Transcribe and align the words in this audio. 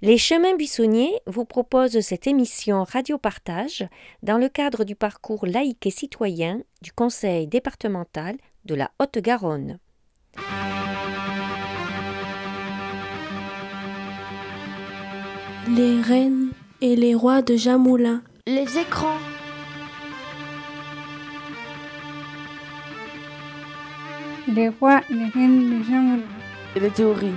Les 0.00 0.16
Chemins 0.16 0.54
Buissonniers 0.54 1.18
vous 1.26 1.44
proposent 1.44 1.98
cette 2.02 2.28
émission 2.28 2.84
Radio 2.84 3.18
Partage 3.18 3.84
dans 4.22 4.38
le 4.38 4.48
cadre 4.48 4.84
du 4.84 4.94
parcours 4.94 5.44
laïque 5.44 5.88
et 5.88 5.90
citoyen 5.90 6.60
du 6.82 6.92
Conseil 6.92 7.48
départemental 7.48 8.36
de 8.64 8.76
la 8.76 8.92
Haute-Garonne. 9.00 9.80
Les 15.76 16.00
reines 16.00 16.52
et 16.80 16.94
les 16.94 17.16
rois 17.16 17.42
de 17.42 17.56
Jamoulin. 17.56 18.22
Les 18.46 18.78
écrans. 18.78 19.18
Les 24.46 24.68
rois 24.68 25.00
et 25.10 25.14
les 25.14 25.28
reines 25.28 25.80
de 25.80 25.84
Jamoulin. 25.84 26.22
Et 26.76 26.80
les 26.80 26.90
théories. 26.90 27.34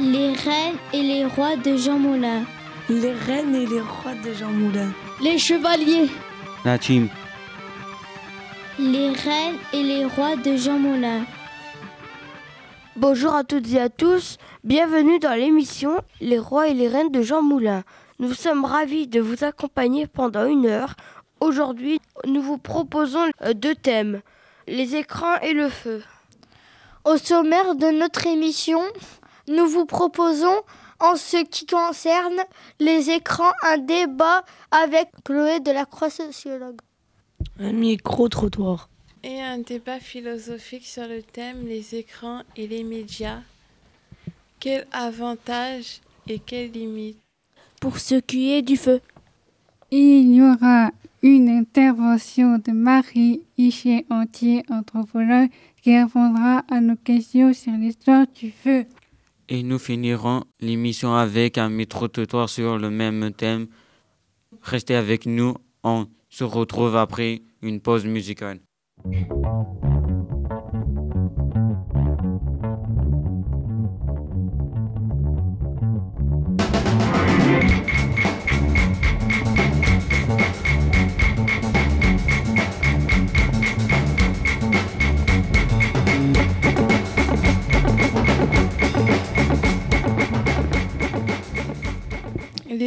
Les 0.00 0.32
reines 0.32 0.76
et 0.92 1.02
les 1.02 1.24
rois 1.24 1.56
de 1.56 1.76
Jean 1.76 1.98
Moulin. 1.98 2.44
Les 2.88 3.12
reines 3.12 3.52
et 3.52 3.66
les 3.66 3.80
rois 3.80 4.14
de 4.24 4.32
Jean 4.32 4.52
Moulin. 4.52 4.92
Les 5.20 5.38
chevaliers. 5.38 6.08
La 6.64 6.78
team. 6.78 7.08
Les 8.78 9.10
reines 9.10 9.56
et 9.72 9.82
les 9.82 10.04
rois 10.04 10.36
de 10.36 10.54
Jean 10.54 10.78
Moulin. 10.78 11.24
Bonjour 12.94 13.34
à 13.34 13.42
toutes 13.42 13.72
et 13.72 13.80
à 13.80 13.88
tous, 13.88 14.36
bienvenue 14.62 15.18
dans 15.18 15.34
l'émission 15.34 15.96
Les 16.20 16.38
rois 16.38 16.68
et 16.68 16.74
les 16.74 16.86
reines 16.86 17.10
de 17.10 17.22
Jean 17.22 17.42
Moulin. 17.42 17.82
Nous 18.20 18.34
sommes 18.34 18.64
ravis 18.64 19.08
de 19.08 19.20
vous 19.20 19.42
accompagner 19.42 20.06
pendant 20.06 20.46
une 20.46 20.66
heure. 20.66 20.94
Aujourd'hui, 21.40 22.00
nous 22.24 22.42
vous 22.42 22.58
proposons 22.58 23.26
deux 23.56 23.74
thèmes, 23.74 24.20
les 24.68 24.94
écrans 24.94 25.40
et 25.42 25.54
le 25.54 25.68
feu. 25.68 26.04
Au 27.04 27.16
sommaire 27.16 27.74
de 27.74 27.86
notre 27.86 28.26
émission, 28.28 28.80
nous 29.48 29.66
vous 29.66 29.86
proposons, 29.86 30.62
en 31.00 31.16
ce 31.16 31.44
qui 31.44 31.66
concerne 31.66 32.40
les 32.80 33.10
écrans, 33.10 33.52
un 33.62 33.78
débat 33.78 34.44
avec 34.70 35.08
Chloé 35.24 35.60
de 35.60 35.70
la 35.70 35.84
Croix 35.84 36.10
sociologue. 36.10 36.80
Un 37.58 37.72
micro-trottoir. 37.72 38.88
Et 39.22 39.40
un 39.40 39.58
débat 39.58 40.00
philosophique 40.00 40.86
sur 40.86 41.06
le 41.06 41.22
thème 41.22 41.66
les 41.66 41.94
écrans 41.94 42.42
et 42.56 42.66
les 42.66 42.84
médias. 42.84 43.40
Quels 44.60 44.86
avantages 44.92 46.00
et 46.28 46.38
quelles 46.38 46.70
limites 46.70 47.18
Pour 47.80 47.98
ce 47.98 48.16
qui 48.16 48.52
est 48.52 48.62
du 48.62 48.76
feu. 48.76 49.00
Il 49.90 50.34
y 50.34 50.42
aura 50.42 50.90
une 51.22 51.48
intervention 51.48 52.58
de 52.58 52.72
Marie 52.72 53.42
Hichet 53.56 54.04
Entier, 54.10 54.62
anthropologue, 54.70 55.48
qui 55.82 55.98
répondra 55.98 56.64
à 56.70 56.80
nos 56.80 56.96
questions 56.96 57.52
sur 57.52 57.72
l'histoire 57.72 58.26
du 58.34 58.50
feu. 58.50 58.86
Et 59.48 59.62
nous 59.62 59.78
finirons 59.78 60.44
l'émission 60.60 61.14
avec 61.14 61.56
un 61.56 61.70
micro-trottoir 61.70 62.48
sur 62.48 62.78
le 62.78 62.90
même 62.90 63.32
thème. 63.32 63.66
Restez 64.62 64.94
avec 64.94 65.24
nous, 65.24 65.54
on 65.82 66.06
se 66.28 66.44
retrouve 66.44 66.96
après 66.96 67.42
une 67.62 67.80
pause 67.80 68.04
musicale. 68.04 68.60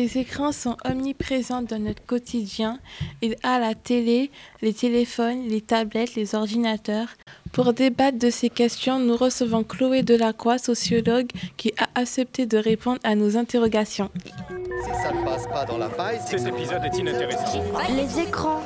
Les 0.01 0.17
écrans 0.17 0.51
sont 0.51 0.77
omniprésents 0.83 1.61
dans 1.61 1.77
notre 1.77 2.03
quotidien 2.03 2.79
et 3.21 3.37
à 3.43 3.59
la 3.59 3.75
télé, 3.75 4.31
les 4.63 4.73
téléphones, 4.73 5.47
les 5.47 5.61
tablettes, 5.61 6.15
les 6.15 6.33
ordinateurs. 6.33 7.09
Pour 7.51 7.71
débattre 7.71 8.17
de 8.17 8.31
ces 8.31 8.49
questions, 8.49 8.97
nous 8.97 9.15
recevons 9.15 9.63
Chloé 9.63 10.01
Delacroix, 10.01 10.57
sociologue, 10.57 11.29
qui 11.55 11.71
a 11.77 11.87
accepté 11.93 12.47
de 12.47 12.57
répondre 12.57 12.97
à 13.03 13.13
nos 13.13 13.37
interrogations. 13.37 14.09
Si 14.17 15.03
ça 15.03 15.11
ne 15.13 15.23
passe 15.23 15.45
pas 15.45 15.65
dans 15.65 15.77
la 15.77 15.89
paille, 15.89 16.19
cet 16.25 16.47
épisode 16.47 16.83
est 16.83 16.97
inintéressant. 16.97 17.61
Les 17.95 18.21
écrans. 18.21 18.63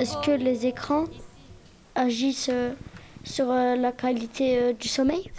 Est-ce 0.00 0.16
que 0.24 0.30
les 0.30 0.64
écrans 0.64 1.04
agissent 1.94 2.50
sur 3.22 3.48
la 3.48 3.92
qualité 3.92 4.72
du 4.72 4.88
sommeil? 4.88 5.30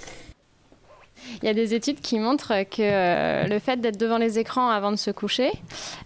Il 1.41 1.45
y 1.45 1.49
a 1.49 1.53
des 1.53 1.73
études 1.73 2.01
qui 2.01 2.19
montrent 2.19 2.63
que 2.63 2.81
euh, 2.81 3.47
le 3.47 3.59
fait 3.59 3.77
d'être 3.77 3.97
devant 3.97 4.17
les 4.17 4.39
écrans 4.39 4.69
avant 4.69 4.91
de 4.91 4.97
se 4.97 5.11
coucher, 5.11 5.51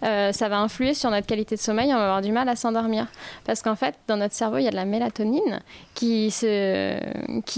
euh, 0.02 0.32
ça 0.32 0.48
va 0.48 0.58
influer 0.58 0.94
sur 0.94 1.10
notre 1.10 1.26
qualité 1.26 1.56
de 1.56 1.60
sommeil, 1.60 1.92
on 1.92 1.96
va 1.96 2.04
avoir 2.04 2.22
du 2.22 2.32
mal 2.32 2.48
à 2.48 2.56
s'endormir. 2.56 3.06
Parce 3.44 3.62
qu'en 3.62 3.76
fait, 3.76 3.94
dans 4.08 4.16
notre 4.16 4.34
cerveau, 4.34 4.58
il 4.58 4.64
y 4.64 4.68
a 4.68 4.70
de 4.70 4.76
la 4.76 4.84
mélatonine 4.84 5.60
qui, 5.94 6.32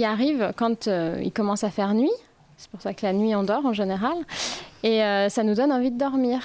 arrive 0.05 0.53
quand 0.57 0.89
euh, 0.89 1.21
il 1.23 1.33
commence 1.33 1.65
à 1.65 1.71
faire 1.71 1.95
nuit. 1.95 2.13
C'est 2.57 2.71
pour 2.71 2.81
ça 2.81 2.95
que 2.95 3.05
la 3.05 3.13
nuit, 3.13 3.35
on 3.35 3.43
dort 3.43 3.67
en 3.67 3.73
général. 3.73 4.17
Et 4.83 5.01
ça 5.29 5.43
nous 5.43 5.55
donne 5.55 5.73
envie 5.73 5.91
de 5.91 5.99
dormir. 5.99 6.41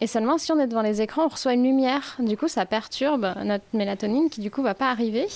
Et 0.00 0.06
seulement 0.06 0.36
si 0.38 0.52
on 0.52 0.60
est 0.60 0.66
devant 0.66 0.82
les 0.82 1.00
écrans, 1.00 1.24
on 1.24 1.28
reçoit 1.28 1.54
une 1.54 1.64
lumière. 1.64 2.16
Du 2.18 2.36
coup, 2.36 2.46
ça 2.46 2.66
perturbe 2.66 3.34
notre 3.42 3.64
mélatonine 3.72 4.28
qui, 4.28 4.40
du 4.40 4.50
coup, 4.50 4.62
va 4.62 4.74
pas 4.74 4.90
arriver 4.90 5.26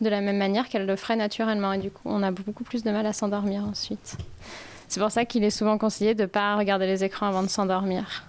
de 0.00 0.08
la 0.08 0.20
même 0.20 0.36
manière 0.36 0.68
qu'elle 0.68 0.86
le 0.86 0.96
ferait 0.96 1.16
naturellement. 1.16 1.72
Et 1.72 1.78
du 1.78 1.90
coup, 1.90 2.02
on 2.06 2.22
a 2.22 2.30
beaucoup 2.30 2.64
plus 2.64 2.82
de 2.82 2.90
mal 2.90 3.06
à 3.06 3.12
s'endormir 3.12 3.64
ensuite. 3.64 4.16
C'est 4.88 5.00
pour 5.00 5.10
ça 5.10 5.24
qu'il 5.24 5.44
est 5.44 5.50
souvent 5.50 5.78
conseillé 5.78 6.14
de 6.14 6.22
ne 6.22 6.26
pas 6.26 6.56
regarder 6.56 6.86
les 6.86 7.04
écrans 7.04 7.26
avant 7.26 7.42
de 7.42 7.48
s'endormir. 7.48 8.24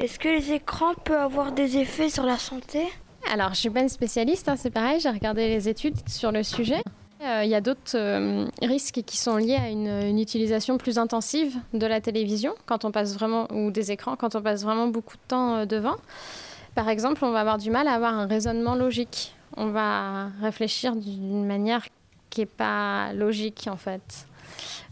Est-ce 0.00 0.18
que 0.18 0.28
les 0.28 0.52
écrans 0.52 0.94
peuvent 1.04 1.20
avoir 1.20 1.52
des 1.52 1.78
effets 1.78 2.08
sur 2.08 2.24
la 2.24 2.38
santé? 2.38 2.86
Alors, 3.30 3.48
je 3.48 3.52
ne 3.52 3.56
suis 3.56 3.70
pas 3.70 3.80
une 3.80 3.88
spécialiste, 3.88 4.48
hein, 4.48 4.56
c'est 4.56 4.70
pareil, 4.70 5.00
j'ai 5.00 5.10
regardé 5.10 5.48
les 5.48 5.68
études 5.68 5.96
sur 6.08 6.32
le 6.32 6.42
sujet. 6.42 6.82
Euh, 7.22 7.42
il 7.44 7.50
y 7.50 7.54
a 7.54 7.60
d'autres 7.60 7.96
euh, 7.96 8.46
risques 8.62 9.02
qui 9.06 9.16
sont 9.16 9.36
liés 9.36 9.56
à 9.56 9.70
une, 9.70 9.88
une, 9.88 10.18
utilisation 10.18 10.76
plus 10.76 10.98
intensive 10.98 11.56
de 11.72 11.86
la 11.86 12.00
télévision 12.00 12.54
quand 12.66 12.84
on 12.84 12.90
passe 12.90 13.14
vraiment, 13.14 13.48
ou 13.52 13.70
des 13.70 13.90
écrans 13.90 14.16
quand 14.16 14.36
on 14.36 14.42
passe 14.42 14.62
vraiment 14.62 14.88
beaucoup 14.88 15.16
de 15.16 15.22
temps 15.26 15.56
euh, 15.56 15.64
devant. 15.64 15.96
Par 16.74 16.90
exemple, 16.90 17.24
on 17.24 17.30
va 17.30 17.40
avoir 17.40 17.56
du 17.56 17.70
mal 17.70 17.88
à 17.88 17.92
avoir 17.92 18.12
un 18.12 18.26
raisonnement 18.26 18.74
logique. 18.74 19.34
On 19.56 19.68
va 19.68 20.28
réfléchir 20.42 20.94
d'une 20.94 21.46
manière 21.46 21.86
qui 22.28 22.40
n'est 22.40 22.46
pas 22.46 23.14
logique 23.14 23.66
en 23.70 23.76
fait. 23.76 24.26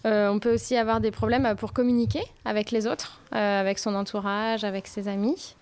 Euh, 0.05 0.29
on 0.29 0.39
peut 0.39 0.53
aussi 0.53 0.77
avoir 0.77 1.01
des 1.01 1.11
problèmes 1.11 1.55
pour 1.57 1.73
communiquer 1.73 2.23
avec 2.45 2.71
les 2.71 2.87
autres, 2.87 3.21
euh, 3.35 3.61
avec 3.61 3.79
son 3.79 3.95
entourage, 3.95 4.65
avec 4.65 4.87
ses 4.87 5.09
amis. 5.09 5.57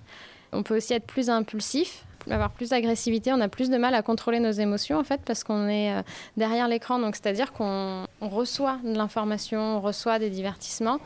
On 0.52 0.62
peut 0.62 0.76
aussi 0.76 0.94
être 0.94 1.06
plus 1.06 1.30
impulsif, 1.30 2.04
avoir 2.28 2.50
plus 2.50 2.70
d'agressivité. 2.70 3.32
On 3.32 3.40
a 3.40 3.48
plus 3.48 3.70
de 3.70 3.76
mal 3.76 3.94
à 3.94 4.02
contrôler 4.02 4.40
nos 4.40 4.50
émotions 4.50 4.98
en 4.98 5.04
fait 5.04 5.20
parce 5.24 5.44
qu'on 5.44 5.68
est 5.68 5.94
euh, 5.94 6.02
derrière 6.36 6.66
l'écran. 6.66 6.98
Donc 6.98 7.14
c'est-à-dire 7.14 7.52
qu'on 7.52 8.06
reçoit 8.20 8.78
de 8.84 8.96
l'information, 8.96 9.76
on 9.76 9.80
reçoit 9.80 10.18
des 10.18 10.30
divertissements, 10.30 10.98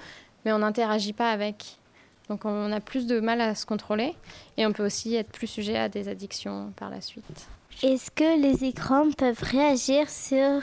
mais 0.44 0.52
on 0.52 0.58
n'interagit 0.58 1.12
pas 1.12 1.30
avec. 1.30 1.76
Donc 2.28 2.44
on 2.44 2.72
a 2.72 2.80
plus 2.80 3.06
de 3.06 3.20
mal 3.20 3.40
à 3.40 3.54
se 3.54 3.66
contrôler 3.66 4.14
et 4.56 4.66
on 4.66 4.72
peut 4.72 4.84
aussi 4.84 5.14
être 5.14 5.30
plus 5.30 5.46
sujet 5.46 5.76
à 5.76 5.88
des 5.88 6.08
addictions 6.08 6.72
par 6.76 6.90
la 6.90 7.00
suite. 7.00 7.48
Est-ce 7.82 8.10
que 8.10 8.40
les 8.40 8.64
écrans 8.64 9.10
peuvent 9.12 9.42
réagir 9.42 10.08
sur 10.08 10.62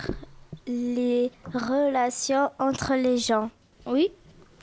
les 0.67 1.31
relations 1.53 2.49
entre 2.59 2.93
les 2.95 3.17
gens. 3.17 3.49
Oui. 3.85 4.09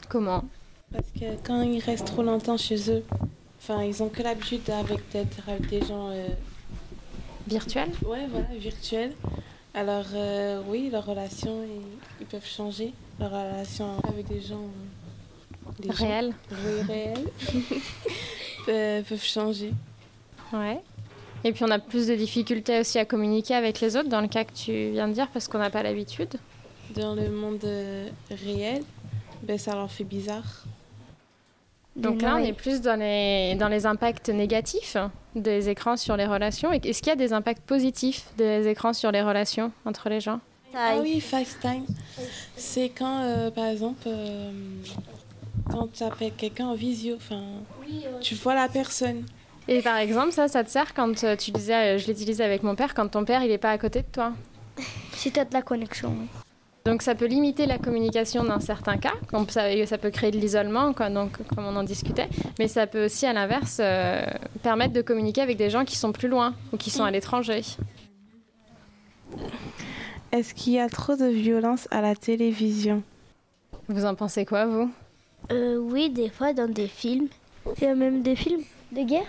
Comment? 0.08 0.44
Parce 0.92 1.10
que 1.12 1.36
quand 1.44 1.62
ils 1.62 1.80
restent 1.80 2.06
trop 2.06 2.22
longtemps 2.22 2.56
chez 2.56 2.90
eux, 2.90 3.04
enfin, 3.58 3.82
ils 3.82 4.02
ont 4.02 4.08
que 4.08 4.22
l'habitude 4.22 4.62
d'être 4.64 5.48
avec 5.48 5.68
des 5.68 5.82
gens 5.82 6.10
euh... 6.10 6.26
virtuels? 7.46 7.92
Ouais, 8.04 8.26
voilà, 8.28 8.46
virtuels. 8.58 9.12
Alors 9.72 10.06
euh, 10.14 10.60
oui, 10.66 10.90
leurs 10.90 11.06
relations, 11.06 11.62
ils, 11.62 11.82
ils, 12.20 12.26
peuvent 12.26 12.46
changer. 12.46 12.92
Leurs 13.20 13.30
relations 13.30 13.98
avec 14.08 14.26
des 14.26 14.40
gens, 14.40 14.66
des 15.78 15.90
réels, 15.90 16.34
gens, 16.50 16.56
oui, 16.66 16.82
réels, 18.66 19.04
peuvent 19.06 19.22
changer. 19.22 19.72
Ouais. 20.52 20.80
Et 21.44 21.52
puis 21.52 21.64
on 21.64 21.70
a 21.70 21.78
plus 21.78 22.06
de 22.06 22.14
difficultés 22.14 22.80
aussi 22.80 22.98
à 22.98 23.04
communiquer 23.04 23.54
avec 23.54 23.80
les 23.80 23.96
autres 23.96 24.08
dans 24.08 24.20
le 24.20 24.28
cas 24.28 24.44
que 24.44 24.52
tu 24.52 24.90
viens 24.90 25.08
de 25.08 25.14
dire 25.14 25.28
parce 25.28 25.48
qu'on 25.48 25.58
n'a 25.58 25.70
pas 25.70 25.82
l'habitude. 25.82 26.36
Dans 26.94 27.14
le 27.14 27.30
monde 27.30 27.64
réel, 28.30 28.82
ben, 29.42 29.58
ça 29.58 29.74
leur 29.74 29.90
fait 29.90 30.04
bizarre. 30.04 30.64
Donc 31.96 32.22
là, 32.22 32.36
on 32.36 32.38
est 32.38 32.52
plus 32.52 32.80
dans 32.80 32.98
les, 32.98 33.56
dans 33.56 33.68
les 33.68 33.84
impacts 33.84 34.28
négatifs 34.28 34.96
des 35.34 35.68
écrans 35.68 35.96
sur 35.96 36.16
les 36.16 36.26
relations. 36.26 36.72
Est-ce 36.72 37.02
qu'il 37.02 37.08
y 37.08 37.12
a 37.12 37.16
des 37.16 37.32
impacts 37.32 37.62
positifs 37.62 38.26
des 38.36 38.68
écrans 38.68 38.92
sur 38.92 39.10
les 39.10 39.22
relations 39.22 39.72
entre 39.84 40.08
les 40.08 40.20
gens? 40.20 40.40
Ah 40.74 40.98
oui, 41.00 41.20
FaceTime. 41.20 41.84
C'est 42.56 42.90
quand, 42.90 43.22
euh, 43.22 43.50
par 43.50 43.66
exemple, 43.66 44.02
euh, 44.06 44.52
quand 45.68 45.88
tu 45.92 46.02
appelles 46.04 46.32
quelqu'un 46.36 46.68
en 46.68 46.74
visio, 46.74 47.16
euh, 47.32 47.58
tu 48.20 48.36
vois 48.36 48.54
la 48.54 48.68
personne. 48.68 49.24
Et 49.68 49.82
par 49.82 49.96
exemple, 49.96 50.32
ça, 50.32 50.48
ça 50.48 50.64
te 50.64 50.70
sert 50.70 50.94
quand 50.94 51.22
euh, 51.24 51.36
tu 51.36 51.50
disais, 51.50 51.94
euh, 51.94 51.98
je 51.98 52.06
l'utilise 52.06 52.40
avec 52.40 52.62
mon 52.62 52.74
père, 52.74 52.94
quand 52.94 53.08
ton 53.08 53.24
père, 53.24 53.42
il 53.42 53.48
n'est 53.48 53.58
pas 53.58 53.70
à 53.70 53.78
côté 53.78 54.00
de 54.00 54.06
toi? 54.10 54.32
Si 55.12 55.30
tu 55.30 55.38
as 55.38 55.44
de 55.44 55.52
la 55.52 55.62
connexion, 55.62 56.14
oui. 56.18 56.26
Donc 56.86 57.02
ça 57.02 57.14
peut 57.14 57.26
limiter 57.26 57.66
la 57.66 57.76
communication 57.76 58.42
dans 58.42 58.58
certains 58.58 58.96
cas, 58.96 59.12
ça, 59.48 59.86
ça 59.86 59.98
peut 59.98 60.08
créer 60.10 60.30
de 60.30 60.38
l'isolement, 60.38 60.92
donc, 61.10 61.36
comme 61.54 61.66
on 61.66 61.76
en 61.76 61.82
discutait, 61.82 62.28
mais 62.58 62.68
ça 62.68 62.86
peut 62.86 63.04
aussi 63.04 63.26
à 63.26 63.34
l'inverse 63.34 63.78
euh, 63.80 64.24
permettre 64.62 64.94
de 64.94 65.02
communiquer 65.02 65.42
avec 65.42 65.58
des 65.58 65.68
gens 65.68 65.84
qui 65.84 65.96
sont 65.96 66.10
plus 66.10 66.28
loin 66.28 66.54
ou 66.72 66.78
qui 66.78 66.88
sont 66.88 67.04
à 67.04 67.10
l'étranger. 67.10 67.60
Est-ce 70.32 70.54
qu'il 70.54 70.72
y 70.72 70.78
a 70.78 70.88
trop 70.88 71.16
de 71.16 71.26
violence 71.26 71.86
à 71.90 72.00
la 72.00 72.16
télévision? 72.16 73.02
Vous 73.88 74.06
en 74.06 74.14
pensez 74.14 74.46
quoi, 74.46 74.64
vous? 74.64 74.90
Euh, 75.52 75.76
oui, 75.76 76.08
des 76.08 76.30
fois 76.30 76.54
dans 76.54 76.70
des 76.70 76.88
films. 76.88 77.28
Il 77.76 77.84
y 77.84 77.86
a 77.88 77.94
même 77.94 78.22
des 78.22 78.36
films 78.36 78.62
de 78.92 79.02
guerre. 79.02 79.26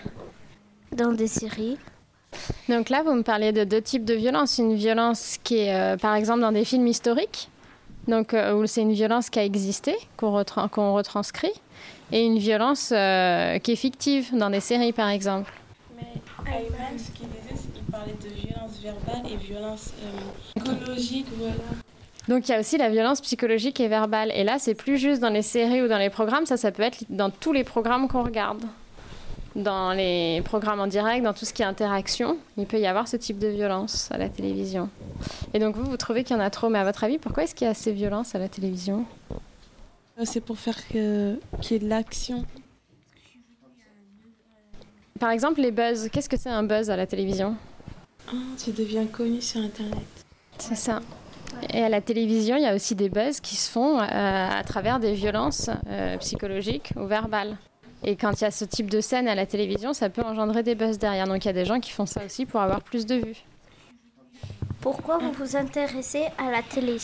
Dans 0.92 1.12
des 1.12 1.26
séries. 1.26 1.78
Donc 2.68 2.88
là, 2.90 3.02
vous 3.02 3.12
me 3.14 3.22
parliez 3.22 3.52
de 3.52 3.64
deux 3.64 3.80
types 3.80 4.04
de 4.04 4.14
violence. 4.14 4.58
Une 4.58 4.74
violence 4.74 5.38
qui 5.42 5.58
est, 5.58 5.74
euh, 5.74 5.96
par 5.96 6.14
exemple, 6.14 6.40
dans 6.40 6.52
des 6.52 6.64
films 6.64 6.86
historiques, 6.86 7.48
donc 8.08 8.34
euh, 8.34 8.54
où 8.54 8.66
c'est 8.66 8.82
une 8.82 8.92
violence 8.92 9.30
qui 9.30 9.38
a 9.38 9.44
existé, 9.44 9.94
qu'on 10.16 10.30
retran- 10.38 10.68
qu'on 10.68 10.94
retranscrit, 10.94 11.52
et 12.10 12.24
une 12.24 12.38
violence 12.38 12.90
euh, 12.92 13.58
qui 13.58 13.72
est 13.72 13.76
fictive 13.76 14.36
dans 14.36 14.50
des 14.50 14.60
séries, 14.60 14.92
par 14.92 15.08
exemple. 15.08 15.52
Mais 15.96 16.02
Ayman, 16.46 16.98
ce 16.98 17.10
qu'il 17.10 17.28
disait, 17.28 17.54
c'est 17.54 17.72
qu'il 17.72 17.84
parlait 17.84 18.16
de 18.22 18.28
violence 18.28 18.78
verbale 18.82 19.32
et 19.32 19.36
violence 19.36 19.92
euh, 20.02 20.60
psychologique, 20.60 21.26
voilà. 21.38 21.54
Donc 22.28 22.48
il 22.48 22.52
y 22.52 22.54
a 22.54 22.60
aussi 22.60 22.78
la 22.78 22.88
violence 22.88 23.20
psychologique 23.20 23.80
et 23.80 23.88
verbale. 23.88 24.30
Et 24.34 24.44
là, 24.44 24.58
c'est 24.58 24.74
plus 24.74 24.96
juste 24.96 25.20
dans 25.20 25.30
les 25.30 25.42
séries 25.42 25.82
ou 25.82 25.88
dans 25.88 25.98
les 25.98 26.10
programmes, 26.10 26.46
ça, 26.46 26.56
ça 26.56 26.70
peut 26.70 26.82
être 26.82 27.04
dans 27.08 27.30
tous 27.30 27.52
les 27.52 27.64
programmes 27.64 28.08
qu'on 28.08 28.22
regarde. 28.22 28.62
Dans 29.54 29.92
les 29.92 30.40
programmes 30.44 30.80
en 30.80 30.86
direct, 30.86 31.22
dans 31.22 31.34
tout 31.34 31.44
ce 31.44 31.52
qui 31.52 31.60
est 31.60 31.66
interaction, 31.66 32.38
il 32.56 32.66
peut 32.66 32.80
y 32.80 32.86
avoir 32.86 33.06
ce 33.06 33.18
type 33.18 33.38
de 33.38 33.48
violence 33.48 34.08
à 34.10 34.16
la 34.16 34.30
télévision. 34.30 34.88
Et 35.52 35.58
donc 35.58 35.76
vous, 35.76 35.84
vous 35.84 35.96
trouvez 35.98 36.24
qu'il 36.24 36.34
y 36.34 36.38
en 36.38 36.42
a 36.42 36.48
trop, 36.48 36.70
mais 36.70 36.78
à 36.78 36.84
votre 36.84 37.04
avis, 37.04 37.18
pourquoi 37.18 37.42
est-ce 37.42 37.54
qu'il 37.54 37.66
y 37.66 37.70
a 37.70 37.74
ces 37.74 37.92
violences 37.92 38.34
à 38.34 38.38
la 38.38 38.48
télévision? 38.48 39.04
Euh, 40.18 40.22
C'est 40.24 40.40
pour 40.40 40.58
faire 40.58 40.76
qu'il 40.88 41.38
y 41.70 41.74
ait 41.74 41.78
de 41.78 41.88
l'action. 41.88 42.46
Par 45.20 45.30
exemple, 45.30 45.60
les 45.60 45.70
buzz. 45.70 46.08
Qu'est-ce 46.10 46.28
que 46.28 46.38
c'est 46.38 46.48
un 46.50 46.62
buzz 46.62 46.90
à 46.90 46.96
la 46.96 47.06
télévision? 47.06 47.54
Ah, 48.28 48.32
tu 48.62 48.72
deviens 48.72 49.06
connu 49.06 49.42
sur 49.42 49.60
Internet. 49.60 50.24
C'est 50.58 50.74
ça. 50.74 51.00
Et 51.72 51.82
à 51.82 51.88
la 51.90 52.00
télévision, 52.00 52.56
il 52.56 52.62
y 52.62 52.66
a 52.66 52.74
aussi 52.74 52.94
des 52.94 53.10
buzz 53.10 53.40
qui 53.40 53.56
se 53.56 53.70
font 53.70 54.00
euh, 54.00 54.06
à 54.08 54.64
travers 54.64 54.98
des 54.98 55.12
violences 55.12 55.68
euh, 55.88 56.16
psychologiques 56.16 56.92
ou 56.96 57.04
verbales. 57.04 57.58
Et 58.04 58.16
quand 58.16 58.40
il 58.40 58.44
y 58.44 58.46
a 58.46 58.50
ce 58.50 58.64
type 58.64 58.90
de 58.90 59.00
scène 59.00 59.28
à 59.28 59.34
la 59.34 59.46
télévision, 59.46 59.92
ça 59.92 60.10
peut 60.10 60.22
engendrer 60.22 60.62
des 60.62 60.74
buzz 60.74 60.98
derrière. 60.98 61.26
Donc 61.26 61.44
il 61.44 61.48
y 61.48 61.50
a 61.50 61.54
des 61.54 61.64
gens 61.64 61.80
qui 61.80 61.90
font 61.90 62.06
ça 62.06 62.24
aussi 62.24 62.46
pour 62.46 62.60
avoir 62.60 62.82
plus 62.82 63.06
de 63.06 63.16
vues. 63.16 63.44
Pourquoi 64.80 65.18
vous 65.18 65.30
vous 65.32 65.56
intéressez 65.56 66.24
à 66.38 66.50
la 66.50 66.62
télé? 66.62 66.96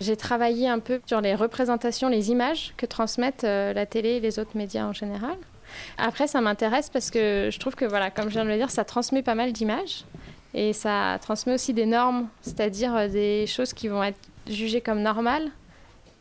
J'ai 0.00 0.16
travaillé 0.16 0.68
un 0.68 0.78
peu 0.78 1.00
sur 1.06 1.20
les 1.20 1.34
représentations, 1.34 2.08
les 2.08 2.30
images 2.30 2.72
que 2.76 2.86
transmettent 2.86 3.44
euh, 3.44 3.72
la 3.72 3.86
télé 3.86 4.10
et 4.10 4.20
les 4.20 4.38
autres 4.38 4.56
médias 4.56 4.86
en 4.86 4.92
général. 4.92 5.36
Après, 5.98 6.26
ça 6.26 6.40
m'intéresse 6.40 6.90
parce 6.90 7.10
que 7.10 7.50
je 7.52 7.58
trouve 7.58 7.74
que, 7.74 7.84
voilà, 7.84 8.10
comme 8.10 8.28
je 8.28 8.34
viens 8.34 8.44
de 8.44 8.50
le 8.50 8.56
dire, 8.56 8.70
ça 8.70 8.84
transmet 8.84 9.22
pas 9.22 9.34
mal 9.34 9.52
d'images 9.52 10.04
et 10.54 10.72
ça 10.72 11.18
transmet 11.20 11.54
aussi 11.54 11.72
des 11.72 11.86
normes, 11.86 12.28
c'est-à-dire 12.40 12.96
euh, 12.96 13.08
des 13.08 13.46
choses 13.46 13.72
qui 13.72 13.88
vont 13.88 14.02
être 14.02 14.18
jugées 14.48 14.80
comme 14.80 15.02
normales 15.02 15.50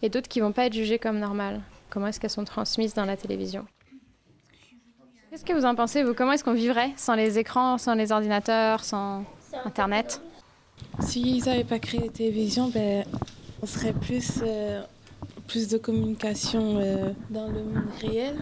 et 0.01 0.09
d'autres 0.09 0.27
qui 0.27 0.41
vont 0.41 0.51
pas 0.51 0.65
être 0.65 0.73
jugées 0.73 0.99
comme 0.99 1.17
normales. 1.17 1.61
Comment 1.89 2.07
est-ce 2.07 2.19
qu'elles 2.19 2.29
sont 2.29 2.45
transmises 2.45 2.93
dans 2.93 3.05
la 3.05 3.17
télévision? 3.17 3.65
Qu'est-ce 5.31 5.45
que 5.45 5.53
vous 5.53 5.63
en 5.63 5.75
pensez, 5.75 6.03
vous? 6.03 6.13
Comment 6.13 6.33
est-ce 6.33 6.43
qu'on 6.43 6.53
vivrait 6.53 6.91
sans 6.97 7.15
les 7.15 7.39
écrans, 7.39 7.77
sans 7.77 7.93
les 7.93 8.11
ordinateurs, 8.11 8.83
sans 8.83 9.23
Internet? 9.63 10.21
S'ils 10.99 11.45
n'avaient 11.45 11.63
pas 11.63 11.79
créé 11.79 12.01
la 12.01 12.09
télévision, 12.09 12.67
ben, 12.67 13.05
on 13.63 13.65
serait 13.65 13.93
plus, 13.93 14.41
euh, 14.43 14.81
plus 15.47 15.69
de 15.69 15.77
communication 15.77 16.79
euh, 16.81 17.13
dans 17.29 17.47
le 17.47 17.63
monde 17.63 17.85
réel. 18.01 18.35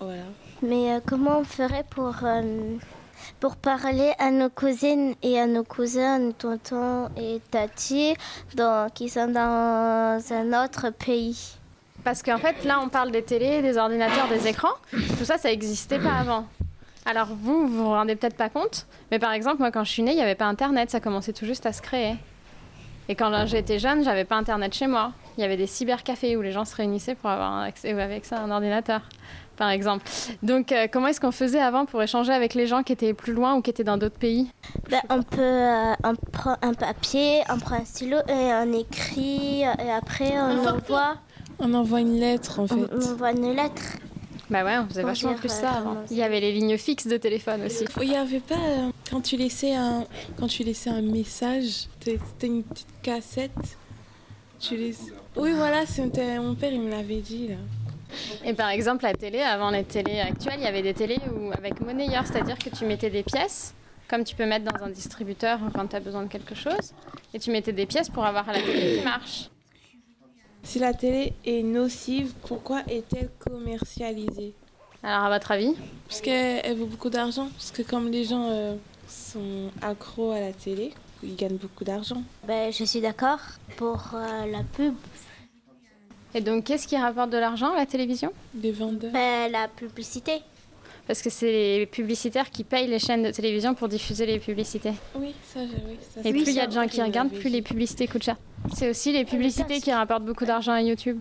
Voilà. 0.00 0.22
Mais 0.62 0.94
euh, 0.94 1.00
comment 1.06 1.40
on 1.40 1.44
ferait 1.44 1.84
pour, 1.90 2.14
euh, 2.22 2.76
pour 3.38 3.56
parler 3.56 4.14
à 4.18 4.30
nos 4.30 4.48
cousines 4.48 5.14
et 5.22 5.38
à 5.38 5.46
nos 5.46 5.62
cousins, 5.62 6.18
nos 6.20 6.32
tontons 6.32 7.10
et 7.18 7.42
tati, 7.50 8.14
dans- 8.54 8.90
qui 8.94 9.10
sont 9.10 9.28
dans 9.28 10.22
un 10.30 10.64
autre 10.64 10.88
pays? 10.88 11.58
Parce 12.04 12.22
qu'en 12.22 12.38
fait, 12.38 12.64
là, 12.64 12.80
on 12.82 12.88
parle 12.88 13.10
des 13.10 13.22
télés, 13.22 13.62
des 13.62 13.78
ordinateurs, 13.78 14.28
des 14.28 14.46
écrans. 14.46 14.74
Tout 14.90 15.24
ça, 15.24 15.38
ça 15.38 15.48
n'existait 15.48 15.98
pas 15.98 16.14
avant. 16.20 16.46
Alors 17.06 17.28
vous, 17.28 17.66
vous 17.66 17.84
vous 17.84 17.90
rendez 17.90 18.16
peut-être 18.16 18.36
pas 18.36 18.48
compte, 18.48 18.86
mais 19.10 19.18
par 19.18 19.32
exemple, 19.32 19.58
moi, 19.58 19.70
quand 19.70 19.84
je 19.84 19.90
suis 19.90 20.02
née, 20.02 20.12
il 20.12 20.16
n'y 20.16 20.22
avait 20.22 20.34
pas 20.34 20.46
Internet, 20.46 20.90
ça 20.90 21.00
commençait 21.00 21.34
tout 21.34 21.44
juste 21.44 21.66
à 21.66 21.72
se 21.72 21.82
créer. 21.82 22.16
Et 23.08 23.14
quand 23.14 23.46
j'étais 23.46 23.78
jeune, 23.78 24.02
j'avais 24.02 24.24
pas 24.24 24.36
Internet 24.36 24.72
chez 24.72 24.86
moi. 24.86 25.12
Il 25.36 25.42
y 25.42 25.44
avait 25.44 25.58
des 25.58 25.66
cybercafés 25.66 26.36
où 26.36 26.42
les 26.42 26.52
gens 26.52 26.64
se 26.64 26.74
réunissaient 26.74 27.14
pour 27.14 27.28
avoir 27.28 27.52
un 27.52 27.64
accès 27.64 27.90
avec 28.00 28.24
ça 28.24 28.36
à 28.36 28.40
un 28.40 28.50
ordinateur, 28.50 29.02
par 29.56 29.68
exemple. 29.68 30.04
Donc, 30.42 30.72
euh, 30.72 30.86
comment 30.90 31.08
est-ce 31.08 31.20
qu'on 31.20 31.32
faisait 31.32 31.60
avant 31.60 31.84
pour 31.84 32.02
échanger 32.02 32.32
avec 32.32 32.54
les 32.54 32.66
gens 32.66 32.82
qui 32.82 32.92
étaient 32.94 33.12
plus 33.12 33.34
loin 33.34 33.54
ou 33.54 33.60
qui 33.60 33.68
étaient 33.68 33.84
dans 33.84 33.98
d'autres 33.98 34.18
pays? 34.18 34.50
Ben, 34.88 35.00
on 35.10 35.22
peut 35.22 35.40
euh, 35.42 35.92
on 36.04 36.14
prend 36.14 36.56
un 36.62 36.72
papier, 36.72 37.42
on 37.50 37.58
prend 37.58 37.76
un 37.76 37.84
stylo 37.84 38.18
et 38.28 38.32
on 38.32 38.72
écrit 38.72 39.62
et 39.62 39.90
après 39.90 40.32
on 40.38 40.66
envoie, 40.66 41.16
On 41.58 41.72
envoie 41.74 42.00
une 42.00 42.18
lettre, 42.18 42.60
en 42.60 42.64
on, 42.64 42.66
fait. 42.68 42.74
on 42.92 43.12
envoie 43.12 43.30
une 43.32 43.54
lettre. 43.54 43.82
Bah 44.50 44.64
ouais, 44.64 44.76
on 44.78 44.86
faisait 44.88 45.02
vachement 45.02 45.34
plus 45.34 45.50
euh, 45.50 45.54
ça 45.60 45.70
avant. 45.70 45.96
Il 46.10 46.16
y 46.16 46.22
avait 46.22 46.40
les 46.40 46.52
lignes 46.52 46.76
fixes 46.76 47.06
de 47.06 47.16
téléphone 47.16 47.62
aussi. 47.64 47.84
Il 48.02 48.08
n'y 48.10 48.16
avait 48.16 48.40
pas, 48.40 48.54
euh, 48.56 48.90
quand 49.10 49.20
tu 49.22 49.36
laissais 49.36 49.74
un, 49.74 50.04
quand 50.38 50.48
tu 50.48 50.62
laissais 50.64 50.90
un 50.90 51.00
message, 51.00 51.86
t'es- 52.00 52.18
c'était 52.26 52.46
une 52.48 52.62
petite 52.62 52.88
cassette. 53.02 53.52
Tu 54.60 54.76
laisses... 54.76 55.06
Oui, 55.36 55.52
voilà, 55.52 55.86
c'était 55.86 56.38
mon 56.38 56.54
père, 56.54 56.72
il 56.72 56.80
me 56.82 56.90
l'avait 56.90 57.20
dit, 57.20 57.48
là. 57.48 57.56
Et 58.44 58.52
par 58.52 58.68
exemple, 58.68 59.04
la 59.04 59.14
télé, 59.14 59.40
avant 59.40 59.70
les 59.70 59.82
télés 59.84 60.20
actuelles, 60.20 60.58
il 60.58 60.64
y 60.64 60.68
avait 60.68 60.82
des 60.82 60.94
télés 60.94 61.18
où, 61.34 61.50
avec 61.52 61.80
monnayeur, 61.80 62.24
c'est-à-dire 62.26 62.58
que 62.58 62.68
tu 62.70 62.84
mettais 62.84 63.10
des 63.10 63.22
pièces, 63.24 63.74
comme 64.08 64.22
tu 64.24 64.36
peux 64.36 64.46
mettre 64.46 64.70
dans 64.70 64.84
un 64.84 64.90
distributeur 64.90 65.58
quand 65.74 65.86
tu 65.88 65.96
as 65.96 66.00
besoin 66.00 66.22
de 66.22 66.28
quelque 66.28 66.54
chose, 66.54 66.92
et 67.32 67.38
tu 67.40 67.50
mettais 67.50 67.72
des 67.72 67.86
pièces 67.86 68.08
pour 68.10 68.24
avoir 68.24 68.46
la 68.46 68.60
télé 68.60 68.98
qui 68.98 69.04
marche. 69.04 69.48
Si 70.64 70.78
la 70.78 70.92
télé 70.94 71.32
est 71.44 71.62
nocive, 71.62 72.32
pourquoi 72.46 72.82
est-elle 72.88 73.30
commercialisée? 73.38 74.54
Alors, 75.02 75.24
à 75.24 75.30
votre 75.30 75.50
avis? 75.52 75.74
Parce 76.08 76.20
qu'elle 76.20 76.76
vaut 76.76 76.86
beaucoup 76.86 77.10
d'argent. 77.10 77.48
Parce 77.52 77.70
que 77.70 77.82
comme 77.82 78.10
les 78.10 78.24
gens 78.24 78.48
euh, 78.50 78.74
sont 79.06 79.70
accros 79.82 80.32
à 80.32 80.40
la 80.40 80.52
télé, 80.52 80.92
ils 81.22 81.36
gagnent 81.36 81.56
beaucoup 81.58 81.84
d'argent. 81.84 82.22
Ben, 82.46 82.72
je 82.72 82.84
suis 82.84 83.00
d'accord 83.00 83.38
pour 83.76 84.02
euh, 84.14 84.46
la 84.50 84.62
pub. 84.62 84.94
Et 86.34 86.40
donc, 86.40 86.64
qu'est-ce 86.64 86.88
qui 86.88 86.96
rapporte 86.96 87.30
de 87.30 87.36
l'argent 87.38 87.72
à 87.72 87.76
la 87.76 87.86
télévision? 87.86 88.32
Les 88.60 88.72
vendeurs. 88.72 89.12
Ben, 89.12 89.52
la 89.52 89.68
publicité. 89.68 90.40
Parce 91.06 91.20
que 91.20 91.28
c'est 91.28 91.52
les 91.80 91.86
publicitaires 91.86 92.50
qui 92.50 92.64
payent 92.64 92.88
les 92.88 92.98
chaînes 92.98 93.22
de 93.22 93.30
télévision 93.30 93.74
pour 93.74 93.88
diffuser 93.88 94.24
les 94.24 94.38
publicités. 94.40 94.94
Oui, 95.14 95.34
ça, 95.52 95.60
j'ai- 95.60 95.72
oui, 95.86 95.98
ça, 96.14 96.20
Et 96.26 96.30
plus 96.32 96.48
il 96.48 96.54
y 96.54 96.60
a 96.60 96.66
de 96.66 96.72
gens 96.72 96.88
qui 96.88 97.02
regardent, 97.02 97.30
plus 97.30 97.50
les 97.50 97.60
publicités 97.60 98.08
coûtent 98.08 98.22
cher. 98.24 98.36
C'est 98.72 98.88
aussi 98.90 99.12
les 99.12 99.24
publicités 99.24 99.80
qui 99.80 99.92
rapportent 99.92 100.24
beaucoup 100.24 100.44
d'argent 100.46 100.72
à 100.72 100.80
YouTube. 100.80 101.20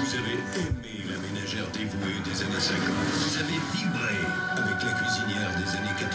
Vous 0.00 0.14
avez 0.14 0.32
aimé 0.32 1.04
la 1.06 1.18
ménagère 1.18 1.66
dévouée 1.72 2.18
des 2.24 2.42
années 2.42 2.60
50. 2.60 2.80
Vous 2.80 3.36
avez 3.36 3.58
vibré 3.74 4.16
avec 4.52 4.82
la 4.82 4.92
cuisinière 4.92 5.50
des 5.58 5.76
années 5.76 5.96
80. 5.98 6.08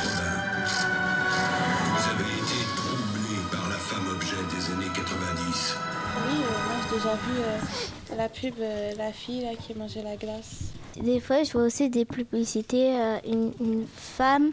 Vous 1.94 2.10
avez 2.10 2.34
été 2.34 2.60
troublé 2.76 3.38
par 3.52 3.70
la 3.70 3.76
femme 3.78 4.08
objet 4.16 4.36
des 4.50 4.74
années 4.74 4.92
90. 4.94 5.78
Oui, 6.16 6.38
euh, 6.42 6.48
moi 6.68 6.76
j'ai 6.90 6.96
déjà 6.96 7.14
vu 7.16 7.36
euh, 7.40 8.18
la 8.18 8.30
pub, 8.30 8.54
euh, 8.60 8.92
la 8.98 9.12
fille 9.12 9.42
là, 9.42 9.52
qui 9.56 9.74
mangeait 9.76 10.04
la 10.04 10.16
glace. 10.16 10.74
Des 11.00 11.20
fois, 11.20 11.44
je 11.44 11.52
vois 11.54 11.64
aussi 11.64 11.90
des 11.90 12.06
publicités, 12.06 12.96
euh, 13.00 13.18
une, 13.28 13.52
une 13.60 13.86
femme, 13.96 14.52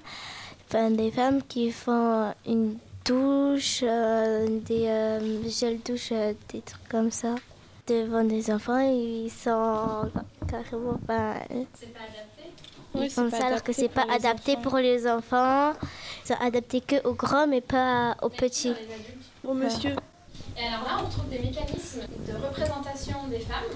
enfin 0.68 0.90
des 0.90 1.10
femmes 1.10 1.42
qui 1.42 1.70
font 1.70 2.32
une 2.46 2.76
douche, 3.10 3.80
euh, 3.82 4.46
des 4.60 4.86
euh, 4.86 5.48
gels 5.48 5.80
douche, 5.80 6.12
euh, 6.12 6.32
des 6.52 6.60
trucs 6.62 6.88
comme 6.88 7.10
ça. 7.10 7.34
Devant 7.88 8.22
des 8.22 8.52
enfants, 8.52 8.78
ils 8.78 9.30
sont 9.30 10.08
carrément 10.48 10.98
pas. 11.08 11.34
C'est 11.74 11.92
pas 11.92 12.06
adapté? 12.06 12.44
Oui, 12.94 13.06
Ils 13.06 13.10
font 13.10 13.24
c'est 13.24 13.30
pas 13.30 13.38
ça 13.38 13.46
alors 13.46 13.62
que 13.64 13.72
c'est 13.72 13.88
pas 13.88 14.06
adapté 14.08 14.52
enfants. 14.52 14.62
pour 14.62 14.76
les 14.78 15.08
enfants. 15.08 15.72
C'est 16.22 16.38
adapté 16.40 16.80
que 16.82 17.04
aux 17.04 17.14
grands, 17.14 17.48
mais 17.48 17.60
pas 17.60 18.16
aux 18.22 18.28
petits. 18.28 18.74
Oh 19.44 19.54
monsieur, 19.54 19.96
Et 20.56 20.66
alors 20.66 20.84
là, 20.84 20.98
on 21.02 21.06
retrouve 21.06 21.28
des 21.30 21.40
mécanismes 21.40 22.02
de 22.28 22.32
représentation 22.46 23.26
des 23.28 23.40
femmes 23.40 23.72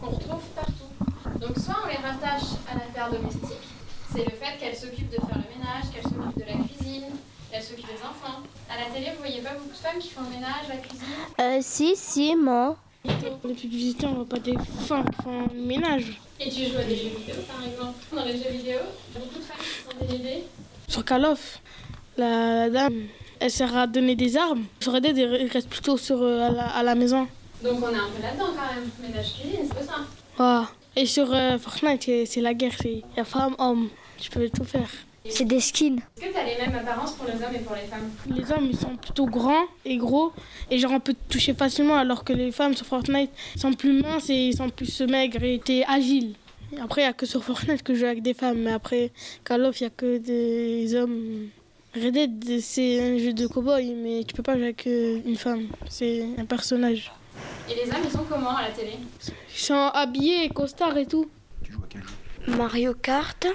qu'on 0.00 0.10
retrouve 0.16 0.44
partout. 0.56 1.38
Donc 1.38 1.58
soit 1.58 1.76
on 1.84 1.88
les 1.88 1.96
rattache 1.96 2.56
à 2.70 2.74
l'affaire 2.74 3.10
domestique, 3.10 3.68
c'est 4.12 4.24
le 4.24 4.30
fait 4.30 4.56
qu'elles 4.58 4.76
s'occupent 4.76 5.10
de 5.10 5.20
faire 5.20 5.36
le 5.36 5.58
ménage, 5.58 5.90
qu'elles 5.92 6.04
s'occupent 6.04 6.38
de 6.38 6.44
la 6.48 6.64
cuisine, 6.64 7.04
qu'elles 7.50 7.62
s'occupent 7.62 7.86
des 7.86 8.02
enfants. 8.02 8.40
À 8.70 8.76
la 8.78 8.94
télé, 8.94 9.10
vous 9.12 9.18
voyez 9.18 9.40
pas 9.40 9.54
beaucoup 9.54 9.70
de 9.70 9.74
femmes 9.76 9.98
qui 9.98 10.10
font 10.10 10.20
le 10.22 10.30
ménage, 10.30 10.68
la 10.68 10.76
cuisine? 10.76 11.04
Euh, 11.40 11.58
si, 11.62 11.96
si, 11.96 12.34
moi. 12.36 12.76
Les 13.44 13.54
publicités, 13.54 14.06
on 14.06 14.14
voit 14.14 14.26
pas 14.28 14.38
des 14.38 14.54
femmes 14.86 15.04
qui 15.08 15.22
font 15.22 15.48
le 15.54 15.60
ménage. 15.60 16.20
Et 16.40 16.50
tu 16.50 16.66
joues 16.66 16.78
à 16.78 16.84
des 16.84 16.96
jeux 16.96 17.08
vidéo 17.16 17.36
par 17.46 17.64
exemple? 17.66 17.98
Dans 18.12 18.24
les 18.24 18.32
jeux 18.36 18.50
vidéo, 18.50 18.78
il 19.10 19.14
y 19.14 19.16
a 19.16 19.20
beaucoup 19.24 19.38
de 19.38 19.44
femmes 19.44 19.56
qui 19.58 19.98
sont 19.98 20.06
dénudées. 20.06 20.44
Sur 20.86 21.04
Call 21.04 21.24
of, 21.24 21.60
la, 22.16 22.68
la 22.68 22.70
dame, 22.70 23.06
elle 23.40 23.50
sert 23.50 23.74
à 23.76 23.86
donner 23.86 24.14
des 24.16 24.36
armes. 24.36 24.64
Sur 24.80 24.92
Red 24.92 25.04
Dead, 25.04 25.16
il 25.16 25.48
reste 25.50 25.68
plutôt 25.70 25.96
sur, 25.96 26.20
euh, 26.22 26.48
à, 26.48 26.50
la, 26.50 26.66
à 26.66 26.82
la 26.82 26.94
maison. 26.94 27.26
Donc 27.62 27.78
on 27.82 27.88
est 27.90 27.94
un 27.96 28.08
peu 28.14 28.22
là-dedans 28.22 28.52
quand 28.54 28.74
même. 28.74 28.90
Ménage 29.00 29.32
cuisine, 29.34 29.60
c'est 29.62 29.74
pas 29.74 29.82
ça. 29.82 30.00
Voilà. 30.36 30.68
Et 30.96 31.06
sur 31.06 31.32
euh, 31.32 31.56
Fortnite, 31.58 32.02
c'est- 32.02 32.26
c'est 32.26 32.40
la 32.40 32.52
guerre. 32.54 32.76
Il 32.84 33.02
y 33.16 33.20
a 33.20 33.24
femme, 33.24 33.54
homme. 33.58 33.88
Tu 34.18 34.30
peux 34.30 34.48
tout 34.50 34.64
faire. 34.64 34.90
C'est 35.30 35.44
des 35.44 35.60
skins. 35.60 36.00
Est-ce 36.16 36.26
que 36.26 36.32
t'as 36.32 36.44
les 36.44 36.56
mêmes 36.56 36.74
apparences 36.76 37.12
pour 37.12 37.26
les 37.26 37.34
hommes 37.34 37.54
et 37.54 37.58
pour 37.60 37.74
les 37.76 37.82
femmes 37.82 38.10
Les 38.34 38.50
hommes, 38.52 38.68
ils 38.70 38.76
sont 38.78 38.96
plutôt 38.96 39.26
grands 39.26 39.64
et 39.84 39.96
gros. 39.96 40.32
Et 40.70 40.78
genre, 40.78 40.92
on 40.92 41.00
peut 41.00 41.14
te 41.14 41.32
toucher 41.32 41.54
facilement. 41.54 41.96
Alors 41.96 42.24
que 42.24 42.32
les 42.32 42.50
femmes 42.52 42.74
sur 42.74 42.86
Fortnite 42.86 43.30
sont 43.56 43.72
plus 43.72 44.00
minces 44.02 44.30
et 44.30 44.48
ils 44.48 44.56
sont 44.56 44.70
plus 44.70 45.00
maigres 45.02 45.42
et 45.42 45.60
t'es 45.64 45.84
agile. 45.86 46.34
Et 46.72 46.80
Après, 46.80 47.02
il 47.02 47.04
n'y 47.04 47.10
a 47.10 47.12
que 47.12 47.26
sur 47.26 47.44
Fortnite 47.44 47.82
que 47.82 47.94
je 47.94 48.00
joue 48.00 48.06
avec 48.06 48.22
des 48.22 48.34
femmes. 48.34 48.58
Mais 48.58 48.72
après, 48.72 49.10
Call 49.44 49.64
of, 49.64 49.80
il 49.80 49.84
n'y 49.84 49.86
a 49.88 49.90
que 49.90 50.18
des 50.18 50.94
hommes. 50.94 51.48
Red 51.94 52.12
Dead, 52.12 52.60
c'est 52.60 53.00
un 53.00 53.18
jeu 53.18 53.32
de 53.32 53.46
cow-boy, 53.46 53.94
mais 53.94 54.22
tu 54.24 54.34
peux 54.34 54.42
pas 54.42 54.54
jouer 54.54 54.64
avec 54.64 54.86
euh, 54.86 55.20
une 55.24 55.36
femme. 55.36 55.68
C'est 55.88 56.24
un 56.36 56.44
personnage. 56.44 57.10
Et 57.68 57.74
les 57.74 57.90
hommes, 57.90 58.02
ils 58.04 58.10
sont 58.10 58.24
comment 58.28 58.56
à 58.56 58.62
la 58.62 58.70
télé? 58.70 58.92
Ils 59.26 59.58
sont 59.58 59.90
habillés, 59.94 60.48
costards 60.50 60.96
et 60.98 61.06
tout. 61.06 61.28
Mario 62.46 62.94
Kart, 62.94 63.46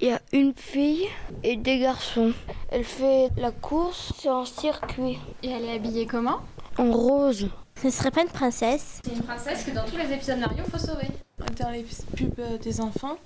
il 0.00 0.08
y 0.08 0.12
a 0.12 0.20
une 0.32 0.52
fille 0.54 1.06
et 1.42 1.56
des 1.56 1.78
garçons. 1.78 2.32
Elle 2.70 2.84
fait 2.84 3.30
la 3.36 3.50
course 3.50 4.12
sur 4.18 4.32
un 4.32 4.44
circuit. 4.44 5.18
Et 5.42 5.50
elle 5.50 5.64
est 5.64 5.74
habillée 5.74 6.06
comment 6.06 6.40
En 6.78 6.92
rose. 6.92 7.48
Ce 7.82 7.90
serait 7.90 8.10
pas 8.10 8.22
une 8.22 8.28
princesse 8.28 9.00
C'est 9.04 9.12
une 9.12 9.22
princesse 9.22 9.64
que 9.64 9.70
dans 9.70 9.84
tous 9.84 9.96
les 9.96 10.12
épisodes 10.12 10.38
Mario, 10.38 10.64
faut 10.70 10.78
sauver. 10.78 11.08
Dans 11.60 11.70
les 11.70 11.84
pubs 12.16 12.38
euh, 12.40 12.58
des 12.58 12.80
enfants, 12.80 13.16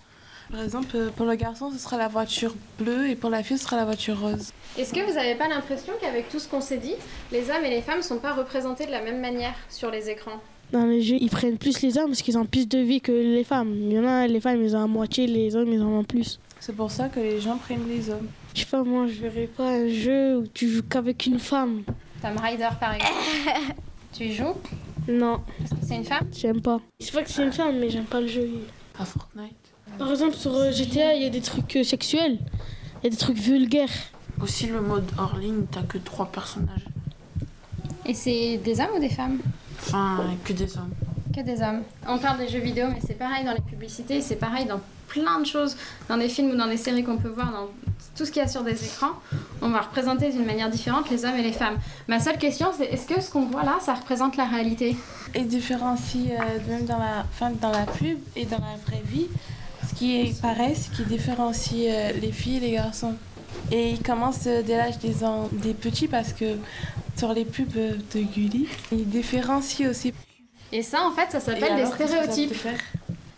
par 0.50 0.62
exemple, 0.62 0.94
euh, 0.94 1.08
pour 1.16 1.24
le 1.24 1.34
garçon, 1.34 1.70
ce 1.70 1.78
sera 1.78 1.96
la 1.96 2.08
voiture 2.08 2.54
bleue 2.78 3.08
et 3.08 3.16
pour 3.16 3.30
la 3.30 3.42
fille, 3.42 3.56
ce 3.56 3.64
sera 3.64 3.76
la 3.76 3.86
voiture 3.86 4.20
rose. 4.20 4.52
Est-ce 4.78 4.92
que 4.92 5.00
vous 5.00 5.14
n'avez 5.14 5.34
pas 5.34 5.48
l'impression 5.48 5.94
qu'avec 6.00 6.28
tout 6.28 6.38
ce 6.38 6.48
qu'on 6.48 6.60
s'est 6.60 6.78
dit, 6.78 6.94
les 7.30 7.50
hommes 7.50 7.64
et 7.64 7.70
les 7.70 7.80
femmes 7.80 8.02
sont 8.02 8.18
pas 8.18 8.34
représentés 8.34 8.84
de 8.84 8.90
la 8.90 9.00
même 9.00 9.20
manière 9.20 9.54
sur 9.70 9.90
les 9.90 10.10
écrans? 10.10 10.40
Dans 10.72 10.84
les 10.84 11.00
jeux, 11.00 11.16
ils 11.20 11.30
prennent 11.30 11.58
plus 11.58 11.80
les 11.80 11.96
hommes 11.96 12.08
parce 12.08 12.22
qu'ils 12.22 12.36
ont 12.36 12.44
plus 12.44 12.68
de 12.68 12.78
vie 12.78 13.00
que 13.00 13.12
les 13.12 13.44
femmes. 13.44 13.74
Il 13.74 13.92
y 13.92 13.98
en 13.98 14.06
a, 14.06 14.26
les 14.26 14.40
femmes, 14.40 14.62
ils 14.62 14.76
ont 14.76 14.82
à 14.82 14.86
moitié, 14.86 15.26
les 15.26 15.56
hommes, 15.56 15.72
ils 15.72 15.82
en 15.82 15.88
ont 15.88 16.04
plus. 16.04 16.38
C'est 16.64 16.76
pour 16.76 16.92
ça 16.92 17.08
que 17.08 17.18
les 17.18 17.40
gens 17.40 17.56
prennent 17.58 17.88
les 17.88 18.08
hommes. 18.08 18.28
Je 18.54 18.60
sais 18.60 18.66
pas, 18.66 18.84
moi, 18.84 19.08
je 19.08 19.20
verrais 19.20 19.48
pas 19.48 19.68
un 19.68 19.88
jeu 19.88 20.38
où 20.38 20.46
tu 20.46 20.68
joues 20.70 20.84
qu'avec 20.88 21.26
une 21.26 21.40
femme. 21.40 21.82
Tom 22.22 22.36
Rider 22.40 22.68
par 22.78 22.94
exemple. 22.94 23.18
tu 24.12 24.26
y 24.26 24.32
joues? 24.32 24.54
Non, 25.08 25.40
C'est 25.84 25.96
une 25.96 26.04
femme? 26.04 26.28
J'aime 26.30 26.60
pas. 26.60 26.78
C'est 27.00 27.12
pas 27.12 27.24
que 27.24 27.30
c'est 27.30 27.42
une 27.42 27.52
femme, 27.52 27.80
mais 27.80 27.90
j'aime 27.90 28.04
pas 28.04 28.20
le 28.20 28.28
jeu. 28.28 28.48
À 28.96 29.04
Fortnite. 29.04 29.56
Par 29.98 30.08
exemple, 30.08 30.36
sur 30.36 30.54
euh, 30.54 30.70
GTA, 30.70 31.14
il 31.14 31.24
y 31.24 31.26
a 31.26 31.30
des 31.30 31.40
trucs 31.40 31.74
euh, 31.74 31.82
sexuels. 31.82 32.38
Il 33.00 33.04
y 33.04 33.06
a 33.08 33.10
des 33.10 33.16
trucs 33.16 33.38
vulgaires. 33.38 33.90
Aussi, 34.40 34.68
le 34.68 34.80
mode 34.80 35.10
hors 35.18 35.36
ligne, 35.38 35.64
t'as 35.68 35.82
que 35.82 35.98
trois 35.98 36.26
personnages. 36.26 36.86
Et 38.06 38.14
c'est 38.14 38.58
des 38.58 38.78
hommes 38.78 38.94
ou 38.98 39.00
des 39.00 39.10
femmes? 39.10 39.40
Enfin, 39.80 40.20
que 40.44 40.52
des 40.52 40.76
hommes. 40.76 40.94
Que 41.34 41.40
des 41.40 41.62
hommes. 41.62 41.82
On 42.06 42.18
parle 42.18 42.38
des 42.38 42.48
jeux 42.48 42.58
vidéo, 42.58 42.88
mais 42.88 43.00
c'est 43.06 43.18
pareil 43.18 43.42
dans 43.44 43.54
les 43.54 43.60
publicités, 43.62 44.20
c'est 44.20 44.36
pareil 44.36 44.66
dans 44.66 44.80
plein 45.08 45.40
de 45.40 45.46
choses, 45.46 45.76
dans 46.08 46.18
des 46.18 46.28
films 46.28 46.50
ou 46.50 46.56
dans 46.56 46.66
des 46.66 46.76
séries 46.76 47.04
qu'on 47.04 47.16
peut 47.16 47.30
voir, 47.30 47.50
dans 47.52 47.68
tout 48.16 48.26
ce 48.26 48.30
qu'il 48.30 48.42
y 48.42 48.44
a 48.44 48.48
sur 48.48 48.62
des 48.62 48.84
écrans. 48.84 49.12
On 49.62 49.70
va 49.70 49.80
représenter 49.80 50.30
d'une 50.30 50.44
manière 50.44 50.68
différente 50.68 51.08
les 51.08 51.24
hommes 51.24 51.36
et 51.36 51.42
les 51.42 51.52
femmes. 51.52 51.78
Ma 52.06 52.20
seule 52.20 52.36
question, 52.36 52.68
c'est 52.76 52.84
est-ce 52.84 53.06
que 53.06 53.18
ce 53.20 53.30
qu'on 53.30 53.46
voit 53.46 53.62
là, 53.62 53.78
ça 53.80 53.94
représente 53.94 54.36
la 54.36 54.44
réalité 54.44 54.94
Et 55.34 55.44
différencie 55.44 56.32
euh, 56.32 56.58
même 56.68 56.84
dans 56.84 56.98
la, 56.98 57.86
pub 57.86 58.18
et 58.36 58.44
dans 58.44 58.58
la 58.58 58.76
vraie 58.86 59.02
vie. 59.06 59.28
Ce 59.88 59.94
qui 59.94 60.20
est 60.20 60.40
pareil, 60.42 60.76
ce 60.76 60.90
qui 60.90 61.04
différencie 61.04 61.86
euh, 61.88 62.12
les 62.20 62.32
filles 62.32 62.58
et 62.58 62.60
les 62.60 62.72
garçons. 62.72 63.14
Et 63.70 63.90
ils 63.90 64.02
commencent 64.02 64.46
euh, 64.46 64.62
dès 64.62 64.76
l'âge 64.76 64.98
des, 64.98 65.14
des 65.52 65.72
petits 65.72 66.08
parce 66.08 66.34
que 66.34 66.56
sur 67.16 67.32
les 67.32 67.46
pubs 67.46 67.72
de 67.72 68.20
Gulli, 68.20 68.68
ils 68.90 69.08
différencient 69.08 69.88
aussi. 69.88 70.12
Et 70.72 70.82
ça, 70.82 71.02
en 71.02 71.10
fait, 71.12 71.30
ça 71.30 71.40
s'appelle 71.40 71.76
des 71.76 71.86
stéréotypes. 71.86 72.66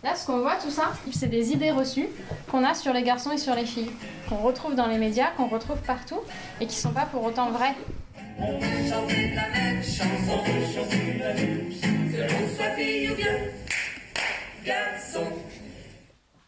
Là, 0.03 0.15
ce 0.15 0.25
qu'on 0.25 0.39
voit, 0.39 0.55
tout 0.55 0.69
ça, 0.69 0.93
c'est 1.11 1.27
des 1.27 1.51
idées 1.51 1.71
reçues 1.71 2.07
qu'on 2.49 2.63
a 2.63 2.73
sur 2.73 2.93
les 2.93 3.03
garçons 3.03 3.31
et 3.31 3.37
sur 3.37 3.55
les 3.55 3.65
filles, 3.65 3.91
qu'on 4.29 4.37
retrouve 4.37 4.75
dans 4.75 4.87
les 4.87 4.97
médias, 4.97 5.31
qu'on 5.35 5.47
retrouve 5.47 5.79
partout, 5.79 6.21
et 6.61 6.67
qui 6.67 6.75
sont 6.75 6.91
pas 6.91 7.05
pour 7.05 7.23
autant 7.23 7.51
vraies. 7.51 7.75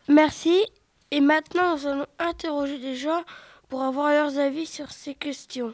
Merci. 0.08 0.65
Et 1.12 1.20
maintenant, 1.20 1.75
nous 1.75 1.88
allons 1.88 2.06
interroger 2.20 2.77
des 2.77 2.96
gens 2.96 3.24
pour 3.70 3.82
avoir 3.82 4.10
leurs 4.10 4.38
avis 4.38 4.65
sur 4.65 4.91
ces 4.91 5.15
questions. 5.15 5.74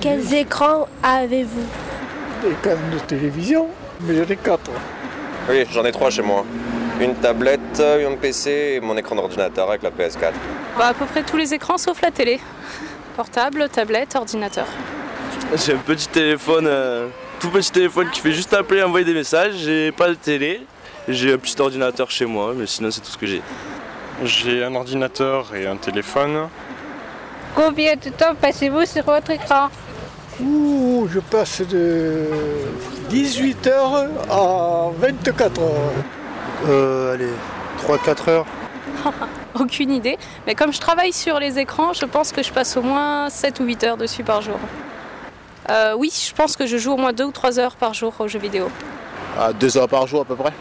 Quels 0.00 0.34
écrans 0.34 0.88
avez-vous? 1.02 1.66
Des 2.42 2.54
cannes 2.62 2.90
de 2.92 2.98
télévision, 2.98 3.68
mais 4.00 4.16
j'en 4.16 4.24
ai 4.24 4.36
quatre. 4.36 4.70
Oui, 5.48 5.64
j'en 5.70 5.84
ai 5.84 5.92
trois 5.92 6.10
chez 6.10 6.22
moi. 6.22 6.44
Une 7.00 7.14
tablette, 7.14 7.80
un 7.80 8.16
PC 8.16 8.74
et 8.76 8.80
mon 8.80 8.96
écran 8.96 9.14
d'ordinateur 9.16 9.68
avec 9.68 9.82
la 9.82 9.90
PS4. 9.90 10.32
Bah, 10.78 10.88
à 10.88 10.94
peu 10.94 11.04
près 11.04 11.22
tous 11.22 11.36
les 11.36 11.52
écrans 11.54 11.78
sauf 11.78 12.00
la 12.00 12.10
télé. 12.10 12.40
Portable, 13.16 13.68
tablette, 13.68 14.16
ordinateur. 14.16 14.66
J'ai 15.54 15.74
un 15.74 15.78
petit 15.78 16.08
téléphone, 16.08 16.66
euh, 16.66 17.08
tout 17.38 17.50
petit 17.50 17.70
téléphone 17.70 18.10
qui 18.10 18.20
fait 18.20 18.32
juste 18.32 18.52
appeler 18.54 18.80
et 18.80 18.82
envoyer 18.82 19.04
des 19.04 19.14
messages. 19.14 19.54
J'ai 19.56 19.92
pas 19.92 20.08
de 20.08 20.14
télé. 20.14 20.66
J'ai 21.08 21.32
un 21.32 21.38
petit 21.38 21.60
ordinateur 21.60 22.10
chez 22.10 22.26
moi, 22.26 22.52
mais 22.56 22.66
sinon 22.66 22.90
c'est 22.90 23.00
tout 23.00 23.10
ce 23.10 23.18
que 23.18 23.26
j'ai. 23.26 23.42
J'ai 24.24 24.64
un 24.64 24.74
ordinateur 24.74 25.54
et 25.54 25.66
un 25.66 25.76
téléphone. 25.76 26.48
Combien 27.54 27.94
de 27.94 28.10
temps 28.10 28.34
passez-vous 28.34 28.84
sur 28.86 29.04
votre 29.04 29.30
écran? 29.30 29.68
Ouh, 30.40 31.08
je 31.10 31.18
passe 31.20 31.62
de 31.62 32.26
18h 33.10 34.08
à 34.30 34.90
24h. 35.00 35.60
Euh, 36.68 37.14
allez, 37.14 37.30
3-4 37.86 38.30
heures. 38.30 38.46
Aucune 39.58 39.90
idée. 39.90 40.18
Mais 40.46 40.54
comme 40.54 40.72
je 40.72 40.80
travaille 40.80 41.12
sur 41.12 41.38
les 41.38 41.58
écrans, 41.58 41.94
je 41.94 42.04
pense 42.04 42.32
que 42.32 42.42
je 42.42 42.52
passe 42.52 42.76
au 42.76 42.82
moins 42.82 43.30
7 43.30 43.60
ou 43.60 43.64
8 43.64 43.84
heures 43.84 43.96
dessus 43.96 44.24
par 44.24 44.42
jour. 44.42 44.58
Euh, 45.70 45.94
oui, 45.96 46.12
je 46.12 46.34
pense 46.34 46.56
que 46.56 46.66
je 46.66 46.76
joue 46.76 46.92
au 46.92 46.96
moins 46.96 47.14
2 47.14 47.24
ou 47.24 47.32
3 47.32 47.58
heures 47.58 47.76
par 47.76 47.94
jour 47.94 48.12
aux 48.18 48.28
jeux 48.28 48.38
vidéo. 48.38 48.68
À 49.38 49.52
2 49.54 49.78
heures 49.78 49.88
par 49.88 50.06
jour 50.06 50.20
à 50.20 50.24
peu 50.24 50.36
près. 50.36 50.52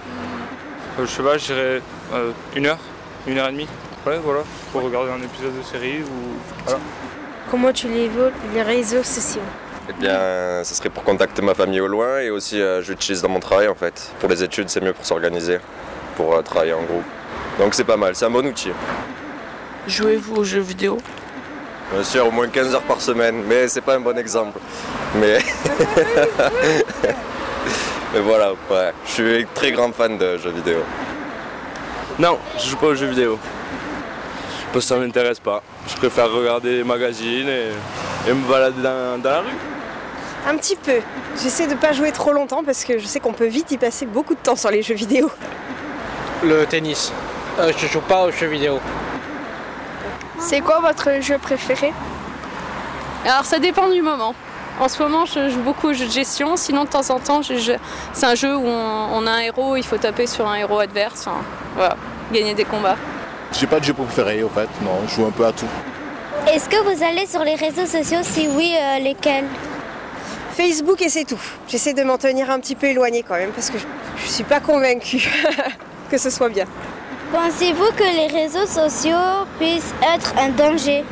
Euh, 1.00 1.06
je 1.06 1.12
sais 1.12 1.24
pas, 1.24 1.38
je 1.38 1.46
dirais 1.48 1.82
euh, 2.14 2.32
une 2.56 2.68
heure, 2.68 2.80
une 3.28 3.38
heure 3.38 3.50
et 3.50 3.52
demie. 3.52 3.68
Ouais, 4.08 4.20
voilà, 4.24 4.42
pour 4.72 4.84
regarder 4.84 5.12
un 5.12 5.22
épisode 5.22 5.58
de 5.58 5.64
série 5.64 6.02
ou. 6.02 6.38
Voilà. 6.64 6.80
Comment 7.52 7.74
tu 7.74 7.88
les 7.88 8.08
veux 8.08 8.32
les 8.54 8.62
réseaux 8.62 9.04
sociaux? 9.04 9.42
Eh 9.88 9.94
bien, 9.94 10.64
ce 10.64 10.74
serait 10.74 10.90
pour 10.90 11.04
contacter 11.04 11.44
ma 11.44 11.54
famille 11.54 11.80
au 11.80 11.88
loin 11.88 12.20
et 12.20 12.32
aussi 12.32 12.60
euh, 12.60 12.82
je 12.82 12.90
l'utilise 12.92 13.22
dans 13.22 13.30
mon 13.30 13.40
travail 13.40 13.68
en 13.68 13.76
fait. 13.76 14.12
Pour 14.20 14.30
les 14.30 14.44
études, 14.44 14.70
c'est 14.70 14.82
mieux 14.82 14.94
pour 14.94 15.06
s'organiser, 15.06 15.60
pour 16.16 16.36
euh, 16.36 16.42
travailler 16.42 16.74
en 16.74 16.82
groupe. 16.82 17.04
Donc 17.60 17.76
c'est 17.76 17.84
pas 17.84 17.98
mal, 17.98 18.16
c'est 18.16 18.26
un 18.26 18.32
bon 18.32 18.46
outil. 18.48 18.72
Jouez-vous 19.88 20.38
aux 20.38 20.44
jeux 20.44 20.62
vidéo? 20.62 20.98
Bien 21.94 22.04
sûr, 22.04 22.28
au 22.28 22.32
moins 22.32 22.48
15 22.48 22.74
heures 22.74 22.82
par 22.82 23.00
semaine, 23.00 23.44
mais 23.48 23.68
c'est 23.68 23.82
pas 23.82 23.96
un 23.96 24.00
bon 24.00 24.18
exemple. 24.18 24.60
Mais. 25.22 25.38
mais 28.14 28.20
voilà, 28.22 28.54
ouais, 28.72 28.92
je 29.06 29.12
suis 29.12 29.46
très 29.54 29.72
grand 29.72 29.92
fan 29.94 30.18
de 30.18 30.40
jeux 30.40 30.50
vidéo. 30.50 30.80
Non, 32.18 32.40
je 32.58 32.70
joue 32.70 32.78
pas 32.78 32.88
aux 32.88 32.96
jeux 32.96 33.06
vidéo. 33.06 33.38
Parce 34.74 34.86
que 34.86 34.90
ça 34.96 34.98
m'intéresse 34.98 35.40
pas. 35.40 35.62
Je 35.88 35.96
préfère 35.96 36.32
regarder 36.32 36.78
les 36.78 36.84
magazines 36.84 37.48
et, 37.48 37.70
et 38.28 38.34
me 38.34 38.50
balader 38.50 38.82
dans, 38.82 39.22
dans 39.22 39.30
la 39.30 39.42
rue. 39.42 39.75
Un 40.48 40.58
petit 40.58 40.76
peu. 40.76 41.00
J'essaie 41.42 41.68
de 41.68 41.74
pas 41.76 41.92
jouer 41.92 42.12
trop 42.12 42.32
longtemps 42.32 42.64
parce 42.64 42.84
que 42.84 43.00
je 43.00 43.06
sais 43.06 43.20
qu'on 43.20 43.34
peut 43.34 43.48
vite 43.48 43.72
y 43.72 43.78
passer 43.78 44.06
beaucoup 44.06 44.36
de 44.36 44.40
temps 44.40 44.56
sur 44.56 44.70
les 44.70 44.82
jeux 44.84 44.94
vidéo. 44.94 45.32
Le 46.44 46.66
tennis. 46.66 47.12
Euh, 47.60 47.72
je 47.78 47.88
joue 47.88 48.02
pas 48.02 48.26
aux 48.26 48.32
jeux 48.32 48.48
vidéo. 48.48 48.80
C'est 50.40 50.62
quoi 50.62 50.80
votre 50.82 51.22
jeu 51.22 51.38
préféré? 51.38 51.94
Alors 53.26 53.46
ça 53.46 53.58
dépend 53.60 53.90
du 53.90 54.02
moment. 54.02 54.36
En 54.80 54.90
ce 54.90 55.02
moment, 55.02 55.26
je 55.26 55.50
joue 55.50 55.62
beaucoup 55.62 55.88
aux 55.88 55.94
jeux 55.94 56.06
de 56.06 56.12
gestion. 56.12 56.58
Sinon, 56.58 56.84
de 56.84 56.90
temps 56.90 57.10
en 57.10 57.20
temps, 57.20 57.42
je- 57.42 57.56
je- 57.58 57.72
c'est 58.14 58.26
un 58.26 58.36
jeu 58.36 58.56
où 58.56 58.66
on, 58.68 59.08
on 59.14 59.26
a 59.26 59.32
un 59.32 59.40
héros, 59.40 59.78
il 59.78 59.84
faut 59.86 59.98
taper 59.98 60.28
sur 60.28 60.46
un 60.48 60.56
héros 60.56 60.80
adverse. 60.80 61.22
Enfin, 61.26 61.38
voilà, 61.76 61.96
gagner 62.34 62.54
des 62.54 62.66
combats. 62.66 62.98
J'ai 63.54 63.68
pas 63.68 63.80
de 63.80 63.86
jeu 63.86 63.94
préféré 63.94 64.44
au 64.44 64.50
fait, 64.50 64.68
non, 64.82 65.00
je 65.08 65.16
joue 65.16 65.26
un 65.26 65.32
peu 65.32 65.46
à 65.46 65.54
tout. 65.54 65.66
Est-ce 66.54 66.68
que 66.68 66.76
vous 66.84 67.02
allez 67.04 67.26
sur 67.26 67.42
les 67.46 67.56
réseaux 67.56 67.86
sociaux 67.86 68.20
Si 68.22 68.50
oui, 68.50 68.76
euh, 68.78 69.00
lesquels? 69.00 69.46
Facebook 70.56 71.02
et 71.02 71.10
c'est 71.10 71.26
tout. 71.26 71.42
J'essaie 71.68 71.94
de 71.94 72.04
m'en 72.04 72.18
tenir 72.18 72.50
un 72.50 72.60
petit 72.60 72.76
peu 72.76 72.88
éloigné 72.88 73.24
quand 73.24 73.36
même 73.36 73.52
parce 73.52 73.70
que 73.70 73.78
je, 73.78 73.86
je 74.24 74.28
suis 74.28 74.44
pas 74.46 74.62
convaincue 74.62 75.30
que 76.10 76.18
ce 76.18 76.30
soit 76.30 76.50
bien. 76.50 76.66
Pensez-vous 77.34 77.92
que 77.98 78.04
les 78.04 78.28
réseaux 78.28 78.66
sociaux 78.66 79.46
puissent 79.60 79.94
être 80.16 80.34
un 80.38 80.50
danger? 80.50 81.04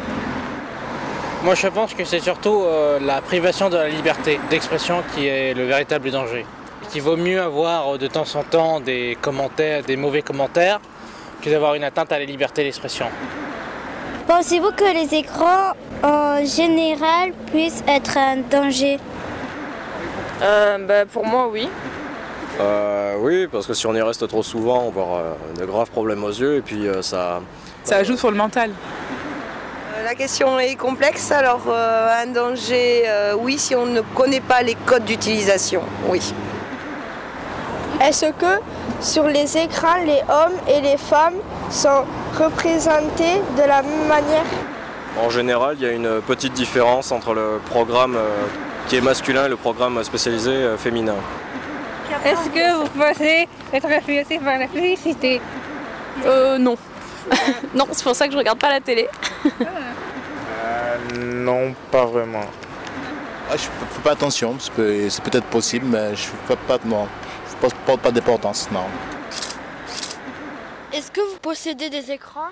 Moi 1.43 1.55
je 1.55 1.67
pense 1.67 1.93
que 1.93 2.05
c'est 2.05 2.21
surtout 2.21 2.61
euh, 2.63 2.99
la 3.01 3.19
privation 3.19 3.69
de 3.69 3.75
la 3.75 3.89
liberté 3.89 4.39
d'expression 4.49 5.03
qui 5.13 5.27
est 5.27 5.53
le 5.53 5.65
véritable 5.65 6.09
danger. 6.09 6.45
Et 6.81 6.85
qu'il 6.87 7.01
vaut 7.01 7.17
mieux 7.17 7.41
avoir 7.41 7.95
euh, 7.95 7.97
de 7.97 8.07
temps 8.07 8.35
en 8.35 8.43
temps 8.43 8.79
des 8.79 9.17
commentaires, 9.21 9.83
des 9.83 9.97
mauvais 9.97 10.21
commentaires, 10.21 10.79
que 11.41 11.49
d'avoir 11.49 11.75
une 11.75 11.83
atteinte 11.83 12.13
à 12.13 12.19
la 12.19 12.23
liberté 12.23 12.63
d'expression. 12.63 13.07
Pensez-vous 14.25 14.71
que 14.71 14.85
les 14.85 15.13
écrans 15.13 15.73
en 16.01 16.45
général 16.45 17.33
puisse 17.51 17.83
être 17.89 18.17
un 18.17 18.37
danger? 18.37 18.97
Euh, 20.43 20.77
bah, 20.79 21.05
Pour 21.05 21.25
moi, 21.25 21.47
oui. 21.51 21.69
Euh, 22.59 23.15
oui, 23.19 23.47
parce 23.51 23.65
que 23.65 23.73
si 23.73 23.87
on 23.87 23.95
y 23.95 24.01
reste 24.01 24.27
trop 24.27 24.43
souvent, 24.43 24.83
on 24.83 24.91
va 24.91 25.01
avoir 25.01 25.19
euh, 25.19 25.33
de 25.59 25.65
graves 25.65 25.89
problèmes 25.89 26.23
aux 26.23 26.29
yeux 26.29 26.57
et 26.57 26.61
puis 26.61 26.87
euh, 26.87 27.01
ça. 27.01 27.41
Ça 27.83 27.97
ajoute 27.97 28.19
sur 28.19 28.29
le 28.29 28.37
mental. 28.37 28.71
La 30.03 30.15
question 30.15 30.59
est 30.59 30.75
complexe, 30.75 31.31
alors 31.31 31.61
un 31.69 32.25
danger, 32.25 33.03
oui, 33.39 33.57
si 33.57 33.73
on 33.73 33.85
ne 33.85 34.01
connaît 34.01 34.41
pas 34.41 34.61
les 34.61 34.75
codes 34.75 35.05
d'utilisation, 35.05 35.81
oui. 36.09 36.33
Est-ce 38.01 38.25
que 38.25 38.59
sur 38.99 39.27
les 39.27 39.57
écrans, 39.57 40.03
les 40.05 40.21
hommes 40.29 40.57
et 40.67 40.81
les 40.81 40.97
femmes 40.97 41.35
sont 41.69 42.03
représentés 42.37 43.39
de 43.55 43.61
la 43.61 43.81
même 43.81 44.07
manière? 44.07 44.43
En 45.23 45.29
général, 45.29 45.77
il 45.79 45.85
y 45.85 45.89
a 45.89 45.91
une 45.91 46.19
petite 46.21 46.53
différence 46.53 47.11
entre 47.13 47.33
le 47.33 47.61
programme 47.69 48.17
qui 48.87 48.95
est 48.97 49.01
masculin 49.01 49.45
et 49.45 49.49
le 49.49 49.57
programme 49.57 50.03
spécialisé 50.03 50.75
féminin. 50.77 51.15
Est-ce 52.25 52.49
que 52.49 52.75
vous 52.81 52.89
pensez 52.89 53.47
être 53.73 53.85
influencé 53.91 54.39
par 54.39 54.57
la 54.57 54.67
publicité 54.67 55.41
Euh, 56.25 56.57
non. 56.57 56.77
non, 57.73 57.85
c'est 57.91 58.03
pour 58.03 58.15
ça 58.15 58.27
que 58.27 58.33
je 58.33 58.37
regarde 58.37 58.59
pas 58.59 58.69
la 58.69 58.79
télé. 58.81 59.07
euh, 59.61 60.95
non, 61.19 61.73
pas 61.91 62.05
vraiment. 62.05 62.45
Ah, 63.49 63.57
je 63.57 63.63
fais 63.63 64.01
pas 64.03 64.11
attention, 64.11 64.55
c'est 64.59 64.71
peut-être 64.73 65.47
possible, 65.47 65.85
mais 65.87 66.15
je 66.15 66.27
fais 66.47 66.55
pas, 66.55 66.77
non, 66.85 67.07
je 67.49 67.67
porte 67.85 67.99
pas 68.01 68.11
d'importance, 68.11 68.69
non. 68.71 68.85
Est-ce 70.93 71.11
que 71.11 71.21
vous 71.21 71.37
possédez 71.41 71.89
des 71.89 72.11
écrans? 72.11 72.49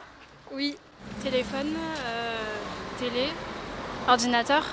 Oui, 0.52 0.76
téléphone, 1.24 1.74
euh, 1.78 2.36
télé, 3.00 3.28
ordinateur. 4.08 4.64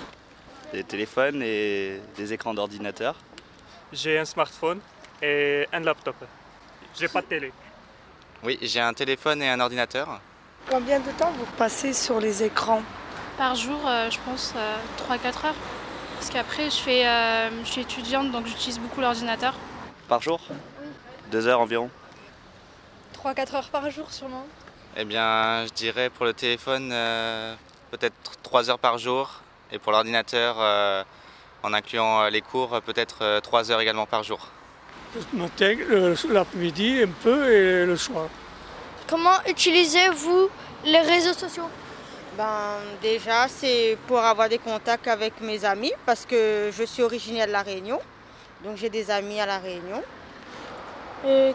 Des 0.72 0.84
téléphones 0.84 1.42
et 1.42 2.00
des 2.16 2.32
écrans 2.32 2.52
d'ordinateur. 2.52 3.14
J'ai 3.92 4.18
un 4.18 4.24
smartphone 4.24 4.80
et 5.22 5.66
un 5.72 5.80
laptop. 5.80 6.16
J'ai 6.98 7.08
pas 7.08 7.22
de 7.22 7.26
télé. 7.26 7.52
Oui, 8.44 8.58
j'ai 8.60 8.80
un 8.80 8.92
téléphone 8.92 9.42
et 9.42 9.48
un 9.48 9.60
ordinateur. 9.60 10.20
Combien 10.70 11.00
de 11.00 11.10
temps 11.12 11.32
vous 11.32 11.46
passez 11.56 11.92
sur 11.92 12.20
les 12.20 12.42
écrans 12.42 12.82
Par 13.38 13.54
jour, 13.54 13.80
euh, 13.86 14.10
je 14.10 14.18
pense 14.26 14.52
euh, 14.56 14.76
3-4 15.08 15.46
heures. 15.46 15.54
Parce 16.16 16.30
qu'après, 16.30 16.64
je, 16.70 16.76
fais, 16.76 17.06
euh, 17.06 17.64
je 17.64 17.70
suis 17.70 17.80
étudiante, 17.80 18.30
donc 18.30 18.46
j'utilise 18.46 18.78
beaucoup 18.78 19.00
l'ordinateur. 19.00 19.54
Par 20.08 20.20
jour 20.20 20.40
Oui. 20.50 20.88
Deux 21.30 21.46
heures 21.46 21.60
environ 21.60 21.90
3-4 23.24 23.56
heures 23.56 23.68
par 23.70 23.90
jour, 23.90 24.10
sûrement. 24.12 24.46
Eh 24.96 25.04
bien, 25.04 25.64
je 25.66 25.72
dirais 25.72 26.10
pour 26.10 26.24
le 26.24 26.32
téléphone, 26.32 26.90
euh, 26.92 27.54
peut-être 27.90 28.14
trois 28.42 28.68
heures 28.70 28.78
par 28.78 28.98
jour. 28.98 29.40
Et 29.72 29.78
pour 29.78 29.92
l'ordinateur, 29.92 30.56
euh, 30.58 31.02
en 31.62 31.72
incluant 31.72 32.28
les 32.28 32.40
cours, 32.40 32.80
peut-être 32.82 33.40
trois 33.40 33.70
heures 33.70 33.80
également 33.80 34.06
par 34.06 34.22
jour. 34.22 34.40
Le 35.34 35.38
matin, 35.38 35.74
l'après-midi, 36.30 37.02
un 37.02 37.10
peu 37.22 37.52
et 37.52 37.86
le 37.86 37.96
soir. 37.96 38.26
Comment 39.08 39.38
utilisez-vous 39.46 40.48
les 40.84 41.00
réseaux 41.00 41.32
sociaux? 41.32 41.68
Ben, 42.36 42.76
Déjà, 43.02 43.48
c'est 43.48 43.96
pour 44.06 44.18
avoir 44.18 44.48
des 44.48 44.58
contacts 44.58 45.08
avec 45.08 45.40
mes 45.40 45.64
amis 45.64 45.92
parce 46.06 46.24
que 46.26 46.70
je 46.76 46.84
suis 46.84 47.02
originaire 47.02 47.46
de 47.46 47.52
La 47.52 47.62
Réunion. 47.62 48.00
Donc 48.64 48.76
j'ai 48.76 48.90
des 48.90 49.10
amis 49.10 49.40
à 49.40 49.46
La 49.46 49.58
Réunion. 49.58 50.02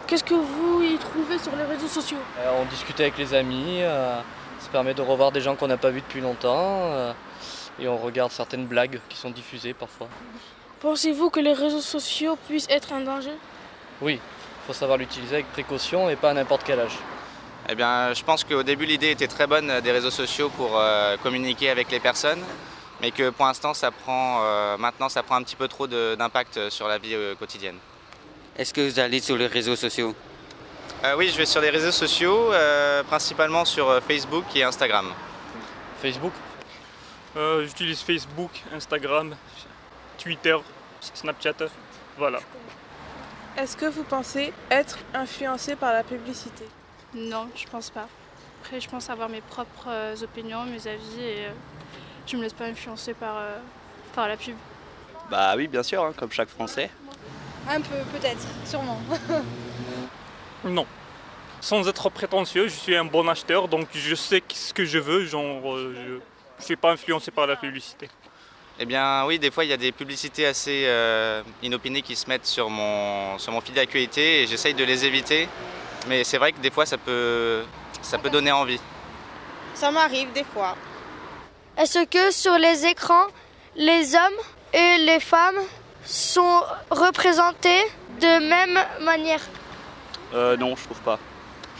Qu'est-ce 0.06 0.24
que 0.24 0.34
vous 0.34 0.82
y 0.82 0.98
trouvez 0.98 1.38
sur 1.38 1.54
les 1.56 1.64
réseaux 1.64 1.88
sociaux? 1.88 2.18
Euh, 2.40 2.60
On 2.60 2.66
discute 2.66 3.00
avec 3.00 3.16
les 3.16 3.32
amis, 3.32 3.78
euh, 3.80 4.18
ça 4.60 4.68
permet 4.70 4.92
de 4.92 5.00
revoir 5.00 5.32
des 5.32 5.40
gens 5.40 5.56
qu'on 5.56 5.68
n'a 5.68 5.78
pas 5.78 5.88
vus 5.90 6.02
depuis 6.02 6.20
longtemps 6.20 6.92
euh, 6.92 7.12
et 7.80 7.88
on 7.88 7.96
regarde 7.98 8.32
certaines 8.32 8.66
blagues 8.66 9.00
qui 9.08 9.16
sont 9.16 9.30
diffusées 9.30 9.74
parfois. 9.74 10.08
Pensez-vous 10.80 11.30
que 11.30 11.40
les 11.40 11.52
réseaux 11.52 11.80
sociaux 11.80 12.36
puissent 12.48 12.68
être 12.68 12.92
un 12.92 13.00
danger? 13.00 13.32
Oui, 14.02 14.14
il 14.14 14.66
faut 14.66 14.72
savoir 14.72 14.98
l'utiliser 14.98 15.36
avec 15.36 15.52
précaution 15.52 16.10
et 16.10 16.16
pas 16.16 16.30
à 16.30 16.34
n'importe 16.34 16.62
quel 16.64 16.80
âge. 16.80 16.98
Eh 17.68 17.74
bien, 17.74 18.12
je 18.12 18.22
pense 18.22 18.44
qu'au 18.44 18.62
début, 18.62 18.84
l'idée 18.84 19.10
était 19.10 19.26
très 19.26 19.46
bonne 19.46 19.80
des 19.80 19.92
réseaux 19.92 20.10
sociaux 20.10 20.50
pour 20.50 20.78
euh, 20.78 21.16
communiquer 21.22 21.70
avec 21.70 21.90
les 21.90 22.00
personnes, 22.00 22.42
mais 23.00 23.10
que 23.10 23.30
pour 23.30 23.46
l'instant, 23.46 23.72
ça 23.72 23.90
prend, 23.90 24.40
euh, 24.42 24.76
maintenant, 24.76 25.08
ça 25.08 25.22
prend 25.22 25.36
un 25.36 25.42
petit 25.42 25.56
peu 25.56 25.66
trop 25.68 25.86
d'impact 25.86 26.68
sur 26.68 26.86
la 26.88 26.98
vie 26.98 27.14
euh, 27.14 27.34
quotidienne. 27.34 27.78
Est-ce 28.58 28.74
que 28.74 28.82
vous 28.82 28.98
allez 29.00 29.20
sur 29.20 29.36
les 29.36 29.46
réseaux 29.46 29.76
sociaux? 29.76 30.14
Euh, 31.04 31.14
Oui, 31.16 31.30
je 31.30 31.38
vais 31.38 31.46
sur 31.46 31.62
les 31.62 31.70
réseaux 31.70 31.90
sociaux, 31.92 32.52
euh, 32.52 33.02
principalement 33.04 33.64
sur 33.64 34.02
Facebook 34.06 34.44
et 34.54 34.62
Instagram. 34.62 35.06
Facebook? 36.02 36.32
Euh, 37.36 37.66
J'utilise 37.66 38.00
Facebook, 38.00 38.50
Instagram, 38.72 39.34
Twitter, 40.18 40.56
Snapchat, 41.00 41.54
voilà. 42.16 42.38
Est-ce 43.56 43.76
que 43.76 43.86
vous 43.86 44.04
pensez 44.04 44.52
être 44.70 44.98
influencé 45.12 45.76
par 45.76 45.92
la 45.92 46.02
publicité? 46.02 46.64
Non, 47.14 47.48
je 47.56 47.66
pense 47.66 47.90
pas. 47.90 48.08
Après, 48.62 48.80
je 48.80 48.88
pense 48.88 49.10
avoir 49.10 49.28
mes 49.28 49.40
propres 49.40 49.88
euh, 49.88 50.16
opinions, 50.22 50.64
mes 50.64 50.86
avis 50.88 51.20
et 51.20 51.46
euh, 51.46 51.50
je 52.26 52.36
me 52.36 52.42
laisse 52.42 52.52
pas 52.52 52.64
influencer 52.64 53.14
par, 53.14 53.36
euh, 53.36 53.58
par 54.14 54.28
la 54.28 54.36
pub. 54.36 54.56
Bah 55.30 55.54
oui, 55.56 55.68
bien 55.68 55.82
sûr, 55.82 56.02
hein, 56.04 56.12
comme 56.16 56.32
chaque 56.32 56.48
Français. 56.48 56.90
Un 57.68 57.80
peu, 57.80 57.96
peut-être, 58.12 58.46
sûrement. 58.64 59.00
Non. 60.64 60.86
Sans 61.60 61.86
être 61.88 62.08
prétentieux, 62.08 62.68
je 62.68 62.74
suis 62.74 62.96
un 62.96 63.04
bon 63.04 63.28
acheteur, 63.28 63.68
donc 63.68 63.88
je 63.92 64.14
sais 64.14 64.42
ce 64.52 64.72
que 64.72 64.84
je 64.84 64.98
veux, 64.98 65.26
genre, 65.26 65.74
euh, 65.74 65.94
je 65.94 66.20
ne 66.64 66.66
suis 66.66 66.76
pas 66.76 66.92
influencé 66.92 67.30
par 67.30 67.46
la 67.46 67.56
publicité. 67.56 68.08
Eh 68.78 68.86
bien 68.86 69.24
oui, 69.26 69.38
des 69.38 69.50
fois 69.50 69.64
il 69.64 69.70
y 69.70 69.72
a 69.72 69.76
des 69.76 69.92
publicités 69.92 70.46
assez 70.46 70.84
euh, 70.86 71.42
inopinées 71.62 72.02
qui 72.02 72.16
se 72.16 72.26
mettent 72.28 72.46
sur 72.46 72.68
mon, 72.70 73.38
sur 73.38 73.52
mon 73.52 73.60
fil 73.60 73.74
d'actualité 73.74 74.42
et 74.42 74.46
j'essaye 74.46 74.74
de 74.74 74.82
les 74.84 75.04
éviter. 75.04 75.48
Mais 76.08 76.24
c'est 76.24 76.38
vrai 76.38 76.52
que 76.52 76.58
des 76.58 76.70
fois 76.70 76.86
ça 76.86 76.98
peut, 76.98 77.62
ça 78.02 78.18
peut 78.18 78.30
donner 78.30 78.50
envie. 78.50 78.80
Ça 79.74 79.90
m'arrive 79.90 80.32
des 80.32 80.44
fois. 80.44 80.76
Est-ce 81.76 82.04
que 82.06 82.32
sur 82.32 82.56
les 82.58 82.86
écrans, 82.86 83.26
les 83.76 84.14
hommes 84.14 84.40
et 84.72 84.98
les 84.98 85.20
femmes 85.20 85.60
sont 86.04 86.62
représentés 86.90 87.82
de 88.20 88.48
même 88.48 88.78
manière? 89.02 89.40
Euh, 90.32 90.56
non, 90.56 90.74
je 90.76 90.84
trouve 90.84 91.00
pas. 91.00 91.18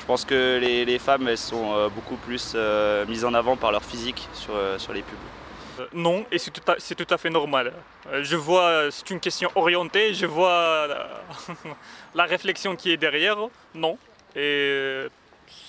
Je 0.05 0.07
pense 0.07 0.27
que 0.27 0.59
les, 0.61 0.85
les 0.85 0.99
femmes 0.99 1.27
elles 1.29 1.39
sont 1.39 1.73
euh, 1.75 1.89
beaucoup 1.89 2.17
plus 2.17 2.53
euh, 2.55 3.07
mises 3.07 3.25
en 3.25 3.33
avant 3.33 3.57
par 3.57 3.73
leur 3.73 3.83
physique 3.83 4.29
sur, 4.35 4.55
euh, 4.55 4.79
sur 4.79 4.93
les 4.93 5.01
pubs. 5.01 5.89
Non, 5.95 6.27
et 6.31 6.39
c'est 6.39 6.51
tout, 6.51 6.61
à- 6.71 6.75
c'est 6.77 6.95
tout 6.95 7.07
à 7.13 7.17
fait 7.17 7.31
normal. 7.31 7.73
Je 8.21 8.37
vois, 8.37 8.91
c'est 8.91 9.09
une 9.09 9.19
question 9.19 9.51
orientée, 9.55 10.13
je 10.13 10.27
vois 10.27 10.87
la, 10.89 11.09
la 12.15 12.25
réflexion 12.25 12.77
qui 12.77 12.93
est 12.93 12.99
derrière. 12.99 13.39
Non, 13.75 13.97
et 14.37 15.07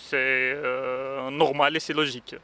c'est 0.10 0.16
euh, 0.18 1.30
normal 1.30 1.78
et 1.78 1.80
c'est 1.80 1.94
logique. 1.94 2.36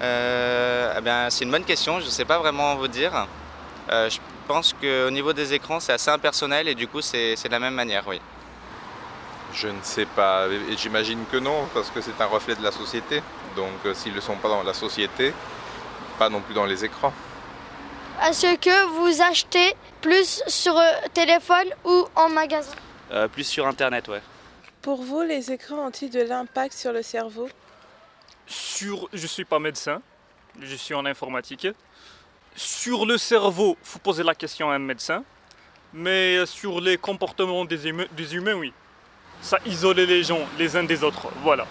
Euh, 0.00 0.94
eh 0.96 1.00
bien, 1.02 1.28
c'est 1.28 1.44
une 1.44 1.50
bonne 1.50 1.64
question, 1.64 2.00
je 2.00 2.06
ne 2.06 2.10
sais 2.10 2.24
pas 2.24 2.38
vraiment 2.38 2.74
vous 2.76 2.88
dire. 2.88 3.26
Euh, 3.90 4.08
je 4.08 4.18
pense 4.48 4.72
qu'au 4.72 5.10
niveau 5.10 5.34
des 5.34 5.52
écrans, 5.52 5.78
c'est 5.78 5.92
assez 5.92 6.10
impersonnel 6.10 6.68
et 6.68 6.74
du 6.74 6.88
coup, 6.88 7.02
c'est 7.02 7.36
c'est 7.36 7.48
de 7.48 7.52
la 7.52 7.60
même 7.60 7.74
manière, 7.74 8.04
oui. 8.08 8.18
Je 9.54 9.68
ne 9.68 9.80
sais 9.82 10.06
pas. 10.06 10.48
Et 10.48 10.76
J'imagine 10.76 11.24
que 11.30 11.36
non, 11.36 11.68
parce 11.72 11.90
que 11.90 12.00
c'est 12.00 12.20
un 12.20 12.26
reflet 12.26 12.54
de 12.56 12.62
la 12.62 12.72
société. 12.72 13.22
Donc 13.56 13.70
euh, 13.86 13.94
s'ils 13.94 14.10
ne 14.10 14.16
le 14.16 14.20
sont 14.20 14.36
pas 14.36 14.48
dans 14.48 14.62
la 14.62 14.74
société, 14.74 15.32
pas 16.18 16.28
non 16.28 16.40
plus 16.40 16.54
dans 16.54 16.66
les 16.66 16.84
écrans. 16.84 17.12
Est-ce 18.26 18.56
que 18.56 18.86
vous 18.86 19.22
achetez 19.22 19.74
plus 20.00 20.42
sur 20.46 20.76
euh, 20.76 20.82
téléphone 21.12 21.68
ou 21.84 22.06
en 22.16 22.28
magasin? 22.28 22.72
Euh, 23.12 23.28
plus 23.28 23.44
sur 23.44 23.66
Internet, 23.66 24.08
ouais. 24.08 24.22
Pour 24.82 25.02
vous, 25.02 25.22
les 25.22 25.50
écrans 25.52 25.86
ont-ils 25.86 26.10
de 26.10 26.20
l'impact 26.22 26.74
sur 26.74 26.92
le 26.92 27.02
cerveau? 27.02 27.48
Sur, 28.46 29.08
je 29.12 29.26
suis 29.26 29.44
pas 29.44 29.58
médecin, 29.58 30.02
je 30.60 30.74
suis 30.74 30.94
en 30.94 31.06
informatique. 31.06 31.68
Sur 32.56 33.06
le 33.06 33.18
cerveau, 33.18 33.76
faut 33.82 33.98
poser 33.98 34.22
la 34.22 34.34
question 34.34 34.70
à 34.70 34.74
un 34.74 34.78
médecin. 34.78 35.24
Mais 35.92 36.44
sur 36.44 36.80
les 36.80 36.98
comportements 36.98 37.64
des, 37.64 37.86
humains- 37.88 38.06
des 38.12 38.34
humains, 38.34 38.54
oui. 38.54 38.72
Ça 39.44 39.58
isolait 39.66 40.06
les 40.06 40.22
gens 40.22 40.40
les 40.58 40.74
uns 40.74 40.84
des 40.84 41.04
autres, 41.04 41.28
voilà. 41.42 41.66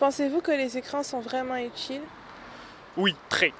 Pensez-vous 0.00 0.40
que 0.40 0.50
les 0.50 0.76
écrans 0.76 1.04
sont 1.04 1.20
vraiment 1.20 1.56
utiles? 1.56 2.02
Oui, 2.96 3.14
très. 3.28 3.52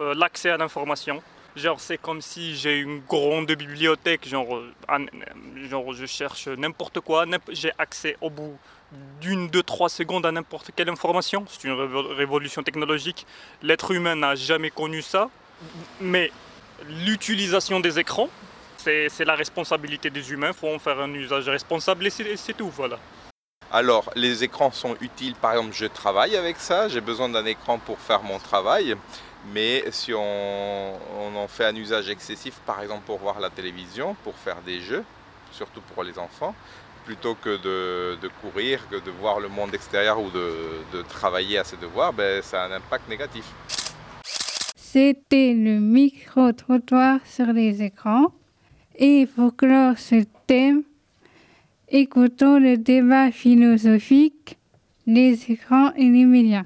Euh, 0.00 0.14
L'accès 0.14 0.50
à 0.50 0.56
l'information. 0.56 1.20
Genre, 1.56 1.80
c'est 1.80 1.98
comme 1.98 2.22
si 2.22 2.54
j'ai 2.56 2.78
une 2.78 3.00
grande 3.00 3.46
bibliothèque, 3.50 4.26
genre, 4.28 4.54
euh, 4.56 4.72
un- 4.88 5.06
genre 5.68 5.92
je 5.92 6.06
cherche 6.06 6.46
n'importe 6.46 7.00
quoi, 7.00 7.26
j'ai 7.50 7.72
accès 7.76 8.16
au 8.20 8.30
bout 8.30 8.56
d'une, 9.20 9.48
deux, 9.48 9.64
trois 9.64 9.88
secondes 9.88 10.24
à 10.24 10.30
n'importe 10.30 10.70
quelle 10.76 10.88
information. 10.90 11.44
C'est 11.48 11.64
une 11.64 11.74
révo- 11.74 12.14
révolution 12.14 12.62
technologique. 12.62 13.26
L'être 13.62 13.90
humain 13.90 14.14
n'a 14.14 14.36
jamais 14.36 14.70
connu 14.70 15.02
ça. 15.02 15.28
Mais 16.00 16.30
l'utilisation 16.88 17.80
des 17.80 17.98
écrans, 17.98 18.28
c'est 18.82 19.24
la 19.24 19.34
responsabilité 19.34 20.10
des 20.10 20.32
humains. 20.32 20.48
Il 20.48 20.54
faut 20.54 20.74
en 20.74 20.78
faire 20.78 20.98
un 21.00 21.12
usage 21.14 21.48
responsable 21.48 22.06
et 22.06 22.10
c'est 22.10 22.56
tout, 22.56 22.70
voilà. 22.70 22.98
Alors, 23.70 24.10
les 24.16 24.44
écrans 24.44 24.70
sont 24.70 24.96
utiles, 25.00 25.34
par 25.34 25.52
exemple, 25.52 25.72
je 25.72 25.86
travaille 25.86 26.36
avec 26.36 26.58
ça, 26.58 26.88
j'ai 26.88 27.00
besoin 27.00 27.30
d'un 27.30 27.46
écran 27.46 27.78
pour 27.78 27.98
faire 27.98 28.22
mon 28.22 28.38
travail, 28.38 28.94
mais 29.54 29.84
si 29.90 30.12
on, 30.12 30.92
en 31.34 31.48
fait 31.48 31.64
un 31.64 31.74
usage 31.74 32.10
excessif, 32.10 32.54
par 32.66 32.82
exemple 32.82 33.02
pour 33.06 33.18
voir 33.18 33.40
la 33.40 33.48
télévision, 33.48 34.14
pour 34.24 34.36
faire 34.36 34.60
des 34.60 34.80
jeux, 34.80 35.04
surtout 35.52 35.80
pour 35.94 36.04
les 36.04 36.18
enfants, 36.18 36.54
plutôt 37.06 37.34
que 37.34 37.56
de, 37.56 38.28
courir, 38.42 38.86
que 38.90 38.96
de 38.96 39.10
voir 39.10 39.40
le 39.40 39.48
monde 39.48 39.74
extérieur 39.74 40.20
ou 40.20 40.28
de, 40.30 41.02
travailler 41.08 41.56
à 41.56 41.64
ses 41.64 41.78
devoirs, 41.78 42.12
ben, 42.12 42.42
ça 42.42 42.64
a 42.64 42.68
un 42.68 42.72
impact 42.72 43.08
négatif. 43.08 43.44
C'était 44.76 45.54
le 45.54 45.80
micro-trottoir 45.80 47.20
sur 47.24 47.46
les 47.46 47.82
écrans. 47.82 48.34
Et 49.04 49.26
pour 49.26 49.56
clore 49.56 49.98
ce 49.98 50.22
thème, 50.46 50.84
écoutons 51.88 52.60
le 52.60 52.76
débat 52.76 53.32
philosophique 53.32 54.58
les 55.08 55.50
écrans 55.50 55.92
et 55.96 56.08
les 56.08 56.24
médias. 56.24 56.62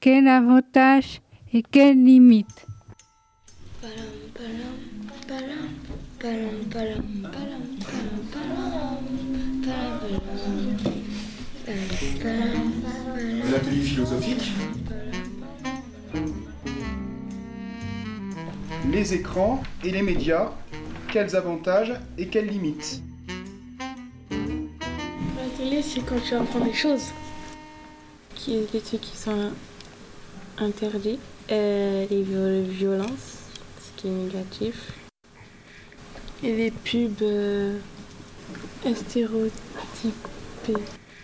Quel 0.00 0.28
avantage 0.28 1.20
et 1.52 1.62
quelles 1.62 2.02
limites 2.02 2.64
L'atelier 13.50 13.82
philosophique. 13.82 14.52
Les 18.90 19.12
écrans 19.12 19.62
et 19.84 19.90
les 19.90 20.00
médias, 20.00 20.50
quels 21.08 21.34
avantages 21.34 21.94
et 22.16 22.26
quelles 22.28 22.46
limites 22.46 23.02
La 24.30 24.36
télé, 25.56 25.82
c'est 25.82 26.00
quand 26.00 26.20
tu 26.20 26.34
apprends 26.34 26.60
des 26.60 26.74
choses. 26.74 27.12
Qui, 28.34 28.66
des 28.72 28.80
trucs 28.80 29.00
qui 29.00 29.16
sont 29.16 29.50
interdits, 30.58 31.18
euh, 31.50 32.06
les 32.08 32.22
violences, 32.22 33.38
ce 33.80 34.00
qui 34.00 34.08
est 34.08 34.10
négatif. 34.10 34.92
Et 36.44 36.54
les 36.54 36.70
pubs 36.70 37.22
euh, 37.22 37.78
stéréotypées. 38.94 39.52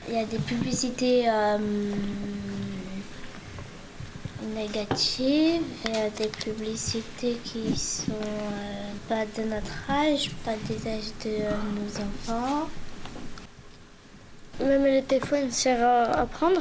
Il 0.09 0.14
y 0.14 0.18
a 0.18 0.25
des 0.25 0.38
publicités 0.38 1.29
euh, 1.29 1.59
négatives, 4.42 5.62
il 5.87 5.94
y 5.94 5.97
a 5.97 6.11
des 6.11 6.29
publicités 6.29 7.38
qui 7.44 7.77
sont 7.77 8.12
euh, 8.12 8.92
pas 9.09 9.25
de 9.25 9.49
notre 9.49 9.90
âge, 9.90 10.31
pas 10.44 10.55
des 10.68 10.88
âges 10.88 11.12
de 11.25 11.38
nos 11.75 12.01
enfants. 12.01 12.68
Même 14.61 14.85
les 14.85 15.03
téléphones 15.03 15.51
servent 15.51 15.83
à 15.83 16.20
apprendre 16.20 16.61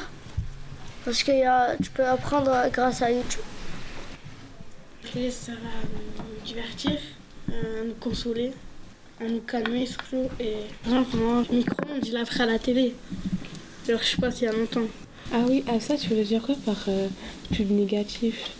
parce 1.06 1.24
que 1.24 1.82
tu 1.82 1.90
peux 1.92 2.06
apprendre 2.06 2.52
grâce 2.72 3.02
à 3.02 3.12
YouTube. 3.12 3.42
Les 5.16 5.30
ça 5.30 5.52
va 5.52 5.58
nous 5.58 6.46
divertir, 6.46 7.00
euh, 7.52 7.86
nous 7.86 7.94
consoler, 7.96 8.52
à 9.20 9.26
nous 9.26 9.42
calmer 9.42 9.86
surtout. 9.86 10.30
Et 10.40 10.56
par 10.84 10.94
exemple, 10.94 11.18
moi, 11.18 11.44
micro-ondes, 11.52 12.06
je 12.06 12.12
l'ai 12.12 12.22
appris 12.22 12.42
à 12.42 12.46
la 12.46 12.58
télé. 12.58 12.96
Alors, 13.88 14.02
je 14.02 14.08
sais 14.08 14.18
pas 14.18 14.32
s'il 14.32 14.46
y 14.46 14.48
a 14.48 14.54
longtemps. 14.54 14.88
Ah 15.36 15.39
oui, 15.50 15.63
à 15.67 15.80
ça, 15.80 15.98
tu 15.98 16.10
veux 16.10 16.24
dire 16.24 16.43
quoi 16.43 16.54
par 16.63 16.78
euh, 16.89 17.08
pub 17.52 17.72
négatif? 17.72 18.52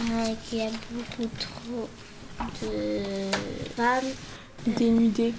Euh, 0.00 0.34
Qu'il 0.48 0.58
y 0.58 0.62
a 0.62 0.70
beaucoup 0.90 1.30
trop 1.38 1.88
de 2.62 3.30
femmes. 3.76 4.10
Dénudées. 4.66 5.32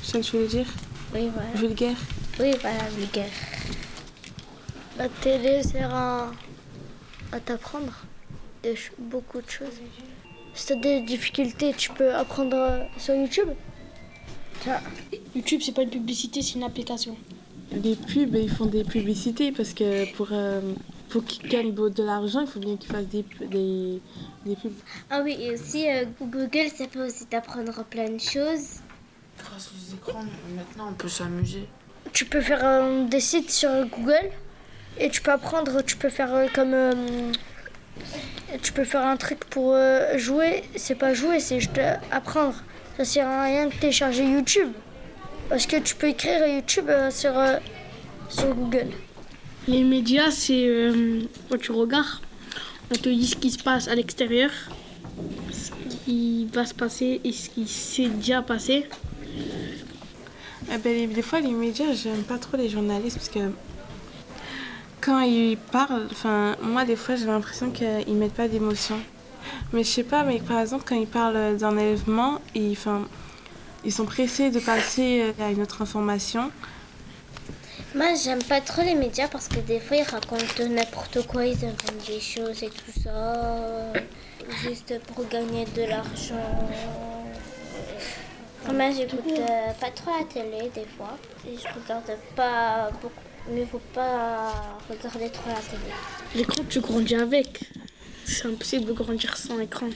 C'est 0.00 0.12
ça 0.12 0.18
que 0.20 0.24
tu 0.24 0.36
veux 0.36 0.46
dire? 0.46 0.66
Oui, 1.12 1.28
voilà. 1.34 1.50
Vulgaire 1.56 1.96
Oui, 2.38 2.52
voilà, 2.60 2.88
vulgaire. 2.96 3.32
La 4.96 5.08
télé 5.08 5.64
sert 5.64 5.92
à, 5.92 6.30
t'apprendre 7.44 8.04
beaucoup 8.96 9.42
de 9.42 9.50
choses. 9.50 9.80
Si 10.54 10.66
tu 10.66 10.72
as 10.74 10.76
des 10.76 11.00
difficultés, 11.00 11.74
tu 11.76 11.90
peux 11.90 12.14
apprendre 12.14 12.86
sur 12.96 13.16
YouTube. 13.16 13.48
YouTube, 15.34 15.62
c'est 15.64 15.74
pas 15.74 15.82
une 15.82 15.90
publicité, 15.90 16.42
c'est 16.42 16.54
une 16.54 16.62
application. 16.62 17.16
Les 17.82 17.96
pubs, 17.96 18.34
ils 18.34 18.50
font 18.50 18.66
des 18.66 18.84
publicités 18.84 19.50
parce 19.50 19.72
que 19.72 20.12
pour, 20.14 20.28
euh, 20.32 20.60
pour 21.08 21.24
qu'ils 21.24 21.48
gagnent 21.48 21.74
de 21.74 22.02
l'argent, 22.02 22.40
il 22.40 22.46
faut 22.46 22.60
bien 22.60 22.76
qu'ils 22.76 22.90
fassent 22.90 23.08
des, 23.08 23.24
des, 23.48 24.00
des, 24.46 24.56
pubs. 24.56 24.72
Ah 25.10 25.20
oui, 25.24 25.36
et 25.40 25.52
aussi 25.52 25.88
euh, 25.88 26.04
Google, 26.20 26.70
ça 26.74 26.86
peut 26.86 27.06
aussi 27.06 27.26
t'apprendre 27.26 27.84
plein 27.84 28.10
de 28.10 28.20
choses. 28.20 28.80
Grâce 29.38 29.70
aux 29.70 29.94
écrans, 29.94 30.24
maintenant, 30.54 30.88
on 30.90 30.94
peut 30.94 31.08
s'amuser. 31.08 31.66
Tu 32.12 32.26
peux 32.26 32.40
faire 32.40 32.64
euh, 32.64 33.06
des 33.08 33.20
sites 33.20 33.50
sur 33.50 33.70
Google 33.88 34.30
et 34.98 35.10
tu 35.10 35.20
peux 35.20 35.32
apprendre, 35.32 35.82
tu 35.82 35.96
peux 35.96 36.10
faire 36.10 36.52
comme. 36.52 36.76
tu 38.62 38.72
peux 38.72 38.84
faire 38.84 39.04
un 39.04 39.16
truc 39.16 39.44
pour 39.46 39.76
jouer. 40.16 40.62
C'est 40.76 40.94
pas 40.94 41.14
jouer, 41.14 41.40
c'est 41.40 41.58
juste 41.58 41.80
apprendre. 42.12 42.54
Ça 42.96 43.04
sert 43.04 43.26
à 43.26 43.44
rien 43.44 43.66
de 43.66 43.72
télécharger 43.72 44.24
YouTube. 44.24 44.70
Parce 45.48 45.66
que 45.66 45.76
tu 45.76 45.94
peux 45.94 46.08
écrire 46.08 46.46
YouTube 46.46 46.88
euh, 46.88 47.10
sur, 47.10 47.38
euh, 47.38 47.58
sur 48.28 48.54
Google. 48.54 48.88
Les 49.68 49.82
médias, 49.82 50.30
c'est 50.30 50.66
euh, 50.66 51.22
quand 51.50 51.58
tu 51.58 51.72
regardes, 51.72 52.20
on 52.90 52.94
te 52.94 53.08
dit 53.08 53.26
ce 53.26 53.36
qui 53.36 53.50
se 53.50 53.62
passe 53.62 53.88
à 53.88 53.94
l'extérieur, 53.94 54.50
ce 55.52 55.70
qui 56.04 56.46
va 56.52 56.64
se 56.64 56.74
passer 56.74 57.20
et 57.24 57.32
ce 57.32 57.50
qui 57.50 57.66
s'est 57.66 58.08
déjà 58.08 58.42
passé. 58.42 58.86
Eh 60.72 60.78
ben, 60.78 61.12
des 61.12 61.22
fois, 61.22 61.40
les 61.40 61.52
médias, 61.52 61.92
j'aime 61.92 62.22
pas 62.22 62.38
trop 62.38 62.56
les 62.56 62.68
journalistes 62.70 63.16
parce 63.16 63.28
que 63.28 63.50
quand 65.00 65.20
ils 65.20 65.58
parlent, 65.58 66.08
enfin, 66.10 66.56
moi, 66.62 66.86
des 66.86 66.96
fois, 66.96 67.16
j'ai 67.16 67.26
l'impression 67.26 67.70
qu'ils 67.70 68.14
mettent 68.14 68.32
pas 68.32 68.48
d'émotion. 68.48 68.96
Mais 69.74 69.84
je 69.84 69.88
sais 69.88 70.04
pas, 70.04 70.24
mais 70.24 70.38
par 70.38 70.60
exemple, 70.60 70.84
quand 70.88 70.96
ils 70.96 71.06
parlent 71.06 71.58
d'enlèvement, 71.58 72.40
ils, 72.54 72.76
ils 73.84 73.92
sont 73.92 74.04
pressés 74.04 74.50
de 74.50 74.60
passer 74.60 75.22
euh, 75.22 75.44
à 75.44 75.50
une 75.50 75.62
autre 75.62 75.82
information. 75.82 76.50
Moi, 77.94 78.14
j'aime 78.22 78.42
pas 78.42 78.60
trop 78.60 78.82
les 78.82 78.94
médias 78.94 79.28
parce 79.28 79.46
que 79.48 79.60
des 79.60 79.78
fois, 79.78 79.96
ils 79.96 80.02
racontent 80.02 80.68
n'importe 80.68 81.26
quoi, 81.26 81.46
ils 81.46 81.64
inventent 81.64 82.06
des 82.06 82.20
choses 82.20 82.62
et 82.62 82.70
tout 82.70 83.00
ça, 83.02 83.92
juste 84.62 84.98
pour 85.06 85.28
gagner 85.28 85.64
de 85.76 85.82
l'argent. 85.82 86.68
Moi, 88.72 88.90
j'écoute 88.90 89.20
euh, 89.28 89.72
pas 89.80 89.90
trop 89.90 90.10
la 90.18 90.24
télé 90.24 90.70
des 90.74 90.86
fois 90.96 91.16
et 91.46 91.56
je 91.56 91.80
regarde 91.80 92.18
pas 92.34 92.90
beaucoup. 93.00 93.14
Mais 93.50 93.60
il 93.60 93.66
faut 93.66 93.80
pas 93.92 94.80
regarder 94.88 95.28
trop 95.28 95.50
la 95.50 95.56
télé. 95.56 95.92
L'écran, 96.34 96.62
tu 96.68 96.80
grandis 96.80 97.14
avec. 97.14 97.60
C'est 98.24 98.46
impossible 98.46 98.86
de 98.86 98.92
grandir 98.94 99.36
sans 99.36 99.60
écran. 99.60 99.88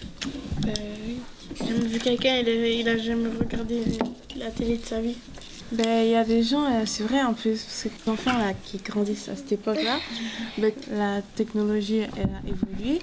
Ben 0.60 0.74
J'ai 1.54 1.72
vu 1.72 1.98
quelqu'un, 1.98 2.38
il, 2.38 2.48
il, 2.48 2.88
a 2.88 2.98
jamais 2.98 3.28
regardé 3.38 3.82
la 4.36 4.50
télé 4.50 4.78
de 4.78 4.84
sa 4.84 5.00
vie. 5.00 5.16
Ben, 5.70 6.02
il 6.02 6.10
y 6.10 6.14
a 6.14 6.24
des 6.24 6.42
gens, 6.42 6.64
euh, 6.64 6.84
c'est 6.86 7.02
vrai 7.02 7.22
en 7.22 7.34
plus, 7.34 7.60
ces 7.60 7.90
enfants 8.06 8.38
là 8.38 8.54
qui 8.64 8.78
grandissent 8.78 9.28
à 9.28 9.36
cette 9.36 9.52
époque-là, 9.52 9.98
ben, 10.58 10.72
la 10.92 11.20
technologie 11.36 12.00
elle 12.16 12.30
a 12.30 12.48
évolué, 12.48 13.00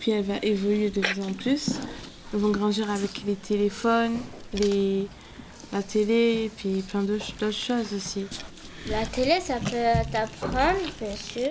puis 0.00 0.10
elle 0.10 0.24
va 0.24 0.34
évoluer 0.42 0.90
de 0.90 1.00
plus 1.00 1.22
en 1.22 1.32
plus. 1.32 1.70
Ils 2.32 2.40
vont 2.40 2.50
grandir 2.50 2.90
avec 2.90 3.22
les 3.26 3.34
téléphones, 3.34 4.16
les, 4.54 5.06
la 5.72 5.82
télé, 5.82 6.44
et 6.46 6.50
puis 6.56 6.82
plein 6.82 7.02
d'autres 7.02 7.52
choses 7.52 7.92
aussi. 7.94 8.24
La 8.88 9.04
télé, 9.06 9.40
ça 9.40 9.54
peut 9.54 10.10
t'apprendre, 10.10 10.78
bien 11.00 11.16
sûr. 11.16 11.50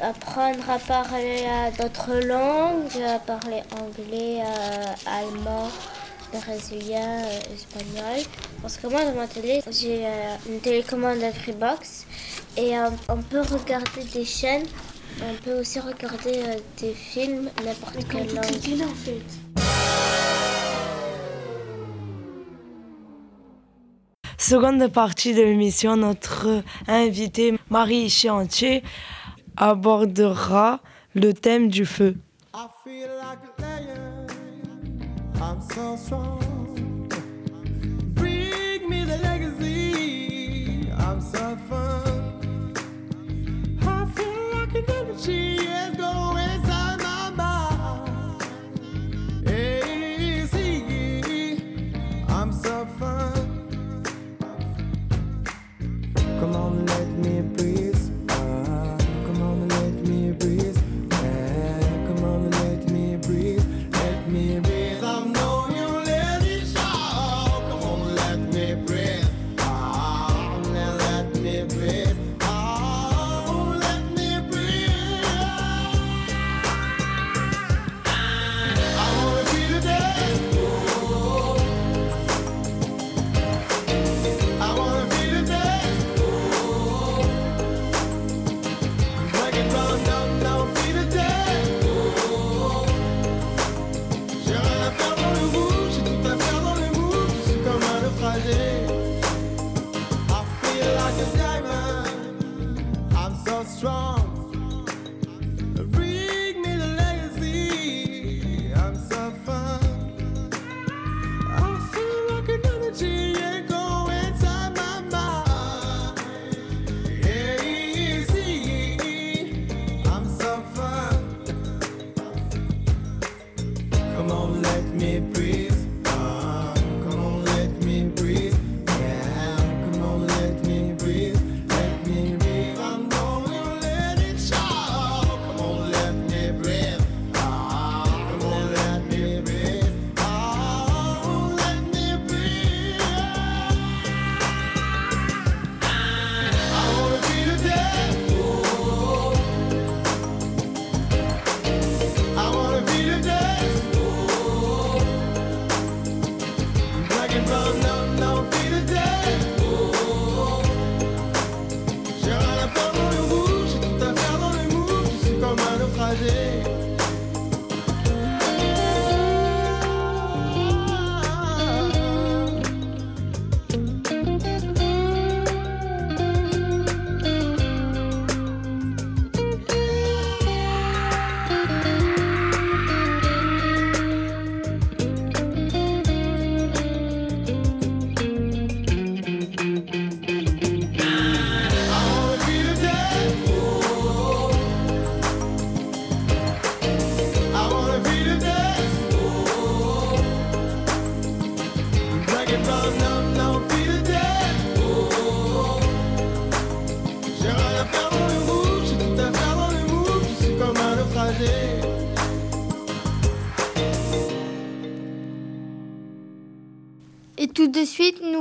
Apprendre 0.00 0.68
à 0.70 0.78
parler 0.78 1.44
d'autres 1.78 2.26
langues, 2.26 3.02
à 3.06 3.18
parler 3.18 3.62
anglais, 3.72 4.42
euh, 4.42 4.94
allemand, 5.06 5.68
brésilien, 6.32 7.22
euh, 7.24 7.54
espagnol. 7.54 8.24
Parce 8.60 8.76
que 8.76 8.86
moi, 8.88 9.04
dans 9.04 9.14
ma 9.14 9.26
télé, 9.26 9.62
j'ai 9.70 10.06
euh, 10.06 10.36
une 10.48 10.60
télécommande 10.60 11.20
Freebox 11.42 12.06
et 12.56 12.72
on 13.08 13.22
peut 13.22 13.40
regarder 13.42 14.04
des 14.12 14.24
chaînes. 14.24 14.66
On 15.22 15.34
peut 15.42 15.60
aussi 15.60 15.80
regarder 15.80 16.42
des 16.80 16.92
films, 16.92 17.50
n'importe 17.64 18.06
quelle 18.08 18.34
langue. 18.34 18.82
en 18.82 18.94
fait. 18.94 20.27
Seconde 24.40 24.86
partie 24.86 25.34
de 25.34 25.42
l'émission, 25.42 25.96
notre 25.96 26.62
invité 26.86 27.58
Marie 27.70 28.08
Chiantier 28.08 28.84
abordera 29.56 30.80
le 31.14 31.34
thème 31.34 31.68
du 31.68 31.84
feu. 31.84 32.16
On, 32.54 32.68
let 41.30 41.77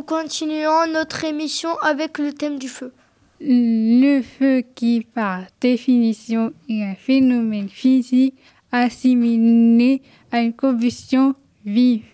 continuons 0.08 0.88
notre 0.94 1.26
émission 1.26 1.78
avec 1.82 2.18
le 2.18 2.32
thème 2.32 2.58
du 2.58 2.70
feu. 2.70 2.94
Le 3.42 4.22
feu 4.22 4.64
qui, 4.74 5.06
par 5.14 5.42
définition, 5.60 6.54
est 6.70 6.82
un 6.82 6.96
phénomène 6.96 7.68
physique 7.68 8.36
assimilé 8.72 10.02
à 10.32 10.40
une 10.40 10.54
combustion 10.54 11.36
vive. 11.66 12.06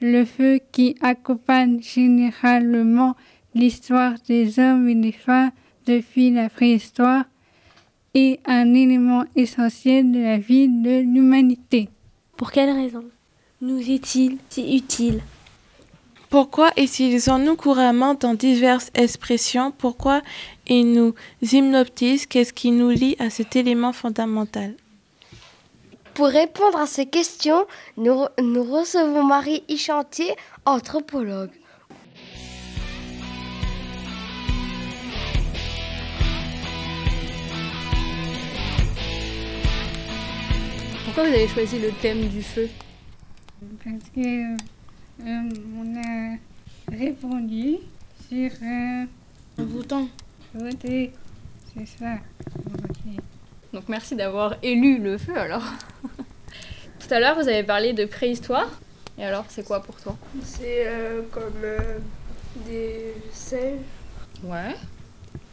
Le 0.00 0.24
feu 0.24 0.60
qui 0.72 0.96
accompagne 1.02 1.80
généralement 1.82 3.16
l'histoire 3.54 4.14
des 4.26 4.58
hommes 4.58 4.88
et 4.88 4.94
des 4.94 5.12
femmes 5.12 5.52
depuis 5.86 6.30
la 6.30 6.48
préhistoire 6.48 7.26
est 8.14 8.40
un 8.46 8.72
élément 8.72 9.24
essentiel 9.36 10.10
de 10.10 10.20
la 10.20 10.38
vie 10.38 10.68
de 10.68 11.00
l'humanité. 11.00 11.90
Pour 12.34 12.50
quelle 12.50 12.70
raison 12.70 13.04
nous 13.60 13.78
est-il 13.78 14.38
si 14.48 14.74
utile 14.74 15.20
Pourquoi 16.32 16.70
utilisons-nous 16.78 17.56
couramment 17.56 18.14
dans 18.14 18.32
diverses 18.32 18.90
expressions? 18.94 19.70
Pourquoi 19.70 20.22
il 20.66 20.90
nous 20.90 21.14
hypnotise 21.42 22.24
Qu'est-ce 22.24 22.54
qui 22.54 22.70
nous 22.70 22.88
lie 22.88 23.16
à 23.18 23.28
cet 23.28 23.54
élément 23.54 23.92
fondamental? 23.92 24.74
Pour 26.14 26.28
répondre 26.28 26.78
à 26.78 26.86
ces 26.86 27.04
questions, 27.04 27.66
nous, 27.98 28.24
nous 28.40 28.64
recevons 28.64 29.22
Marie 29.22 29.62
Ichantier, 29.68 30.34
anthropologue. 30.64 31.50
Pourquoi 41.04 41.24
vous 41.24 41.34
avez 41.34 41.48
choisi 41.48 41.78
le 41.78 41.90
thème 42.00 42.26
du 42.28 42.42
feu? 42.42 42.70
Parce 43.84 44.08
que 44.14 44.54
euh, 44.54 44.56
on 45.24 45.96
a 45.96 46.36
répondu 46.94 47.76
sur 48.28 48.50
euh, 48.62 49.04
en 49.58 49.64
votant. 49.64 50.08
Voter, 50.54 51.12
c'est 51.74 51.86
ça. 51.86 52.16
Donc 53.72 53.84
merci 53.88 54.14
d'avoir 54.16 54.56
élu 54.62 54.98
le 54.98 55.16
feu 55.18 55.36
alors. 55.36 55.64
Tout 57.00 57.14
à 57.14 57.20
l'heure, 57.20 57.34
vous 57.34 57.48
avez 57.48 57.62
parlé 57.62 57.92
de 57.92 58.04
préhistoire. 58.04 58.68
Et 59.18 59.24
alors, 59.24 59.44
c'est 59.48 59.64
quoi 59.64 59.80
pour 59.82 59.96
toi? 59.96 60.16
C'est 60.42 60.86
euh, 60.86 61.22
comme 61.30 61.52
euh, 61.62 61.98
des 62.66 63.14
singes. 63.32 63.80
Ouais. 64.44 64.74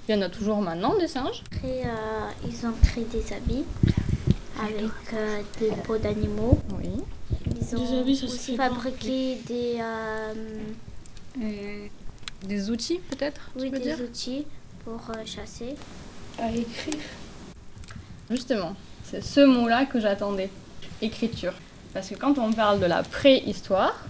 Il 0.08 0.16
y 0.16 0.18
en 0.18 0.22
a 0.22 0.30
toujours 0.30 0.62
maintenant 0.62 0.98
des 0.98 1.08
singes? 1.08 1.44
Après, 1.52 1.84
euh, 1.86 2.48
ils 2.48 2.66
ont 2.66 2.74
créé 2.84 3.06
des 3.06 3.34
habits 3.34 3.66
avec 4.62 4.92
euh, 5.14 5.42
des 5.60 5.72
peaux 5.84 5.98
d'animaux. 5.98 6.60
Oui. 6.78 6.90
Ils 7.62 7.76
ont 7.78 8.04
aussi 8.04 8.56
fabriqué 8.56 9.38
des, 9.48 9.78
euh, 9.82 10.34
Des 12.44 12.70
outils 12.70 13.00
peut-être 13.10 13.52
tu 13.56 13.64
oui, 13.64 13.72
des 13.72 13.80
dire 13.80 14.00
outils 14.02 14.46
pour 14.84 15.02
euh, 15.12 15.26
chasser. 15.26 15.76
À 16.38 16.52
écrire. 16.52 16.96
Justement, 18.30 18.76
c'est 19.04 19.22
ce 19.24 19.42
mot-là 19.42 19.86
que 19.86 20.00
j'attendais. 20.00 20.50
Écriture. 21.02 21.54
Parce 21.94 22.10
que 22.10 22.16
quand 22.16 22.38
on 22.38 22.52
parle 22.54 22.80
de 22.80 22.86
la 22.86 23.04
préhistoire, 23.04 24.06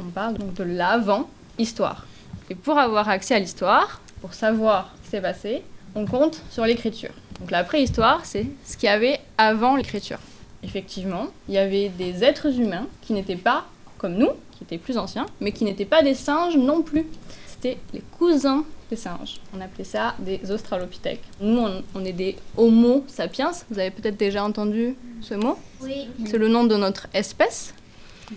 on 0.00 0.10
parle 0.10 0.34
donc 0.34 0.54
de 0.54 0.64
l'avant-histoire. 0.64 2.06
Et 2.50 2.54
pour 2.54 2.78
avoir 2.78 3.08
accès 3.08 3.34
à 3.34 3.38
l'histoire, 3.38 4.00
pour 4.20 4.34
savoir 4.34 4.92
ce 4.98 5.04
qui 5.04 5.10
s'est 5.10 5.20
passé, 5.20 5.62
on 5.94 6.06
compte 6.06 6.40
sur 6.50 6.64
l'écriture. 6.64 7.12
Donc 7.42 7.50
la 7.50 7.64
préhistoire, 7.64 8.24
c'est 8.24 8.46
ce 8.64 8.76
qu'il 8.76 8.86
y 8.86 8.88
avait 8.88 9.18
avant 9.36 9.74
l'écriture. 9.74 10.20
Effectivement, 10.62 11.26
il 11.48 11.54
y 11.54 11.58
avait 11.58 11.88
des 11.88 12.22
êtres 12.22 12.56
humains 12.56 12.86
qui 13.00 13.14
n'étaient 13.14 13.34
pas 13.34 13.64
comme 13.98 14.14
nous, 14.14 14.30
qui 14.52 14.62
étaient 14.62 14.78
plus 14.78 14.96
anciens, 14.96 15.26
mais 15.40 15.50
qui 15.50 15.64
n'étaient 15.64 15.84
pas 15.84 16.04
des 16.04 16.14
singes 16.14 16.56
non 16.56 16.82
plus. 16.82 17.04
C'était 17.48 17.78
les 17.92 18.02
cousins 18.16 18.64
des 18.90 18.94
singes. 18.94 19.40
On 19.56 19.60
appelait 19.60 19.82
ça 19.82 20.14
des 20.20 20.52
australopithèques. 20.52 21.24
Nous, 21.40 21.58
on, 21.58 21.82
on 21.96 22.04
est 22.04 22.12
des 22.12 22.36
Homo 22.56 23.02
sapiens. 23.08 23.50
Vous 23.70 23.80
avez 23.80 23.90
peut-être 23.90 24.16
déjà 24.16 24.44
entendu 24.44 24.94
ce 25.20 25.34
mot? 25.34 25.58
Oui. 25.80 26.06
C'est 26.26 26.38
le 26.38 26.46
nom 26.46 26.62
de 26.62 26.76
notre 26.76 27.08
espèce. 27.12 27.74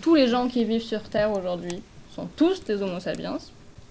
Tous 0.02 0.16
les 0.16 0.26
gens 0.26 0.48
qui 0.48 0.64
vivent 0.64 0.82
sur 0.82 1.02
Terre 1.02 1.30
aujourd'hui 1.30 1.80
sont 2.12 2.26
tous 2.34 2.64
des 2.64 2.82
Homo 2.82 2.98
sapiens. 2.98 3.38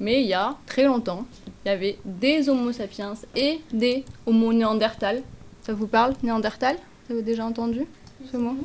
Mais 0.02 0.22
il 0.22 0.28
y 0.28 0.34
a 0.34 0.58
très 0.66 0.84
longtemps, 0.84 1.26
il 1.66 1.70
y 1.70 1.72
avait 1.72 1.98
des 2.06 2.48
Homo 2.48 2.72
sapiens 2.72 3.16
et 3.36 3.60
des 3.74 4.06
Homo 4.28 4.54
néandertal. 4.54 5.24
Ça 5.62 5.74
vous 5.74 5.88
parle, 5.88 6.14
néandertal? 6.22 6.78
Vous 7.08 7.16
avez 7.16 7.24
déjà 7.24 7.44
entendu 7.44 7.88
ce 8.32 8.38
mot? 8.38 8.56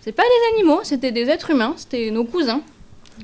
C'est 0.00 0.10
pas 0.10 0.24
des 0.24 0.56
animaux, 0.56 0.80
c'était 0.82 1.12
des 1.12 1.28
êtres 1.28 1.50
humains, 1.50 1.74
c'était 1.76 2.10
nos 2.10 2.24
cousins 2.24 2.62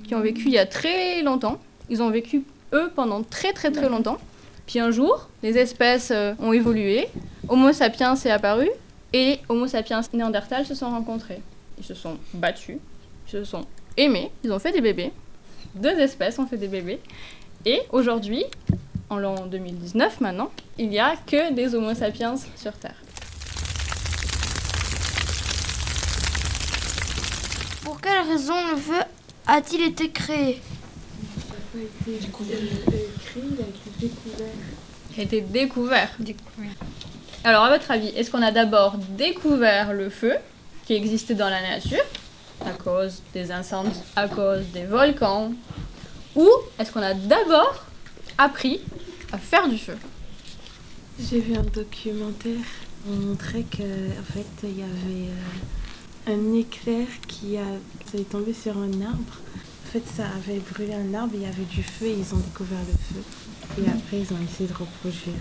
qui 0.05 0.15
ont 0.15 0.21
vécu 0.21 0.47
il 0.47 0.53
y 0.53 0.59
a 0.59 0.67
très 0.67 1.23
longtemps. 1.23 1.59
Ils 1.91 2.01
ont 2.01 2.11
vécu, 2.11 2.45
eux, 2.73 2.93
pendant 2.95 3.25
très 3.25 3.53
très 3.53 3.73
très 3.73 3.89
longtemps. 3.89 4.19
Puis 4.67 4.79
un 4.79 4.93
jour, 4.93 5.29
les 5.43 5.59
espèces 5.59 6.13
euh, 6.13 6.35
ont 6.39 6.53
évolué, 6.53 7.09
Homo 7.49 7.73
sapiens 7.73 8.15
est 8.15 8.31
apparu, 8.31 8.71
et 9.13 9.41
Homo 9.49 9.67
sapiens 9.67 10.01
néandertal 10.13 10.65
se 10.65 10.77
sont 10.77 10.89
rencontrés. 10.89 11.43
Ils 11.77 11.85
se 11.85 11.95
sont 11.95 12.19
battus, 12.35 12.79
ils 13.27 13.31
se 13.31 13.45
sont 13.45 13.67
aimés, 13.97 14.31
ils 14.45 14.53
ont 14.53 14.61
fait 14.61 14.71
des 14.71 14.81
bébés. 14.81 15.11
Deux 15.75 15.99
espèces 15.99 16.39
ont 16.39 16.47
fait 16.47 16.57
des 16.57 16.69
bébés. 16.69 17.01
Et 17.65 17.81
aujourd'hui, 17.91 18.45
en 19.13 19.19
l'an 19.19 19.47
2019 19.47 20.23
maintenant, 20.23 20.51
il 20.79 20.89
n'y 20.89 20.99
a 20.99 21.15
que 21.27 21.53
des 21.53 21.75
Homo 21.75 21.95
sapiens 21.95 22.35
sur 22.57 22.73
Terre. 22.73 22.97
Pour 27.85 28.01
quelle 28.01 28.27
raison 28.27 28.55
le 28.71 28.77
feu 28.79 29.03
a-t-il 29.47 29.83
été 29.83 30.11
créé? 30.11 30.63
Il 31.75 31.81
a 31.81 31.85
été 31.85 32.25
écrit, 32.25 33.43
il 33.53 33.61
a 33.61 33.67
été 33.67 33.91
découvert. 34.01 34.49
Il 35.15 35.21
a 35.21 35.23
été 35.25 35.41
découvert. 35.41 36.09
Alors, 37.45 37.65
à 37.65 37.71
votre 37.71 37.91
avis, 37.91 38.09
est-ce 38.09 38.31
qu'on 38.31 38.43
a 38.43 38.51
d'abord 38.53 38.97
découvert 38.97 39.93
le 39.93 40.09
feu 40.09 40.37
qui 40.87 40.95
existait 40.95 41.35
dans 41.35 41.51
la 41.51 41.61
nature 41.61 42.05
à 42.65 42.71
cause 42.71 43.21
des 43.35 43.53
incendies, 43.53 44.01
à 44.17 44.27
cause 44.29 44.65
des 44.73 44.85
volcans? 44.85 45.53
Ou 46.35 46.49
est-ce 46.79 46.91
qu'on 46.93 47.03
a 47.03 47.13
d'abord 47.13 47.85
appris 48.39 48.81
à 49.33 49.39
faire 49.39 49.67
du 49.69 49.79
feu 49.79 49.97
J'ai 51.19 51.41
vu 51.41 51.55
un 51.57 51.63
documentaire. 51.63 52.67
On 53.11 53.15
montrait 53.15 53.65
que 53.65 53.83
en 53.83 54.33
fait 54.33 54.47
il 54.63 54.79
y 54.79 54.83
avait 54.83 55.31
euh, 56.29 56.35
un 56.35 56.55
éclair 56.55 57.07
qui 57.27 57.57
a 57.57 57.65
ça 58.11 58.19
est 58.19 58.31
tombé 58.31 58.53
sur 58.53 58.77
un 58.77 59.01
arbre. 59.01 59.39
En 59.87 59.91
fait 59.91 60.03
ça 60.15 60.25
avait 60.37 60.61
brûlé 60.61 60.93
un 60.95 61.15
arbre, 61.15 61.33
il 61.35 61.43
y 61.43 61.47
avait 61.47 61.65
du 61.65 61.83
feu 61.83 62.07
et 62.07 62.13
ils 62.13 62.35
ont 62.35 62.39
découvert 62.39 62.79
le 62.81 62.93
feu. 62.93 63.83
Et 63.83 63.89
après 63.89 64.19
ils 64.19 64.33
ont 64.33 64.43
essayé 64.45 64.69
de 64.69 64.75
reproduire. 64.75 65.35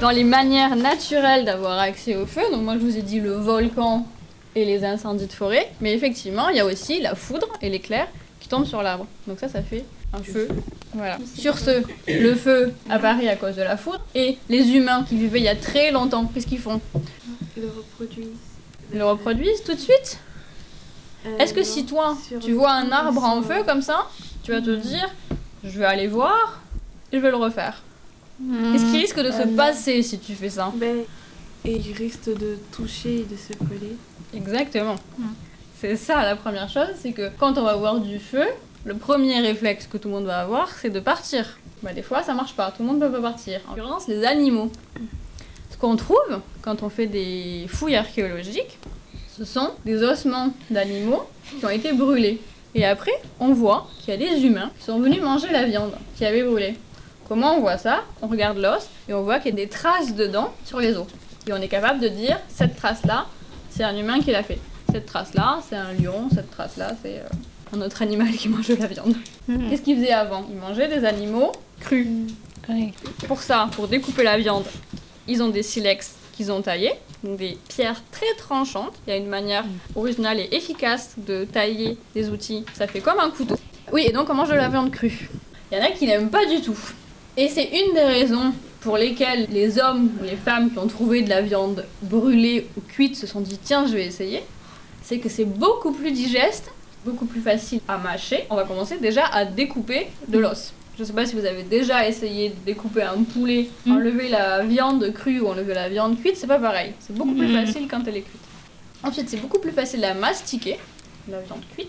Dans 0.00 0.10
les 0.10 0.24
manières 0.24 0.76
naturelles 0.76 1.44
d'avoir 1.44 1.78
accès 1.78 2.16
au 2.16 2.26
feu, 2.26 2.42
donc 2.50 2.62
moi 2.62 2.74
je 2.74 2.78
vous 2.80 2.96
ai 2.96 3.02
dit 3.02 3.20
le 3.20 3.32
volcan 3.32 4.06
et 4.56 4.64
les 4.64 4.84
incendies 4.84 5.26
de 5.26 5.32
forêt, 5.32 5.70
mais 5.80 5.92
effectivement 5.94 6.48
il 6.48 6.56
y 6.56 6.60
a 6.60 6.66
aussi 6.66 7.00
la 7.00 7.14
foudre 7.14 7.48
et 7.62 7.68
l'éclair 7.70 8.08
qui 8.40 8.48
tombent 8.48 8.66
sur 8.66 8.82
l'arbre. 8.82 9.06
Donc 9.26 9.38
ça, 9.40 9.48
ça 9.48 9.62
fait 9.62 9.84
un 10.12 10.22
feu. 10.22 10.48
Voilà. 10.94 11.18
Sur 11.38 11.56
ce, 11.58 11.82
le 12.08 12.34
feu 12.34 12.72
apparaît 12.88 13.28
à 13.28 13.36
cause 13.36 13.54
de 13.56 13.62
la 13.62 13.76
foudre 13.76 14.04
et 14.14 14.38
les 14.48 14.70
humains 14.70 15.04
qui 15.08 15.16
vivaient 15.16 15.38
il 15.40 15.44
y 15.44 15.48
a 15.48 15.54
très 15.56 15.92
longtemps, 15.92 16.24
qu'est-ce 16.26 16.46
qu'ils 16.48 16.58
font? 16.58 16.80
Le 17.56 17.66
reproduisent. 17.68 18.26
Ils 18.92 18.98
le 18.98 19.04
reproduisent 19.04 19.62
tout 19.64 19.74
de 19.74 19.78
suite? 19.78 20.18
Euh, 21.26 21.36
Est-ce 21.38 21.52
que 21.54 21.60
non, 21.60 21.66
si 21.66 21.84
toi, 21.84 22.16
tu 22.40 22.52
vois 22.54 22.72
un 22.72 22.90
arbre 22.90 23.22
en 23.22 23.40
feu 23.42 23.62
comme 23.64 23.82
ça, 23.82 24.08
tu 24.42 24.50
vas 24.52 24.60
te 24.60 24.74
dire, 24.74 25.08
je 25.62 25.78
vais 25.78 25.84
aller 25.84 26.06
voir 26.08 26.60
et 27.12 27.18
je 27.18 27.22
vais 27.22 27.30
le 27.30 27.36
refaire 27.36 27.82
Qu'est-ce 28.72 28.90
qui 28.90 28.98
risque 28.98 29.20
de 29.20 29.30
se 29.30 29.42
Euh, 29.42 29.54
passer 29.56 30.02
si 30.02 30.18
tu 30.18 30.32
fais 30.34 30.48
ça? 30.48 30.72
Ben, 30.74 30.96
et 31.66 31.72
il 31.76 31.92
risque 31.92 32.24
de 32.24 32.58
toucher 32.74 33.16
et 33.18 33.24
de 33.24 33.36
se 33.36 33.52
coller. 33.58 33.96
Exactement. 34.34 34.96
C'est 35.78 35.96
ça 35.96 36.22
la 36.22 36.36
première 36.36 36.68
chose, 36.68 36.88
c'est 37.00 37.12
que 37.12 37.30
quand 37.38 37.56
on 37.58 37.62
va 37.62 37.74
voir 37.76 38.00
du 38.00 38.18
feu, 38.18 38.44
le 38.84 38.94
premier 38.94 39.40
réflexe 39.40 39.86
que 39.86 39.96
tout 39.96 40.08
le 40.08 40.14
monde 40.14 40.26
va 40.26 40.40
avoir, 40.40 40.68
c'est 40.70 40.90
de 40.90 41.00
partir. 41.00 41.58
Bah, 41.82 41.92
des 41.92 42.02
fois, 42.02 42.22
ça 42.22 42.34
marche 42.34 42.54
pas, 42.54 42.70
tout 42.70 42.82
le 42.82 42.88
monde 42.88 42.98
ne 42.98 43.06
peut 43.06 43.20
pas 43.20 43.30
partir. 43.30 43.60
En 43.68 43.74
l'occurrence, 43.74 44.06
les 44.08 44.24
animaux. 44.24 44.70
Ce 45.70 45.76
qu'on 45.78 45.96
trouve 45.96 46.40
quand 46.62 46.82
on 46.82 46.90
fait 46.90 47.06
des 47.06 47.66
fouilles 47.68 47.96
archéologiques, 47.96 48.78
ce 49.36 49.44
sont 49.44 49.70
des 49.86 50.02
ossements 50.02 50.52
d'animaux 50.70 51.24
qui 51.58 51.64
ont 51.64 51.70
été 51.70 51.92
brûlés. 51.92 52.40
Et 52.74 52.84
après, 52.84 53.14
on 53.40 53.52
voit 53.52 53.88
qu'il 54.00 54.10
y 54.10 54.12
a 54.12 54.16
des 54.16 54.44
humains 54.44 54.70
qui 54.78 54.84
sont 54.84 55.00
venus 55.00 55.22
manger 55.22 55.48
la 55.50 55.64
viande 55.64 55.92
qui 56.16 56.24
avait 56.26 56.42
brûlé. 56.42 56.76
Comment 57.26 57.54
on 57.56 57.60
voit 57.60 57.78
ça? 57.78 58.04
On 58.22 58.26
regarde 58.26 58.58
l'os 58.58 58.88
et 59.08 59.14
on 59.14 59.22
voit 59.22 59.38
qu'il 59.38 59.50
y 59.50 59.54
a 59.54 59.64
des 59.64 59.68
traces 59.68 60.14
dedans 60.14 60.52
sur 60.64 60.80
les 60.80 60.96
os. 60.96 61.06
Et 61.46 61.52
on 61.52 61.56
est 61.56 61.68
capable 61.68 62.00
de 62.00 62.08
dire 62.08 62.38
cette 62.48 62.76
trace-là, 62.76 63.26
c'est 63.80 63.86
un 63.86 63.96
humain 63.96 64.20
qui 64.20 64.30
l'a 64.30 64.42
fait. 64.42 64.58
Cette 64.92 65.06
trace-là, 65.06 65.60
c'est 65.66 65.76
un 65.76 65.94
lion. 65.94 66.28
Cette 66.34 66.50
trace-là, 66.50 66.94
c'est 67.02 67.20
euh, 67.20 67.74
un 67.74 67.80
autre 67.80 68.02
animal 68.02 68.30
qui 68.32 68.50
mange 68.50 68.68
de 68.68 68.74
la 68.74 68.86
viande. 68.86 69.14
Qu'est-ce 69.46 69.80
qu'ils 69.80 69.96
faisaient 69.96 70.12
avant? 70.12 70.44
Ils 70.50 70.58
mangeaient 70.58 70.88
des 70.88 71.06
animaux 71.06 71.52
crus. 71.80 72.06
Pour 73.26 73.40
ça, 73.40 73.70
pour 73.72 73.88
découper 73.88 74.22
la 74.22 74.36
viande, 74.36 74.66
ils 75.26 75.42
ont 75.42 75.48
des 75.48 75.62
silex 75.62 76.14
qu'ils 76.34 76.52
ont 76.52 76.60
taillés, 76.60 76.92
donc 77.24 77.38
des 77.38 77.56
pierres 77.70 78.02
très 78.12 78.34
tranchantes. 78.36 78.92
Il 79.06 79.10
y 79.10 79.12
a 79.14 79.16
une 79.16 79.28
manière 79.28 79.64
originale 79.96 80.40
et 80.40 80.54
efficace 80.54 81.14
de 81.16 81.44
tailler 81.44 81.96
des 82.14 82.28
outils. 82.28 82.66
Ça 82.74 82.86
fait 82.86 83.00
comme 83.00 83.18
un 83.18 83.30
couteau. 83.30 83.56
Oui, 83.92 84.04
et 84.06 84.12
donc 84.12 84.28
on 84.28 84.34
mange 84.34 84.50
de 84.50 84.56
la 84.56 84.68
viande 84.68 84.90
crue. 84.90 85.30
Il 85.72 85.78
y 85.78 85.80
en 85.80 85.84
a 85.84 85.90
qui 85.90 86.06
n'aiment 86.06 86.28
pas 86.28 86.44
du 86.44 86.60
tout. 86.60 86.78
Et 87.38 87.48
c'est 87.48 87.64
une 87.64 87.94
des 87.94 88.04
raisons 88.04 88.52
pour 88.80 88.96
lesquelles 88.96 89.46
les 89.50 89.78
hommes 89.78 90.10
ou 90.20 90.24
les 90.24 90.36
femmes 90.36 90.70
qui 90.70 90.78
ont 90.78 90.86
trouvé 90.86 91.22
de 91.22 91.28
la 91.28 91.42
viande 91.42 91.84
brûlée 92.02 92.66
ou 92.76 92.80
cuite 92.80 93.16
se 93.16 93.26
sont 93.26 93.40
dit 93.40 93.58
tiens, 93.62 93.86
je 93.86 93.92
vais 93.92 94.06
essayer. 94.06 94.42
C'est 95.02 95.18
que 95.18 95.28
c'est 95.28 95.44
beaucoup 95.44 95.92
plus 95.92 96.12
digeste, 96.12 96.70
beaucoup 97.04 97.26
plus 97.26 97.40
facile 97.40 97.80
à 97.88 97.98
mâcher. 97.98 98.44
On 98.50 98.56
va 98.56 98.64
commencer 98.64 98.98
déjà 98.98 99.26
à 99.26 99.44
découper 99.44 100.08
de 100.28 100.38
l'os. 100.38 100.72
Je 100.98 101.04
sais 101.04 101.12
pas 101.12 101.24
si 101.24 101.34
vous 101.34 101.44
avez 101.46 101.62
déjà 101.62 102.06
essayé 102.06 102.50
de 102.50 102.54
découper 102.66 103.02
un 103.02 103.22
poulet, 103.22 103.68
enlever 103.88 104.28
la 104.28 104.62
viande 104.64 105.10
crue 105.12 105.40
ou 105.40 105.48
enlever 105.48 105.72
la 105.74 105.88
viande 105.88 106.20
cuite, 106.20 106.36
c'est 106.36 106.46
pas 106.46 106.58
pareil. 106.58 106.92
C'est 107.00 107.14
beaucoup 107.16 107.32
plus 107.34 107.48
Mhm. 107.48 107.64
facile 107.66 107.88
quand 107.88 108.02
elle 108.06 108.18
est 108.18 108.22
cuite. 108.22 108.40
Ensuite, 109.02 109.28
c'est 109.30 109.38
beaucoup 109.38 109.58
plus 109.58 109.72
facile 109.72 110.04
à 110.04 110.12
mastiquer, 110.12 110.78
la 111.28 111.40
viande 111.40 111.62
cuite. 111.74 111.88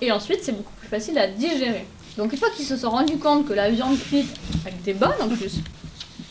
Et 0.00 0.10
ensuite, 0.10 0.40
c'est 0.42 0.52
beaucoup 0.52 0.72
plus 0.80 0.88
facile 0.88 1.18
à 1.18 1.26
digérer. 1.26 1.84
Donc 2.16 2.32
une 2.32 2.38
fois 2.38 2.48
qu'ils 2.56 2.64
se 2.64 2.76
sont 2.78 2.90
rendus 2.90 3.18
compte 3.18 3.46
que 3.46 3.52
la 3.52 3.68
viande 3.70 3.98
cuite 3.98 4.34
était 4.66 4.94
bonne 4.94 5.20
en 5.20 5.28
plus, 5.28 5.56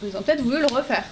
ils 0.06 0.16
ont 0.18 0.22
peut-être 0.22 0.42
voulu 0.42 0.60
le 0.60 0.68
refaire. 0.68 1.04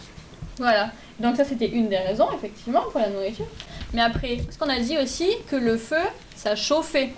Voilà. 0.57 0.91
Donc 1.19 1.35
ça, 1.35 1.45
c'était 1.45 1.69
une 1.69 1.89
des 1.89 1.97
raisons, 1.97 2.27
effectivement, 2.35 2.81
pour 2.91 2.99
la 2.99 3.09
nourriture. 3.09 3.45
Mais 3.93 4.01
après, 4.01 4.39
ce 4.49 4.57
qu'on 4.57 4.69
a 4.69 4.79
dit 4.79 4.97
aussi, 4.97 5.29
que 5.49 5.55
le 5.55 5.77
feu, 5.77 6.03
ça 6.35 6.55
chauffait. 6.55 7.13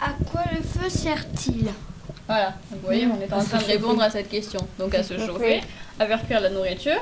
À 0.00 0.10
quoi 0.30 0.42
le 0.52 0.62
feu 0.62 0.88
sert-il? 0.88 1.68
Voilà, 2.26 2.54
Donc, 2.70 2.80
vous 2.80 2.86
voyez, 2.86 3.06
on 3.06 3.20
est 3.20 3.32
en 3.32 3.42
train 3.42 3.58
de 3.58 3.64
répondre 3.64 4.02
à 4.02 4.10
cette 4.10 4.28
question. 4.28 4.60
Donc 4.78 4.94
à 4.94 5.02
se 5.02 5.18
chauffer, 5.18 5.60
à 5.98 6.06
faire 6.06 6.24
cuire 6.26 6.40
la 6.40 6.50
nourriture. 6.50 7.00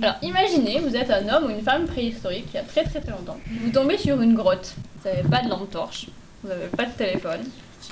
Alors 0.00 0.14
imaginez, 0.22 0.80
vous 0.80 0.96
êtes 0.96 1.10
un 1.10 1.28
homme 1.28 1.44
ou 1.46 1.50
une 1.50 1.62
femme 1.62 1.84
préhistorique 1.84 2.46
il 2.52 2.56
y 2.56 2.60
a 2.60 2.62
très 2.62 2.84
très 2.84 3.00
très 3.00 3.10
longtemps. 3.10 3.36
Vous 3.62 3.70
tombez 3.70 3.98
sur 3.98 4.20
une 4.22 4.34
grotte, 4.34 4.74
vous 5.02 5.08
n'avez 5.10 5.22
pas 5.28 5.42
de 5.42 5.50
lampe 5.50 5.70
torche, 5.70 6.06
vous 6.42 6.48
n'avez 6.48 6.68
pas 6.68 6.86
de 6.86 6.92
téléphone. 6.92 7.40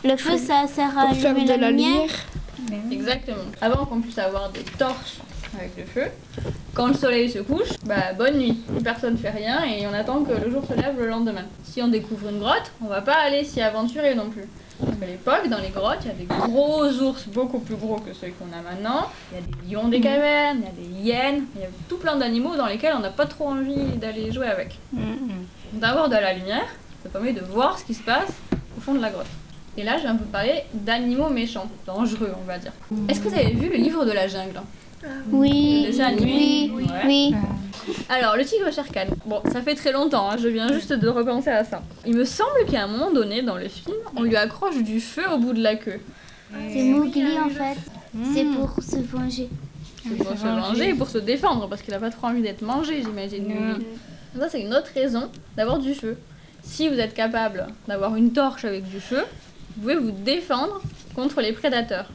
Le 0.02 0.16
feu, 0.16 0.38
ça 0.38 0.66
sert 0.66 0.96
à 0.98 1.10
allumer 1.10 1.44
la 1.44 1.56
lumière. 1.68 2.08
Exactement. 2.90 3.44
Avant 3.60 3.84
qu'on 3.86 4.00
puisse 4.00 4.18
avoir 4.18 4.50
des 4.50 4.62
torches 4.78 5.18
avec 5.58 5.72
le 5.76 5.84
feu, 5.84 6.10
quand 6.74 6.86
le 6.86 6.94
soleil 6.94 7.30
se 7.30 7.40
couche, 7.40 7.68
bah 7.84 8.14
bonne 8.16 8.38
nuit. 8.38 8.58
Personne 8.82 9.18
fait 9.18 9.30
rien 9.30 9.64
et 9.64 9.86
on 9.86 9.92
attend 9.92 10.22
que 10.24 10.32
le 10.32 10.50
jour 10.50 10.64
se 10.66 10.74
lève 10.74 10.98
le 10.98 11.06
lendemain. 11.08 11.44
Si 11.64 11.82
on 11.82 11.88
découvre 11.88 12.28
une 12.28 12.38
grotte, 12.38 12.72
on 12.82 12.86
va 12.86 13.02
pas 13.02 13.16
aller 13.16 13.44
s'y 13.44 13.60
aventurer 13.60 14.14
non 14.14 14.30
plus. 14.30 14.48
Parce 14.82 14.96
qu'à 14.96 15.06
l'époque, 15.06 15.48
dans 15.48 15.58
les 15.58 15.68
grottes, 15.68 15.98
il 16.02 16.08
y 16.08 16.10
a 16.10 16.14
des 16.14 16.24
gros 16.24 16.84
ours 16.86 17.28
beaucoup 17.28 17.60
plus 17.60 17.76
gros 17.76 17.96
que 17.96 18.12
ceux 18.14 18.28
qu'on 18.38 18.46
a 18.56 18.62
maintenant. 18.62 19.08
Il 19.30 19.36
y 19.36 19.38
a 19.38 19.44
des 19.44 19.74
lions 19.74 19.88
des 19.88 20.00
cavernes, 20.00 20.60
il 20.60 20.64
y 20.64 20.66
a 20.66 20.88
des 20.88 21.02
hyènes, 21.02 21.44
il 21.54 21.60
y 21.60 21.64
a 21.64 21.68
tout 21.88 21.98
plein 21.98 22.16
d'animaux 22.16 22.56
dans 22.56 22.66
lesquels 22.66 22.94
on 22.96 23.00
n'a 23.00 23.10
pas 23.10 23.26
trop 23.26 23.48
envie 23.48 23.96
d'aller 24.00 24.32
jouer 24.32 24.48
avec. 24.48 24.78
D'avoir 25.74 26.08
de 26.08 26.14
la 26.14 26.32
lumière, 26.32 26.66
ça 27.02 27.10
permet 27.10 27.32
de 27.32 27.42
voir 27.42 27.78
ce 27.78 27.84
qui 27.84 27.94
se 27.94 28.02
passe 28.02 28.32
au 28.76 28.80
fond 28.80 28.94
de 28.94 29.00
la 29.00 29.10
grotte. 29.10 29.26
Et 29.76 29.82
là, 29.84 29.96
je 29.96 30.02
vais 30.02 30.08
un 30.08 30.16
peu 30.16 30.24
parler 30.24 30.64
d'animaux 30.74 31.30
méchants, 31.30 31.66
dangereux, 31.86 32.32
on 32.40 32.46
va 32.46 32.58
dire. 32.58 32.72
Est-ce 33.08 33.20
que 33.20 33.28
vous 33.28 33.34
avez 33.34 33.52
vu 33.52 33.68
le 33.70 33.76
livre 33.76 34.04
de 34.04 34.12
la 34.12 34.28
jungle? 34.28 34.60
Oui, 35.32 35.82
Le 35.86 35.90
dessin 35.92 36.04
animé? 36.08 36.70
Oui, 36.74 36.84
Ouais. 36.84 37.00
oui. 37.06 37.34
Alors, 38.08 38.36
le 38.36 38.44
tigre 38.44 38.70
Shere 38.72 38.86
Khan. 38.92 39.06
Bon, 39.26 39.40
ça 39.50 39.60
fait 39.62 39.74
très 39.74 39.90
longtemps, 39.92 40.30
hein, 40.30 40.36
je 40.40 40.46
viens 40.48 40.68
juste 40.72 40.92
de 40.92 41.08
repenser 41.08 41.50
à 41.50 41.64
ça. 41.64 41.82
Il 42.06 42.14
me 42.14 42.24
semble 42.24 42.64
qu'à 42.70 42.84
un 42.84 42.86
moment 42.86 43.10
donné, 43.10 43.42
dans 43.42 43.56
le 43.56 43.66
film, 43.68 43.96
on 44.14 44.22
lui 44.22 44.36
accroche 44.36 44.80
du 44.82 45.00
feu 45.00 45.22
au 45.34 45.38
bout 45.38 45.52
de 45.54 45.62
la 45.62 45.74
queue. 45.76 46.00
C'est 46.70 46.82
Mowgli 46.84 47.38
en 47.38 47.48
fait. 47.48 47.78
C'est 48.34 48.44
pour 48.44 48.74
se 48.82 48.96
venger. 48.96 49.48
C'est 50.06 50.16
pour 50.16 50.30
se 50.38 50.44
venger 50.46 50.88
et 50.90 50.94
pour 50.94 51.08
se 51.08 51.18
défendre, 51.18 51.66
parce 51.68 51.80
qu'il 51.82 51.94
a 51.94 51.98
pas 51.98 52.10
trop 52.10 52.26
envie 52.28 52.42
d'être 52.42 52.62
mangé, 52.62 53.02
j'imagine. 53.02 53.48
Mowgli. 53.48 53.86
Ça, 54.38 54.48
c'est 54.50 54.60
une 54.60 54.74
autre 54.74 54.90
raison 54.94 55.28
d'avoir 55.56 55.78
du 55.78 55.94
feu. 55.94 56.16
Si 56.62 56.88
vous 56.88 56.98
êtes 57.00 57.14
capable 57.14 57.66
d'avoir 57.88 58.14
une 58.16 58.32
torche 58.32 58.64
avec 58.64 58.88
du 58.88 59.00
feu, 59.00 59.24
vous 59.76 59.82
pouvez 59.82 59.96
vous 59.96 60.10
défendre 60.10 60.80
contre 61.14 61.40
les 61.40 61.52
prédateurs. 61.52 62.10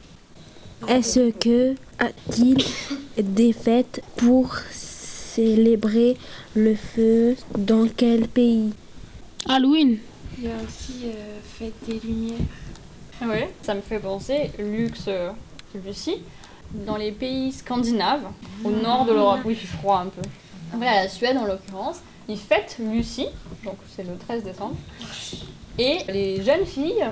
Est-ce 0.86 1.30
que 1.30 1.74
a-t-il 1.98 2.64
des 3.16 3.52
fêtes 3.52 4.02
pour 4.16 4.54
célébrer 4.70 6.16
le 6.54 6.74
feu 6.74 7.36
dans 7.56 7.88
quel 7.88 8.28
pays? 8.28 8.72
Halloween. 9.48 9.98
Il 10.38 10.44
y 10.44 10.48
a 10.48 10.56
aussi 10.56 11.06
euh, 11.06 11.38
Fête 11.42 11.74
des 11.86 11.98
Lumières. 11.98 12.38
Oui, 13.22 13.44
ça 13.62 13.74
me 13.74 13.80
fait 13.80 13.98
penser, 13.98 14.52
Lux, 14.58 15.06
euh, 15.08 15.30
Lucie, 15.84 16.22
dans 16.86 16.96
les 16.96 17.10
pays 17.10 17.50
scandinaves, 17.50 18.26
au 18.62 18.70
nord 18.70 19.04
de 19.06 19.12
l'Europe, 19.12 19.40
oui, 19.44 19.54
il 19.54 19.56
fait 19.56 19.76
froid 19.78 19.98
un 19.98 20.06
peu. 20.06 20.22
Après, 20.72 20.86
à 20.86 21.02
la 21.02 21.08
Suède 21.08 21.36
en 21.36 21.44
l'occurrence, 21.44 21.96
ils 22.28 22.38
fêtent 22.38 22.76
Lucie, 22.78 23.26
donc 23.64 23.76
c'est 23.96 24.04
le 24.04 24.16
13 24.16 24.44
décembre, 24.44 24.76
et 25.78 25.98
les 26.08 26.42
jeunes 26.42 26.66
filles 26.66 27.06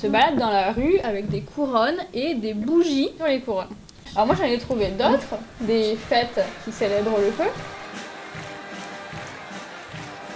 se 0.00 0.06
baladent 0.06 0.38
dans 0.38 0.50
la 0.50 0.72
rue 0.72 0.98
avec 1.02 1.28
des 1.28 1.40
couronnes 1.40 2.00
et 2.14 2.34
des 2.34 2.54
bougies 2.54 3.10
sur 3.16 3.26
les 3.26 3.40
couronnes. 3.40 3.66
Alors 4.14 4.26
moi 4.26 4.36
j'en 4.38 4.44
ai 4.44 4.58
trouvé 4.58 4.88
d'autres, 4.88 5.36
des 5.60 5.96
fêtes 5.96 6.40
qui 6.64 6.72
célèbrent 6.72 7.18
le 7.18 7.30
feu. 7.32 7.50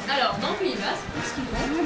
Alors, 0.09 0.37
dans 0.41 0.51
le 0.51 0.55
Pays 0.55 0.77
Basque, 0.77 1.05
qu'est-ce 1.15 1.35
qu'ils 1.35 1.45
font? 1.45 1.85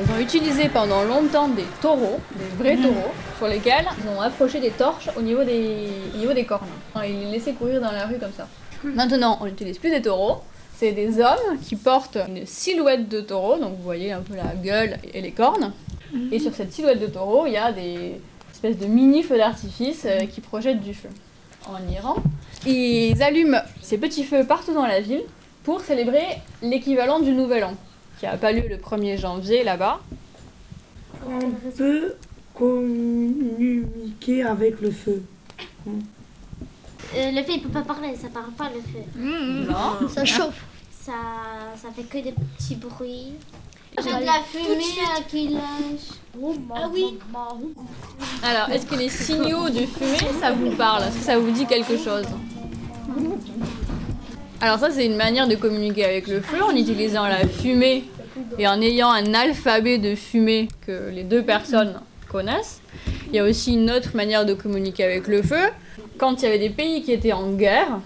Ils 0.00 0.12
ont 0.12 0.18
utilisé 0.20 0.68
pendant 0.68 1.02
longtemps 1.02 1.48
des 1.48 1.64
taureaux, 1.82 2.20
des 2.36 2.62
vrais 2.62 2.76
taureaux, 2.76 3.12
sur 3.38 3.48
lesquels 3.48 3.86
ils 4.00 4.08
ont 4.08 4.20
accroché 4.20 4.60
des 4.60 4.70
torches 4.70 5.08
au 5.16 5.22
niveau 5.22 5.42
des, 5.42 5.88
au 6.14 6.18
niveau 6.18 6.32
des 6.34 6.44
cornes. 6.44 6.68
Ils 7.04 7.24
les 7.24 7.30
laissaient 7.32 7.54
courir 7.54 7.80
dans 7.80 7.90
la 7.90 8.06
rue 8.06 8.18
comme 8.18 8.32
ça. 8.36 8.46
Maintenant, 8.84 9.38
on 9.40 9.46
n'utilise 9.46 9.78
plus 9.78 9.90
des 9.90 10.02
taureaux. 10.02 10.42
C'est 10.78 10.92
des 10.92 11.18
hommes 11.18 11.58
qui 11.60 11.74
portent 11.74 12.18
une 12.28 12.46
silhouette 12.46 13.08
de 13.08 13.20
taureau, 13.20 13.58
donc 13.58 13.76
vous 13.76 13.82
voyez 13.82 14.12
un 14.12 14.20
peu 14.20 14.36
la 14.36 14.54
gueule 14.54 14.98
et 15.12 15.20
les 15.20 15.32
cornes. 15.32 15.72
Et 16.30 16.38
sur 16.38 16.54
cette 16.54 16.72
silhouette 16.72 17.00
de 17.00 17.08
taureau, 17.08 17.46
il 17.46 17.54
y 17.54 17.56
a 17.56 17.72
des 17.72 18.20
espèces 18.52 18.78
de 18.78 18.86
mini 18.86 19.24
feux 19.24 19.36
d'artifice 19.36 20.04
euh, 20.04 20.26
qui 20.26 20.40
projettent 20.40 20.80
du 20.80 20.94
feu. 20.94 21.08
En 21.66 21.78
Iran, 21.92 22.14
ils 22.64 23.20
allument 23.24 23.60
ces 23.82 23.98
petits 23.98 24.22
feux 24.22 24.44
partout 24.44 24.72
dans 24.72 24.86
la 24.86 25.00
ville 25.00 25.24
pour 25.64 25.80
célébrer 25.80 26.24
l'équivalent 26.62 27.18
du 27.18 27.32
Nouvel 27.32 27.64
An, 27.64 27.74
qui 28.20 28.26
n'a 28.26 28.36
pas 28.36 28.52
lieu 28.52 28.68
le 28.68 28.76
1er 28.76 29.18
janvier 29.18 29.64
là-bas. 29.64 29.98
On 31.26 31.50
peut 31.76 32.14
communiquer 32.54 34.44
avec 34.44 34.80
le 34.80 34.92
feu. 34.92 35.24
Euh, 37.16 37.30
le 37.32 37.42
feu, 37.42 37.52
il 37.56 37.62
peut 37.62 37.68
pas 37.68 37.82
parler, 37.82 38.14
ça 38.14 38.28
parle 38.28 38.52
pas 38.52 38.70
le 38.72 38.80
feu. 38.80 39.00
Non. 39.16 40.08
Ça 40.08 40.24
chauffe. 40.24 40.67
Ça, 41.08 41.14
ça 41.74 41.88
fait 41.96 42.02
que 42.02 42.22
des 42.22 42.32
petits 42.32 42.74
bruits. 42.74 43.32
J'ai 43.96 44.10
de 44.10 44.26
la 44.26 44.42
fumée 44.46 44.74
euh, 44.76 45.22
qui 45.26 45.48
lâche. 45.48 46.18
Ah 46.74 46.90
oui. 46.92 47.16
Alors, 48.42 48.68
est-ce 48.68 48.84
que 48.84 48.94
les 48.94 49.08
signaux 49.08 49.70
de 49.70 49.86
fumée, 49.86 50.30
ça 50.38 50.52
vous 50.52 50.70
parle? 50.72 51.04
Est-ce 51.04 51.16
que 51.16 51.24
ça 51.24 51.38
vous 51.38 51.50
dit 51.50 51.64
quelque 51.64 51.96
chose? 51.96 52.26
Alors 54.60 54.78
ça, 54.78 54.90
c'est 54.90 55.06
une 55.06 55.16
manière 55.16 55.48
de 55.48 55.54
communiquer 55.54 56.04
avec 56.04 56.26
le 56.26 56.42
feu 56.42 56.62
en 56.62 56.76
utilisant 56.76 57.26
la 57.26 57.48
fumée 57.48 58.04
et 58.58 58.68
en 58.68 58.78
ayant 58.82 59.10
un 59.10 59.32
alphabet 59.32 59.96
de 59.96 60.14
fumée 60.14 60.68
que 60.86 61.08
les 61.08 61.24
deux 61.24 61.42
personnes 61.42 62.02
connaissent. 62.28 62.82
Il 63.28 63.36
y 63.36 63.38
a 63.38 63.44
aussi 63.44 63.72
une 63.72 63.90
autre 63.90 64.14
manière 64.14 64.44
de 64.44 64.52
communiquer 64.52 65.04
avec 65.04 65.26
le 65.26 65.40
feu. 65.40 65.70
Quand 66.18 66.42
il 66.42 66.44
y 66.44 66.48
avait 66.48 66.58
des 66.58 66.68
pays 66.68 67.02
qui 67.02 67.12
étaient 67.12 67.32
en 67.32 67.52
guerre, 67.52 67.98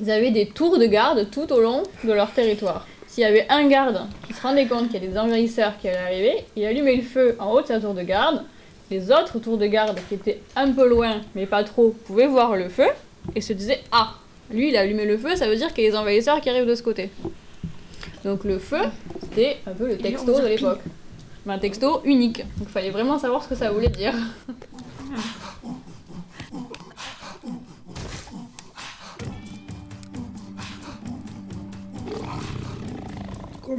ils 0.00 0.10
avaient 0.10 0.30
des 0.30 0.46
tours 0.46 0.78
de 0.78 0.86
garde 0.86 1.30
tout 1.30 1.52
au 1.52 1.60
long 1.60 1.82
de 2.04 2.12
leur 2.12 2.30
territoire. 2.32 2.86
S'il 3.06 3.22
y 3.22 3.26
avait 3.26 3.46
un 3.48 3.66
garde 3.66 4.02
qui 4.26 4.34
se 4.34 4.42
rendait 4.42 4.66
compte 4.66 4.90
qu'il 4.90 5.02
y 5.02 5.06
a 5.06 5.08
des 5.08 5.18
envahisseurs 5.18 5.78
qui 5.78 5.88
allaient 5.88 5.98
arriver, 5.98 6.44
il 6.54 6.64
allumait 6.64 6.96
le 6.96 7.02
feu 7.02 7.36
en 7.38 7.52
haut 7.52 7.62
de 7.62 7.66
sa 7.66 7.80
tour 7.80 7.94
de 7.94 8.02
garde. 8.02 8.42
Les 8.90 9.10
autres 9.10 9.38
tours 9.38 9.58
de 9.58 9.66
garde 9.66 9.98
qui 10.08 10.14
étaient 10.14 10.40
un 10.54 10.70
peu 10.70 10.88
loin, 10.88 11.20
mais 11.34 11.46
pas 11.46 11.64
trop, 11.64 11.94
pouvaient 12.06 12.26
voir 12.26 12.56
le 12.56 12.68
feu 12.68 12.86
et 13.34 13.40
se 13.40 13.52
disaient 13.52 13.80
Ah, 13.90 14.14
lui 14.50 14.68
il 14.68 14.76
a 14.76 14.80
allumé 14.80 15.06
le 15.06 15.18
feu, 15.18 15.34
ça 15.34 15.48
veut 15.48 15.56
dire 15.56 15.72
qu'il 15.72 15.84
y 15.84 15.86
a 15.86 15.90
des 15.90 15.96
envahisseurs 15.96 16.40
qui 16.40 16.50
arrivent 16.50 16.66
de 16.68 16.74
ce 16.74 16.82
côté. 16.82 17.10
Donc 18.24 18.44
le 18.44 18.58
feu, 18.58 18.82
c'était 19.22 19.58
un 19.66 19.72
peu 19.72 19.88
le 19.88 19.96
texto 19.96 20.40
de 20.40 20.46
l'époque. 20.46 20.80
Mais 21.46 21.54
un 21.54 21.58
texto 21.58 22.02
unique. 22.04 22.38
Donc 22.38 22.68
il 22.68 22.72
fallait 22.72 22.90
vraiment 22.90 23.18
savoir 23.18 23.42
ce 23.42 23.48
que 23.48 23.54
ça 23.54 23.70
voulait 23.70 23.88
dire. 23.88 24.12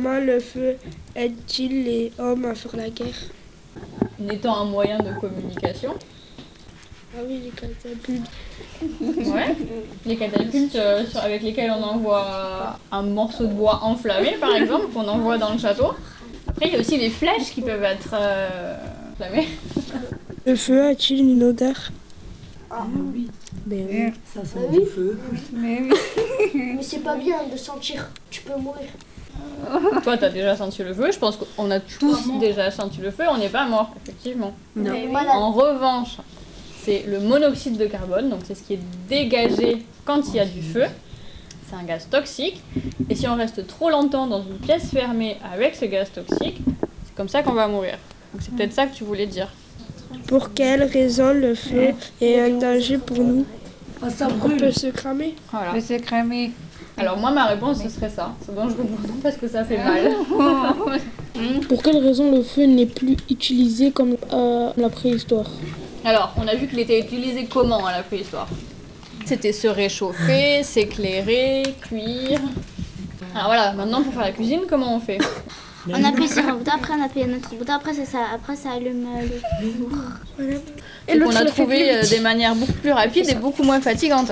Comment 0.08 0.22
le 0.22 0.40
feu 0.40 0.78
aide-t-il 1.18 1.84
les 1.84 2.14
hommes 2.18 2.46
à 2.46 2.56
faire 2.56 2.78
la 2.78 2.90
guerre? 2.90 3.14
En 4.24 4.30
étant 4.30 4.56
un 4.56 4.64
moyen 4.64 5.00
de 5.00 5.12
communication. 5.20 5.94
Ah 7.14 7.20
oui, 7.28 7.42
les 7.44 7.50
catapultes. 7.50 8.30
Ouais. 9.34 9.54
Les 10.06 10.16
catapultes 10.16 10.76
euh, 10.78 11.06
sur- 11.06 11.20
avec 11.20 11.42
lesquelles 11.44 11.72
on 11.78 11.84
envoie 11.84 12.80
un 12.90 13.02
morceau 13.02 13.48
de 13.48 13.52
bois 13.54 13.82
enflammé, 13.84 14.38
par 14.40 14.56
exemple, 14.56 14.86
qu'on 14.94 15.06
envoie 15.10 15.38
dans 15.38 15.52
le 15.52 15.60
château. 15.60 15.92
Après, 16.48 16.68
il 16.68 16.74
y 16.74 16.76
a 16.78 16.80
aussi 16.80 16.98
les 16.98 17.10
flèches 17.10 17.52
qui 17.54 17.62
peuvent 17.62 17.84
être 17.84 18.12
euh, 18.14 18.78
enflammées. 19.12 19.50
Le 20.46 20.56
feu 20.56 20.86
a-t-il 20.86 21.20
une 21.20 21.44
odeur? 21.44 21.76
Ah 22.72 22.86
oui. 23.14 23.28
Ben 23.66 23.86
oui. 23.90 24.14
Ça 24.34 24.46
sent 24.46 24.70
du 24.72 24.86
feu. 24.86 25.20
Mais 25.52 25.82
oui. 25.82 25.92
Mais 26.54 26.82
c'est 26.82 27.00
pas 27.04 27.18
bien 27.18 27.40
de 27.52 27.58
sentir. 27.58 28.10
Tu 28.30 28.42
peux 28.44 28.56
mourir. 28.58 28.88
Toi, 30.04 30.18
t'as 30.18 30.30
déjà 30.30 30.56
senti 30.56 30.84
le 30.84 30.94
feu. 30.94 31.12
Je 31.12 31.20
pense 31.20 31.38
qu'on 31.38 31.72
a 31.72 31.80
tous 31.80 32.40
déjà 32.40 32.72
senti 32.72 33.02
le 33.02 33.12
feu. 33.12 33.24
On 33.30 33.38
n'est 33.38 33.50
pas 33.50 33.66
mort, 33.68 33.94
effectivement. 34.02 34.54
Non. 34.76 34.92
Mais 34.92 35.08
voilà. 35.08 35.32
En 35.36 35.52
revanche, 35.52 36.18
c'est 36.84 37.04
le 37.08 37.20
monoxyde 37.20 37.78
de 37.78 37.86
carbone. 37.86 38.30
Donc, 38.30 38.42
c'est 38.46 38.56
ce 38.56 38.64
qui 38.64 38.74
est 38.74 38.80
dégagé 39.10 39.86
quand 40.06 40.22
il 40.30 40.36
y 40.36 40.40
a 40.40 40.46
du 40.46 40.62
feu. 40.62 40.86
C'est 41.70 41.76
un 41.76 41.84
gaz 41.84 42.08
toxique. 42.10 42.62
Et 43.10 43.16
si 43.16 43.28
on 43.28 43.36
reste 43.36 43.68
trop 43.68 43.90
longtemps 43.90 44.28
dans 44.28 44.42
une 44.42 44.58
pièce 44.58 44.90
fermée 44.92 45.38
avec 45.54 45.76
ce 45.76 45.86
gaz 45.86 46.10
toxique, 46.12 46.62
c'est 47.06 47.16
comme 47.16 47.28
ça 47.28 47.44
qu'on 47.44 47.54
va 47.54 47.68
mourir. 47.68 47.98
Donc, 48.34 48.42
c'est 48.42 48.56
peut-être 48.56 48.74
ça 48.74 48.86
que 48.88 48.96
tu 48.96 49.04
voulais 49.04 49.28
dire. 49.28 49.50
Pour 50.28 50.54
quelle 50.54 50.84
raison 50.84 51.34
le 51.34 51.56
feu 51.56 51.94
est 52.22 52.40
un 52.40 52.58
danger 52.58 52.98
pour 52.98 53.18
nous? 53.18 53.46
Ça 54.10 54.28
On 54.44 54.50
peut 54.50 54.72
se 54.72 54.88
cramer? 54.88 55.36
Voilà. 55.52 55.80
C'est 55.82 56.00
cramé. 56.00 56.52
Alors, 56.98 57.18
moi, 57.18 57.32
ma 57.32 57.46
réponse, 57.46 57.84
ce 57.84 57.90
serait 57.90 58.10
ça. 58.10 58.34
C'est 58.44 58.56
dangereux 58.56 58.84
pour 58.84 59.08
nous 59.08 59.22
parce 59.22 59.38
que 59.38 59.48
ça 59.48 59.64
fait 59.64 59.78
mal. 59.78 60.12
Pour 61.70 61.84
quelle 61.84 61.98
raison 61.98 62.36
le 62.36 62.42
feu 62.42 62.66
n'est 62.66 62.88
plus 62.88 63.16
utilisé 63.30 63.92
comme 63.92 64.18
à 64.32 64.74
la 64.76 64.90
préhistoire? 64.90 65.46
Alors, 66.04 66.34
on 66.42 66.48
a 66.48 66.56
vu 66.56 66.68
qu'il 66.68 66.80
était 66.80 67.00
utilisé 67.00 67.46
comment 67.46 67.86
à 67.86 67.92
la 67.92 68.02
préhistoire? 68.02 68.48
C'était 69.26 69.52
se 69.52 69.68
réchauffer, 69.68 70.60
s'éclairer, 70.64 71.64
cuire. 71.82 72.40
Alors 73.36 73.48
voilà, 73.48 73.74
maintenant 73.74 74.02
pour 74.02 74.14
faire 74.14 74.24
la 74.24 74.32
cuisine, 74.32 74.62
comment 74.68 74.96
on 74.96 75.00
fait? 75.00 75.20
On 75.90 76.04
appuie 76.04 76.28
sur 76.28 76.44
un 76.48 76.54
bouton, 76.54 76.72
après 76.74 76.94
on 76.98 77.04
appuie 77.04 77.22
sur 77.22 77.30
un 77.30 77.36
autre 77.36 77.56
bouton, 77.56 77.74
après 77.74 77.94
c'est 77.94 78.06
ça, 78.06 78.20
après 78.34 78.56
ça 78.56 78.72
allume 78.72 79.06
euh, 79.06 79.28
le 79.62 79.70
four. 79.72 80.50
Et 81.08 81.22
on 81.22 81.30
a 81.30 81.46
trouvé 81.46 81.98
euh, 81.98 82.04
des 82.04 82.20
manières 82.20 82.56
beaucoup 82.56 82.74
plus 82.74 82.92
rapides 82.92 83.30
et 83.30 83.36
beaucoup 83.36 83.64
moins 83.64 83.80
fatigantes. 83.80 84.32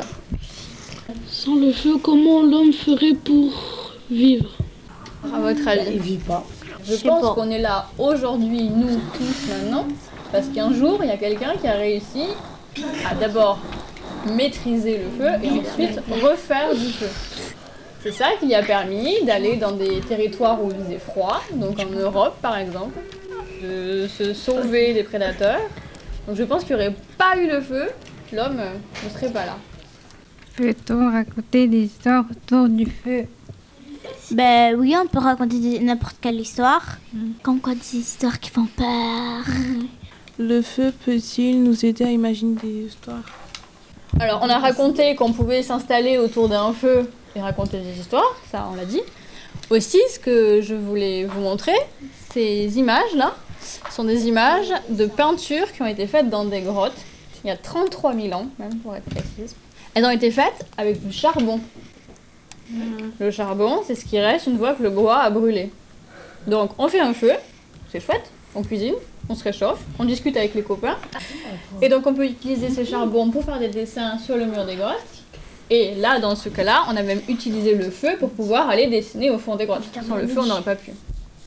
Sans 1.27 1.55
le 1.55 1.71
feu, 1.71 1.97
comment 2.01 2.41
l'homme 2.41 2.73
ferait 2.73 3.13
pour 3.13 3.53
vivre? 4.09 4.49
À 5.33 5.39
votre 5.39 5.67
avis? 5.67 5.93
Il 5.93 6.01
vit 6.01 6.17
pas. 6.17 6.43
Je 6.83 6.95
pense 6.95 7.35
qu'on 7.35 7.49
est 7.49 7.61
là 7.61 7.87
aujourd'hui, 7.97 8.69
nous 8.69 8.99
tous 9.13 9.49
maintenant, 9.49 9.85
parce 10.31 10.47
qu'un 10.47 10.73
jour, 10.73 10.99
il 11.01 11.07
y 11.07 11.11
a 11.11 11.17
quelqu'un 11.17 11.55
qui 11.59 11.67
a 11.67 11.73
réussi 11.73 12.25
à 13.09 13.15
d'abord 13.15 13.59
maîtriser 14.25 14.99
le 14.99 15.23
feu 15.23 15.31
et 15.43 15.49
ensuite 15.49 15.99
refaire 16.23 16.73
du 16.73 16.87
feu. 16.87 17.09
C'est 18.01 18.11
ça 18.11 18.29
qui 18.39 18.53
a 18.53 18.61
permis 18.63 19.23
d'aller 19.23 19.57
dans 19.57 19.71
des 19.71 19.99
territoires 20.01 20.63
où 20.63 20.69
il 20.71 20.83
faisait 20.85 20.99
froid, 20.99 21.41
donc 21.53 21.79
en 21.79 21.89
Europe 21.89 22.35
par 22.41 22.57
exemple, 22.57 22.99
de 23.63 24.07
se 24.07 24.33
sauver 24.33 24.93
des 24.93 25.03
prédateurs. 25.03 25.61
Donc 26.27 26.35
je 26.35 26.43
pense 26.43 26.63
qu'il 26.63 26.75
n'y 26.75 26.83
aurait 26.83 26.95
pas 27.17 27.37
eu 27.37 27.47
le 27.47 27.61
feu, 27.61 27.89
l'homme 28.31 28.61
ne 29.03 29.09
serait 29.09 29.31
pas 29.31 29.45
là. 29.45 29.57
Peut-on 30.57 31.11
raconter 31.11 31.67
des 31.67 31.83
histoires 31.83 32.23
autour 32.31 32.69
du 32.69 32.85
feu? 32.85 33.25
Ben 34.31 34.75
oui, 34.79 34.95
on 34.97 35.05
peut 35.07 35.19
raconter 35.19 35.79
n'importe 35.79 36.15
quelle 36.21 36.39
histoire. 36.39 36.97
Comme 37.43 37.59
quoi 37.59 37.73
des 37.75 37.97
histoires 37.97 38.39
qui 38.39 38.49
font 38.49 38.67
peur. 38.75 39.43
Le 40.37 40.61
feu 40.61 40.93
peut-il 41.05 41.63
nous 41.63 41.85
aider 41.85 42.05
à 42.05 42.11
imaginer 42.11 42.55
des 42.55 42.85
histoires? 42.87 43.23
Alors, 44.19 44.39
on 44.43 44.49
a 44.49 44.59
raconté 44.59 45.15
qu'on 45.15 45.33
pouvait 45.33 45.61
s'installer 45.61 46.17
autour 46.17 46.47
d'un 46.47 46.71
feu 46.71 47.09
et 47.35 47.41
raconter 47.41 47.79
des 47.79 47.99
histoires, 47.99 48.35
ça 48.49 48.67
on 48.71 48.75
l'a 48.75 48.85
dit. 48.85 49.01
Aussi, 49.69 49.99
ce 50.13 50.19
que 50.19 50.61
je 50.61 50.73
voulais 50.73 51.25
vous 51.25 51.41
montrer, 51.41 51.75
ces 52.31 52.77
images-là 52.77 53.35
sont 53.91 54.05
des 54.05 54.27
images 54.27 54.71
de 54.89 55.05
peintures 55.05 55.71
qui 55.73 55.81
ont 55.81 55.87
été 55.87 56.07
faites 56.07 56.29
dans 56.29 56.45
des 56.45 56.61
grottes 56.61 56.93
il 57.43 57.49
y 57.49 57.51
a 57.51 57.57
33 57.57 58.15
000 58.15 58.33
ans, 58.33 58.47
même 58.57 58.75
pour 58.77 58.95
être 58.95 59.05
précise. 59.05 59.55
Elles 59.95 60.03
ont 60.03 60.09
été 60.09 60.29
faites 60.29 60.65
avec 60.77 61.05
du 61.07 61.13
charbon. 61.13 61.61
Le 63.19 63.31
charbon, 63.31 63.81
c'est 63.87 63.95
ce 63.95 64.03
qui 64.03 64.19
reste 64.19 64.47
une 64.47 64.57
fois 64.57 64.73
que 64.73 64.83
le 64.83 64.89
bois 64.89 65.19
a 65.19 65.29
brûlé. 65.29 65.71
Donc, 66.47 66.71
on 66.77 66.89
fait 66.89 66.99
un 66.99 67.13
feu, 67.13 67.31
c'est 67.89 68.01
chouette, 68.01 68.29
on 68.53 68.61
cuisine, 68.61 68.95
on 69.29 69.35
se 69.35 69.43
réchauffe, 69.43 69.79
on 69.97 70.03
discute 70.03 70.35
avec 70.35 70.53
les 70.53 70.63
copains. 70.63 70.97
Et 71.81 71.87
donc, 71.87 72.05
on 72.07 72.13
peut 72.13 72.25
utiliser 72.25 72.69
ces 72.69 72.85
charbons 72.85 73.29
pour 73.31 73.45
faire 73.45 73.57
des 73.57 73.69
dessins 73.69 74.17
sur 74.17 74.35
le 74.35 74.45
mur 74.45 74.65
des 74.65 74.75
grottes. 74.75 74.99
Et 75.69 75.95
là, 75.95 76.19
dans 76.19 76.35
ce 76.35 76.49
cas-là, 76.49 76.83
on 76.89 76.97
a 76.97 77.01
même 77.01 77.21
utilisé 77.29 77.73
le 77.73 77.89
feu 77.89 78.17
pour 78.19 78.31
pouvoir 78.31 78.69
aller 78.69 78.87
dessiner 78.87 79.29
au 79.29 79.39
fond 79.39 79.55
des 79.55 79.65
grottes. 79.65 79.85
Sans 80.05 80.17
le 80.17 80.27
feu, 80.27 80.41
on 80.41 80.45
n'aurait 80.45 80.61
pas 80.61 80.75
pu. 80.75 80.91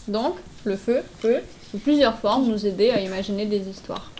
Donc, 0.08 0.36
le 0.64 0.76
feu 0.76 1.02
peut, 1.20 1.40
sous 1.70 1.78
plusieurs 1.78 2.18
formes, 2.18 2.46
nous 2.46 2.66
aider 2.66 2.90
à 2.90 3.00
imaginer 3.00 3.44
des 3.44 3.68
histoires. 3.68 4.10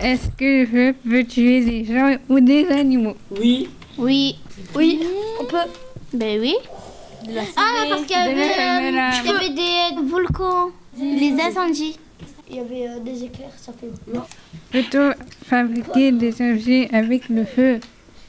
Est-ce 0.00 0.28
que 0.36 0.60
le 0.60 0.66
feu 0.66 0.94
peut 1.08 1.24
tuer 1.24 1.64
des 1.64 1.84
gens 1.84 2.16
ou 2.28 2.40
des 2.40 2.66
animaux? 2.68 3.16
Oui. 3.30 3.68
Oui. 3.98 4.36
Oui, 4.74 5.00
on 5.40 5.44
peut. 5.44 5.56
Ben 6.12 6.40
oui. 6.40 6.54
Ah, 7.56 7.84
parce 7.88 8.02
qu'il 8.02 8.16
y 8.16 8.20
avait, 8.20 8.32
euh, 8.32 8.90
il 8.90 9.26
y 9.26 9.30
avait 9.30 9.50
des 9.50 10.02
volcans, 10.08 10.70
les 10.98 11.32
incendies. 11.40 11.98
Il 12.48 12.56
y 12.56 12.60
avait 12.60 12.88
euh, 12.88 13.00
des 13.00 13.24
éclairs, 13.24 13.50
ça 13.56 13.72
fait. 13.72 13.88
Peut-on 14.70 15.14
fabriquer 15.46 16.12
des 16.12 16.34
objets 16.42 16.88
avec 16.92 17.28
le 17.28 17.44
feu 17.44 17.80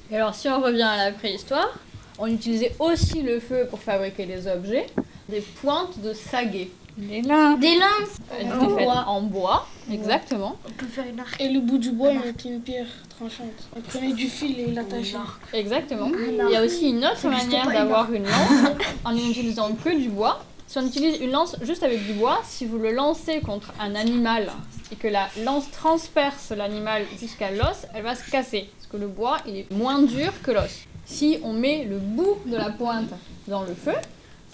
Et 0.10 0.16
alors, 0.16 0.34
si 0.34 0.48
on 0.48 0.62
revient 0.62 0.84
à 0.84 0.98
la 0.98 1.12
préhistoire, 1.12 1.78
on 2.18 2.28
utilisait 2.28 2.74
aussi 2.80 3.22
le 3.22 3.40
feu 3.40 3.68
pour 3.70 3.80
fabriquer 3.80 4.26
des 4.26 4.48
objets, 4.48 4.88
des 5.28 5.42
pointes 5.42 6.00
de 6.02 6.14
saguet. 6.14 6.70
Des 6.98 7.22
lances. 7.22 7.60
Des 7.60 7.76
lances. 7.76 8.18
Elles 8.40 8.52
En 8.54 8.70
étaient 8.74 8.86
bois. 8.86 9.04
en 9.08 9.22
bois, 9.22 9.68
exactement. 9.92 10.56
On 10.66 10.72
peut 10.72 10.86
faire 10.86 11.06
une 11.06 11.20
arc. 11.20 11.40
Et 11.42 11.50
le 11.50 11.60
bout 11.60 11.78
du 11.78 11.92
bois, 11.92 12.12
il 12.14 12.20
mettait 12.20 12.50
une 12.50 12.62
pierre 12.62 12.88
tranchante. 13.10 13.48
On 13.76 13.82
prenait 13.82 14.14
du 14.14 14.28
fil 14.28 14.60
et 14.60 14.66
il 14.70 14.74
l'attachait. 14.76 15.18
Exactement. 15.54 16.10
Il 16.16 16.52
y 16.52 16.56
a 16.56 16.64
aussi 16.64 16.90
une 16.90 17.06
autre 17.06 17.28
manière 17.28 17.68
d'avoir 17.68 18.12
une 18.14 18.16
une 18.26 18.32
lance 18.32 18.72
en 19.04 19.12
n'utilisant 19.14 19.74
que 19.74 19.90
du 19.90 20.10
bois. 20.10 20.44
Si 20.68 20.78
on 20.80 20.88
utilise 20.88 21.20
une 21.22 21.32
lance 21.32 21.58
juste 21.62 21.84
avec 21.84 22.06
du 22.08 22.14
bois, 22.14 22.40
si 22.44 22.66
vous 22.66 22.80
le 22.80 22.92
lancez 22.92 23.40
contre 23.42 23.72
un 23.80 23.94
animal 23.94 24.52
et 24.92 24.96
que 24.96 25.08
la 25.08 25.28
lance 25.44 25.70
transperce 25.72 26.52
l'animal 26.52 27.04
jusqu'à 27.20 27.52
l'os, 27.52 27.86
elle 27.94 28.04
va 28.04 28.16
se 28.16 28.30
casser. 28.32 28.70
Parce 28.78 28.88
que 28.88 28.98
le 28.98 29.08
bois, 29.08 29.38
il 29.48 29.58
est 29.58 29.72
moins 29.72 30.02
dur 30.02 30.32
que 30.44 30.52
l'os. 30.52 30.72
Si 31.06 31.38
on 31.44 31.54
met 31.54 31.86
le 31.86 31.98
bout 31.98 32.38
de 32.48 32.56
la 32.58 32.70
pointe 32.72 33.12
dans 33.48 33.62
le 33.62 33.76
feu, 33.76 33.94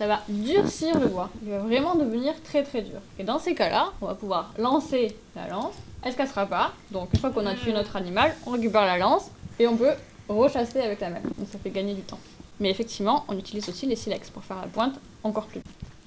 ça 0.01 0.07
va 0.07 0.23
durcir 0.27 0.99
le 0.99 1.09
bois. 1.09 1.29
Il 1.43 1.51
va 1.51 1.59
vraiment 1.59 1.93
devenir 1.93 2.33
très 2.41 2.63
très 2.63 2.81
dur. 2.81 2.99
Et 3.19 3.23
dans 3.23 3.37
ces 3.37 3.53
cas-là, 3.53 3.91
on 4.01 4.07
va 4.07 4.15
pouvoir 4.15 4.51
lancer 4.57 5.15
la 5.35 5.47
lance. 5.47 5.75
Elle 6.01 6.11
se 6.11 6.17
cassera 6.17 6.47
pas. 6.47 6.73
Donc 6.89 7.13
une 7.13 7.19
fois 7.19 7.29
qu'on 7.29 7.45
a 7.45 7.53
tué 7.53 7.71
notre 7.71 7.95
animal, 7.95 8.35
on 8.47 8.49
récupère 8.49 8.81
la 8.87 8.97
lance 8.97 9.29
et 9.59 9.67
on 9.67 9.77
peut 9.77 9.91
rechasser 10.27 10.79
avec 10.79 11.01
la 11.01 11.11
même. 11.11 11.21
Donc 11.37 11.47
ça 11.51 11.59
fait 11.59 11.69
gagner 11.69 11.93
du 11.93 12.01
temps. 12.01 12.17
Mais 12.59 12.71
effectivement, 12.71 13.25
on 13.27 13.37
utilise 13.37 13.69
aussi 13.69 13.85
les 13.85 13.95
silex 13.95 14.31
pour 14.31 14.43
faire 14.43 14.57
la 14.59 14.65
pointe 14.65 14.95
encore 15.23 15.45
plus. 15.45 15.61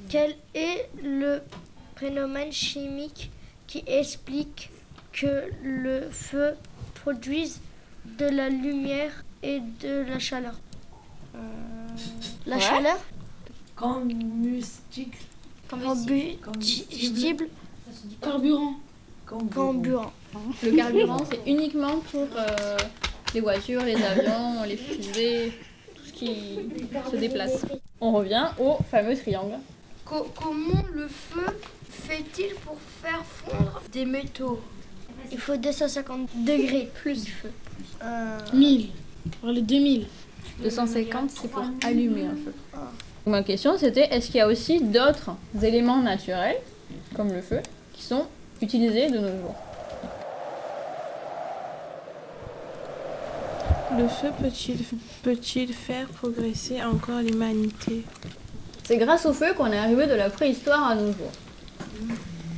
Quel 0.09 0.35
est 0.57 0.89
le 1.01 1.41
phénomène 1.95 2.51
chimique 2.51 3.31
qui 3.69 3.85
explique 3.87 4.71
que 5.13 5.53
le 5.63 6.09
feu 6.11 6.55
produise 6.97 7.61
de 8.19 8.27
la 8.27 8.49
lumière 8.49 9.13
et 9.45 9.61
de 9.61 10.05
la 10.09 10.19
chaleur? 10.19 10.55
La 12.45 12.57
Ouais. 12.57 12.61
chaleur? 12.61 12.99
Combustible. 13.77 15.17
Combustible. 16.43 17.49
Carburant. 18.21 18.75
Carburant. 19.29 20.13
Le 20.63 20.71
carburant, 20.77 21.25
c'est 21.31 21.41
uniquement 21.51 21.99
pour 22.11 22.27
euh, 22.37 22.77
les 23.35 23.41
voitures, 23.41 23.83
les 23.83 23.97
avions, 23.97 24.63
les 24.67 24.77
fusées, 24.77 25.53
tout 25.95 26.05
ce 26.05 26.13
qui 26.13 26.27
se 27.11 27.17
déplace. 27.17 27.65
On 28.01 28.13
revient 28.13 28.49
au 28.59 28.77
fameux 28.91 29.17
triangle. 29.17 29.59
Co- 30.05 30.27
comment 30.35 30.83
le 30.93 31.09
feu 31.09 31.47
fait-il 31.89 32.55
pour 32.65 32.77
faire 33.03 33.23
fondre 33.25 33.81
des 33.93 34.05
métaux? 34.05 34.61
Il 35.33 35.39
faut 35.39 35.57
250 35.57 36.29
degrés 36.45 36.91
plus 36.95 37.25
du 37.25 37.31
feu. 37.31 37.51
Euh, 38.03 38.39
1000. 38.53 38.91
Pour 39.41 39.51
les 39.51 39.63
2000. 39.63 40.07
250, 40.63 41.31
c'est 41.31 41.51
pour 41.51 41.65
allumer 41.85 42.27
un 42.27 42.35
feu. 42.37 42.53
Ma 43.27 43.43
question 43.43 43.79
c'était 43.79 44.09
est-ce 44.15 44.27
qu'il 44.27 44.37
y 44.37 44.41
a 44.41 44.47
aussi 44.47 44.81
d'autres 44.83 45.31
éléments 45.63 46.03
naturels, 46.03 46.57
comme 47.17 47.33
le 47.33 47.41
feu, 47.41 47.61
qui 47.95 48.03
sont 48.03 48.27
utilisés 48.61 49.09
de 49.09 49.19
nos 49.19 49.29
jours 49.29 49.55
Le 53.97 54.09
feu 54.09 54.29
peut-il 54.41 54.77
peut-il 55.23 55.73
faire 55.73 56.07
progresser 56.09 56.83
encore 56.83 57.21
l'humanité? 57.21 58.03
C'est 58.83 58.99
grâce 58.99 59.25
au 59.25 59.33
feu 59.33 59.55
qu'on 59.57 59.73
est 59.73 59.79
arrivé 59.79 60.07
de 60.07 60.15
la 60.15 60.29
préhistoire 60.29 60.89
à 60.89 60.95
nos 60.95 61.07
jours. 61.07 61.33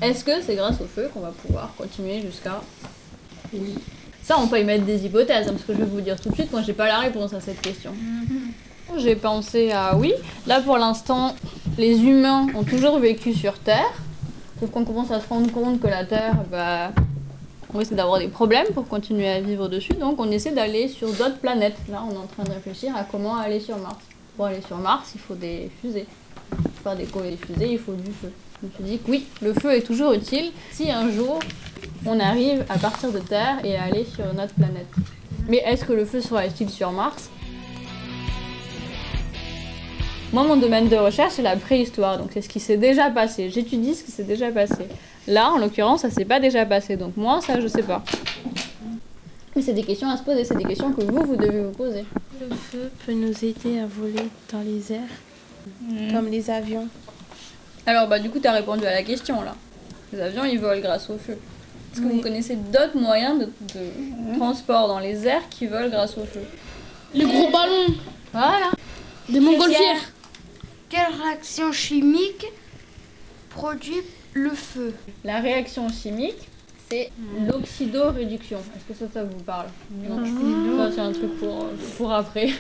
Est-ce 0.03 0.25
que 0.25 0.43
c'est 0.43 0.57
grâce 0.57 0.81
au 0.81 0.87
feu 0.87 1.09
qu'on 1.13 1.21
va 1.21 1.31
pouvoir 1.31 1.73
continuer 1.77 2.23
jusqu'à... 2.23 2.61
Oui. 3.53 3.75
Ça, 4.23 4.37
on 4.39 4.49
peut 4.49 4.59
y 4.59 4.65
mettre 4.65 4.85
des 4.85 5.07
hypothèses, 5.07 5.47
hein, 5.47 5.53
parce 5.53 5.63
que 5.63 5.73
je 5.73 5.79
vais 5.79 5.85
vous 5.85 6.01
dire 6.01 6.21
tout 6.21 6.31
de 6.31 6.35
suite, 6.35 6.51
moi 6.51 6.63
j'ai 6.63 6.73
pas 6.73 6.89
la 6.89 6.99
réponse 6.99 7.33
à 7.33 7.41
cette 7.41 7.61
question. 7.61 7.93
J'ai 8.97 9.17
pensé 9.17 9.73
à 9.73 9.97
oui. 9.97 10.13
Là 10.47 10.61
pour 10.61 10.79
l'instant, 10.79 11.35
les 11.77 11.99
humains 12.01 12.47
ont 12.55 12.65
toujours 12.65 12.99
vécu 12.99 13.35
sur 13.35 13.59
Terre. 13.59 13.93
Sauf 14.61 14.71
qu'on 14.71 14.85
commence 14.85 15.11
à 15.11 15.21
se 15.21 15.29
rendre 15.29 15.53
compte 15.53 15.81
que 15.81 15.87
la 15.87 16.05
Terre, 16.05 16.37
bah, 16.51 16.93
on 17.75 17.79
risque 17.79 17.93
d'avoir 17.93 18.19
des 18.19 18.29
problèmes 18.29 18.69
pour 18.73 18.89
continuer 18.89 19.29
à 19.29 19.41
vivre 19.41 19.69
dessus. 19.69 19.93
Donc 19.95 20.19
on 20.19 20.31
essaie 20.31 20.53
d'aller 20.53 20.89
sur 20.89 21.09
d'autres 21.09 21.39
planètes. 21.39 21.77
Là, 21.91 22.03
on 22.09 22.15
est 22.15 22.19
en 22.19 22.27
train 22.27 22.45
de 22.45 22.53
réfléchir 22.53 22.97
à 22.97 23.05
comment 23.05 23.37
aller 23.37 23.61
sur 23.61 23.77
Mars. 23.77 23.99
Pour 24.37 24.47
aller 24.47 24.63
sur 24.67 24.79
Mars, 24.79 25.11
il 25.15 25.21
faut 25.21 25.35
des 25.35 25.71
fusées. 25.83 26.07
Pour 26.51 26.71
faire 26.83 26.97
décoller 26.97 27.33
les 27.33 27.37
fusées, 27.37 27.73
il 27.73 27.79
faut 27.79 27.93
du 27.93 28.13
feu. 28.13 28.33
Je 28.63 28.67
me 28.67 28.73
suis 28.73 28.85
dit 28.85 28.99
que 28.99 29.11
oui, 29.11 29.27
le 29.43 29.53
feu 29.53 29.75
est 29.75 29.83
toujours 29.83 30.13
utile 30.13 30.53
si 30.71 30.91
un 30.91 31.11
jour 31.11 31.39
on 32.07 32.19
arrive 32.19 32.65
à 32.71 32.79
partir 32.79 33.13
de 33.13 33.19
Terre 33.19 33.59
et 33.65 33.77
à 33.77 33.83
aller 33.85 34.07
sur 34.07 34.33
notre 34.33 34.55
planète. 34.55 34.87
Mais 35.49 35.59
est-ce 35.59 35.85
que 35.85 35.93
le 35.93 36.07
feu 36.07 36.21
sera 36.23 36.47
utile 36.47 36.71
sur 36.71 36.93
Mars? 36.93 37.31
Moi, 40.33 40.43
mon 40.45 40.57
domaine 40.57 40.89
de 40.89 40.97
recherche, 40.97 41.35
c'est 41.35 41.43
la 41.43 41.57
préhistoire, 41.57 42.19
donc 42.19 42.31
c'est 42.35 42.43
ce 42.43 42.49
qui 42.49 42.61
s'est 42.61 42.77
déjà 42.77 43.11
passé. 43.11 43.49
J'étudie 43.51 43.95
ce 43.95 44.03
qui 44.05 44.11
s'est 44.11 44.25
déjà 44.25 44.51
passé. 44.51 44.87
Là, 45.29 45.51
en 45.53 45.59
l'occurrence, 45.59 46.03
ça 46.03 46.11
s'est 46.11 46.25
pas 46.25 46.41
déjà 46.41 46.67
passé, 46.67 46.97
donc 46.97 47.17
moi, 47.17 47.41
ça, 47.41 47.61
je 47.61 47.67
sais 47.69 47.83
pas. 47.83 48.03
Mais 49.55 49.63
c'est 49.63 49.73
des 49.73 49.83
questions 49.85 50.09
à 50.11 50.17
se 50.17 50.23
poser, 50.23 50.45
c'est 50.45 50.57
des 50.57 50.65
questions 50.65 50.93
que 50.93 51.01
vous, 51.03 51.23
vous 51.25 51.37
devez 51.37 51.63
vous 51.63 51.71
poser. 51.73 52.05
Le 52.41 52.55
feu 52.55 52.91
peut 53.07 53.13
nous 53.13 53.33
aider 53.45 53.79
à 53.81 53.87
voler 53.87 54.29
dans 54.53 54.61
les 54.61 54.93
airs, 54.93 56.13
comme 56.13 56.29
les 56.29 56.51
avions. 56.51 56.87
Alors, 57.87 58.09
bah, 58.09 58.19
du 58.19 58.29
coup, 58.29 58.39
tu 58.41 58.49
as 58.49 58.53
répondu 58.53 58.85
à 58.85 58.91
la 58.93 59.03
question 59.03 59.41
là. 59.43 59.55
Les 60.13 60.21
avions, 60.21 60.45
ils 60.45 60.59
volent 60.59 60.81
grâce 60.83 61.09
au 61.09 61.17
feu. 61.19 61.39
Est-ce 61.93 62.01
que 62.03 62.07
Oui. 62.07 62.17
vous 62.17 62.21
connaissez 62.21 62.57
d'autres 62.57 62.97
moyens 62.97 63.39
de, 63.39 63.45
de 63.47 64.37
transport 64.39 64.89
dans 64.89 64.99
les 64.99 65.27
airs 65.27 65.49
qui 65.49 65.67
volent 65.67 65.89
grâce 65.89 66.19
au 66.19 66.25
feu? 66.25 66.43
Les 67.15 67.25
gros 67.25 67.51
ballons. 67.51 67.95
Voilà. 68.33 68.71
Des 69.29 69.41
montgolfières. 69.41 70.13
Quelle 70.89 71.13
réaction 71.23 71.73
chimique 71.73 72.47
produit 73.51 74.03
le 74.35 74.51
feu 74.51 74.95
La 75.25 75.41
réaction 75.41 75.89
chimique, 75.89 76.49
c'est 76.89 77.11
l'oxydoréduction. 77.47 78.59
Est-ce 78.59 78.85
que 78.85 79.07
ça, 79.07 79.13
ça 79.13 79.25
vous 79.25 79.43
parle 79.43 79.67
Non. 79.91 80.25
Ça, 80.79 80.93
c'est 80.95 81.01
un 81.01 81.13
truc 81.13 81.39
pour, 81.39 81.67
pour 81.97 82.13
après. 82.13 82.51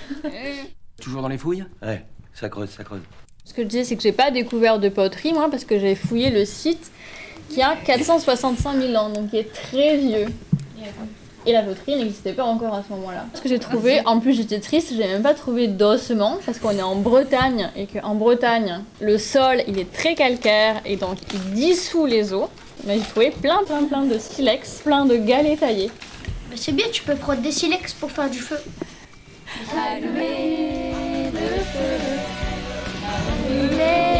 Toujours 1.00 1.22
dans 1.22 1.28
les 1.28 1.38
fouilles 1.38 1.64
Ouais, 1.82 2.04
ça 2.34 2.48
creuse, 2.48 2.70
ça 2.70 2.82
creuse. 2.82 3.02
Ce 3.44 3.54
que 3.54 3.62
je 3.62 3.68
disais, 3.68 3.84
c'est 3.84 3.96
que 3.96 4.02
j'ai 4.02 4.12
pas 4.12 4.32
découvert 4.32 4.80
de 4.80 4.88
poterie, 4.88 5.32
moi, 5.32 5.48
parce 5.48 5.64
que 5.64 5.78
j'ai 5.78 5.94
fouillé 5.94 6.30
le 6.30 6.44
site 6.44 6.90
qui 7.48 7.62
a 7.62 7.76
465 7.76 8.76
000 8.80 8.94
ans, 8.96 9.10
donc 9.10 9.30
qui 9.30 9.36
est 9.36 9.52
très 9.52 9.96
vieux. 9.98 10.26
Et 11.48 11.52
la 11.52 11.62
poterie 11.62 11.94
n'existait 11.94 12.32
pas 12.32 12.44
encore 12.44 12.74
à 12.74 12.82
ce 12.82 12.92
moment-là. 12.94 13.26
Ce 13.34 13.40
que 13.40 13.48
j'ai 13.48 13.60
trouvé, 13.60 14.00
en 14.04 14.18
plus 14.18 14.32
j'étais 14.32 14.58
triste, 14.58 14.92
j'ai 14.96 15.06
même 15.06 15.22
pas 15.22 15.32
trouvé 15.32 15.68
d'ossements, 15.68 16.38
parce 16.44 16.58
qu'on 16.58 16.72
est 16.72 16.82
en 16.82 16.96
Bretagne, 16.96 17.70
et 17.76 17.86
qu'en 17.86 18.16
Bretagne, 18.16 18.80
le 19.00 19.16
sol, 19.16 19.62
il 19.68 19.78
est 19.78 19.92
très 19.92 20.16
calcaire, 20.16 20.80
et 20.84 20.96
donc 20.96 21.18
il 21.32 21.54
dissout 21.54 22.06
les 22.06 22.32
eaux. 22.32 22.48
Mais 22.84 22.98
j'ai 22.98 23.04
trouvé 23.04 23.30
plein, 23.30 23.62
plein, 23.64 23.84
plein 23.84 24.02
de 24.02 24.18
silex, 24.18 24.80
plein 24.84 25.06
de 25.06 25.16
galets 25.16 25.60
taillés. 25.60 25.90
Bah, 26.50 26.56
C'est 26.56 26.72
bien, 26.72 26.86
tu 26.92 27.04
peux 27.04 27.14
prendre 27.14 27.40
des 27.40 27.52
silex 27.52 27.92
pour 27.94 28.10
faire 28.10 28.28
du 28.28 28.40
feu. 28.40 28.58
Allumer 29.72 30.92
le 31.32 31.60
feu, 31.60 31.96
allumer 33.48 34.15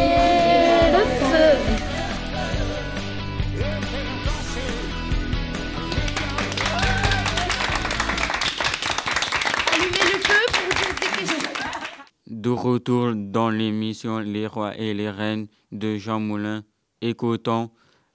De 12.47 12.51
retour 12.53 13.11
dans 13.13 13.49
l'émission 13.49 14.19
Les 14.19 14.47
rois 14.47 14.73
et 14.77 14.93
les 14.93 15.09
reines 15.09 15.47
de 15.73 15.97
Jean 15.97 16.21
Moulin, 16.21 16.63
écoutons 17.01 17.71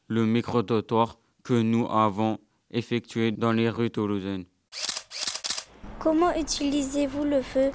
le 0.08 0.24
micro-trottoir 0.24 1.18
que 1.44 1.52
nous 1.52 1.86
avons 1.90 2.38
effectué 2.70 3.30
dans 3.30 3.52
les 3.52 3.68
rues 3.68 3.90
toulousaines. 3.90 4.46
Comment 5.98 6.34
utilisez-vous 6.34 7.24
le 7.24 7.42
feu? 7.42 7.72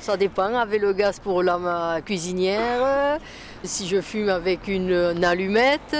Ça 0.00 0.16
dépend, 0.16 0.54
avec 0.54 0.80
le 0.80 0.94
gaz 0.94 1.20
pour 1.20 1.42
la 1.42 1.58
ma 1.58 2.00
cuisinière, 2.00 3.18
si 3.62 3.86
je 3.86 4.00
fume 4.00 4.30
avec 4.30 4.68
une, 4.68 4.92
une 4.92 5.22
allumette. 5.22 5.94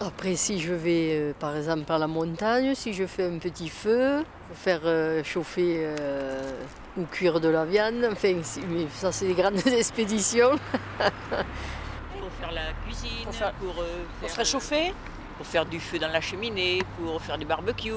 Après, 0.00 0.34
si 0.34 0.58
je 0.58 0.74
vais 0.74 1.10
euh, 1.12 1.32
par 1.38 1.56
exemple 1.56 1.92
à 1.92 1.98
la 1.98 2.08
montagne, 2.08 2.74
si 2.74 2.92
je 2.92 3.04
fais 3.06 3.24
un 3.24 3.38
petit 3.38 3.68
feu 3.68 4.24
pour 4.48 4.56
faire 4.56 4.80
euh, 4.84 5.22
chauffer 5.24 5.78
euh, 5.78 6.40
ou 6.96 7.04
cuire 7.04 7.40
de 7.40 7.48
la 7.48 7.64
viande, 7.64 8.08
enfin, 8.10 8.34
mais 8.68 8.86
ça 8.92 9.12
c'est 9.12 9.26
des 9.26 9.34
grandes 9.34 9.66
expéditions. 9.66 10.50
Pour 10.98 12.30
faire 12.40 12.52
la 12.52 12.72
cuisine, 12.84 13.24
pour, 13.60 13.82
euh, 13.82 14.04
faire, 14.20 14.30
se 14.30 14.36
réchauffer 14.36 14.94
Pour 15.36 15.46
faire 15.46 15.66
du 15.66 15.78
feu 15.80 15.98
dans 15.98 16.08
la 16.08 16.20
cheminée, 16.20 16.82
pour 16.96 17.20
faire 17.22 17.38
du 17.38 17.44
barbecue. 17.44 17.92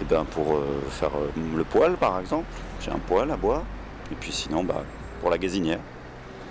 Eh 0.00 0.04
ben 0.04 0.24
pour 0.24 0.56
euh, 0.56 0.82
faire 0.90 1.10
euh, 1.16 1.30
le 1.56 1.64
poêle 1.64 1.96
par 1.96 2.20
exemple, 2.20 2.46
j'ai 2.80 2.90
un 2.90 2.98
poêle 2.98 3.30
à 3.30 3.36
bois. 3.36 3.64
Et 4.12 4.14
puis 4.14 4.32
sinon 4.32 4.62
bah, 4.62 4.84
pour 5.20 5.30
la 5.30 5.38
gazinière. 5.38 5.80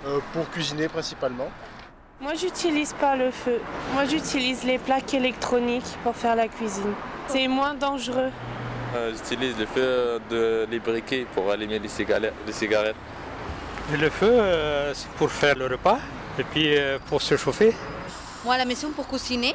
Euh, 0.06 0.20
pour 0.32 0.48
cuisiner 0.50 0.88
principalement. 0.88 1.48
Moi, 2.20 2.32
j'utilise 2.34 2.94
pas 2.94 3.14
le 3.14 3.30
feu. 3.30 3.60
Moi, 3.92 4.06
j'utilise 4.06 4.64
les 4.64 4.78
plaques 4.78 5.12
électroniques 5.12 5.98
pour 6.02 6.16
faire 6.16 6.34
la 6.34 6.48
cuisine. 6.48 6.92
C'est 7.26 7.46
moins 7.48 7.74
dangereux. 7.74 8.30
Euh, 8.94 9.12
J'utilise 9.12 9.58
le 9.58 9.66
feu 9.66 10.20
de 10.30 10.66
les 10.70 10.78
briquets 10.78 11.26
pour 11.34 11.50
allumer 11.50 11.78
les 11.78 11.88
cigarettes. 11.88 12.34
Les 12.46 12.52
cigarettes. 12.52 12.96
Le 13.92 14.10
feu, 14.10 14.28
euh, 14.30 14.92
c'est 14.94 15.08
pour 15.12 15.30
faire 15.30 15.56
le 15.56 15.66
repas 15.66 15.98
et 16.38 16.44
puis 16.44 16.76
euh, 16.76 16.98
pour 17.08 17.22
se 17.22 17.36
chauffer. 17.36 17.74
Moi 18.44 18.54
à 18.54 18.58
la 18.58 18.64
maison 18.64 18.90
pour 18.90 19.06
cuisiner, 19.06 19.54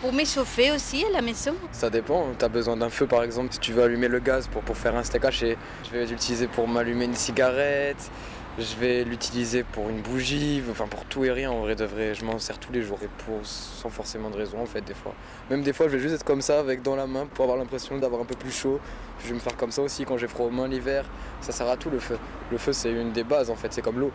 pour 0.00 0.12
m'échauffer 0.12 0.70
aussi 0.72 1.04
à 1.04 1.10
la 1.10 1.22
maison. 1.22 1.54
Ça 1.72 1.90
dépend, 1.90 2.26
tu 2.38 2.44
as 2.44 2.48
besoin 2.48 2.76
d'un 2.76 2.90
feu 2.90 3.06
par 3.06 3.22
exemple, 3.22 3.52
si 3.52 3.58
tu 3.58 3.72
veux 3.72 3.82
allumer 3.82 4.08
le 4.08 4.20
gaz 4.20 4.46
pour, 4.48 4.62
pour 4.62 4.76
faire 4.76 4.94
un 4.94 5.02
steak 5.02 5.24
haché. 5.24 5.56
Je 5.84 5.90
vais 5.90 6.06
l'utiliser 6.06 6.46
pour 6.46 6.68
m'allumer 6.68 7.06
une 7.06 7.14
cigarette, 7.16 8.10
je 8.58 8.76
vais 8.76 9.04
l'utiliser 9.04 9.64
pour 9.64 9.88
une 9.88 10.00
bougie, 10.00 10.62
enfin 10.70 10.86
pour 10.86 11.04
tout 11.06 11.24
et 11.24 11.32
rien 11.32 11.50
en 11.50 11.60
vrai 11.60 11.74
de 11.74 11.84
vrai. 11.84 12.14
Je 12.14 12.24
m'en 12.24 12.38
sers 12.38 12.58
tous 12.58 12.72
les 12.72 12.82
jours 12.82 12.98
et 13.02 13.08
pour, 13.24 13.40
sans 13.42 13.88
forcément 13.90 14.30
de 14.30 14.36
raison 14.36 14.60
en 14.60 14.66
fait 14.66 14.82
des 14.82 14.94
fois. 14.94 15.12
Même 15.50 15.62
des 15.62 15.72
fois 15.72 15.88
je 15.88 15.96
vais 15.96 15.98
juste 15.98 16.14
être 16.14 16.24
comme 16.24 16.42
ça 16.42 16.60
avec 16.60 16.82
dans 16.82 16.96
la 16.96 17.06
main 17.06 17.26
pour 17.26 17.44
avoir 17.44 17.58
l'impression 17.58 17.98
d'avoir 17.98 18.20
un 18.20 18.24
peu 18.24 18.36
plus 18.36 18.52
chaud. 18.52 18.78
Puis 19.18 19.26
je 19.26 19.32
vais 19.32 19.34
me 19.36 19.40
faire 19.40 19.56
comme 19.56 19.72
ça 19.72 19.82
aussi 19.82 20.04
quand 20.04 20.18
j'ai 20.18 20.28
froid 20.28 20.46
aux 20.46 20.50
mains 20.50 20.68
l'hiver. 20.68 21.04
Ça 21.40 21.52
sert 21.52 21.68
à 21.68 21.76
tout 21.76 21.90
le 21.90 21.98
feu. 21.98 22.18
Le 22.52 22.58
feu 22.58 22.72
c'est 22.72 22.92
une 22.92 23.12
des 23.12 23.24
bases 23.24 23.50
en 23.50 23.56
fait, 23.56 23.72
c'est 23.72 23.82
comme 23.82 23.98
l'eau. 23.98 24.12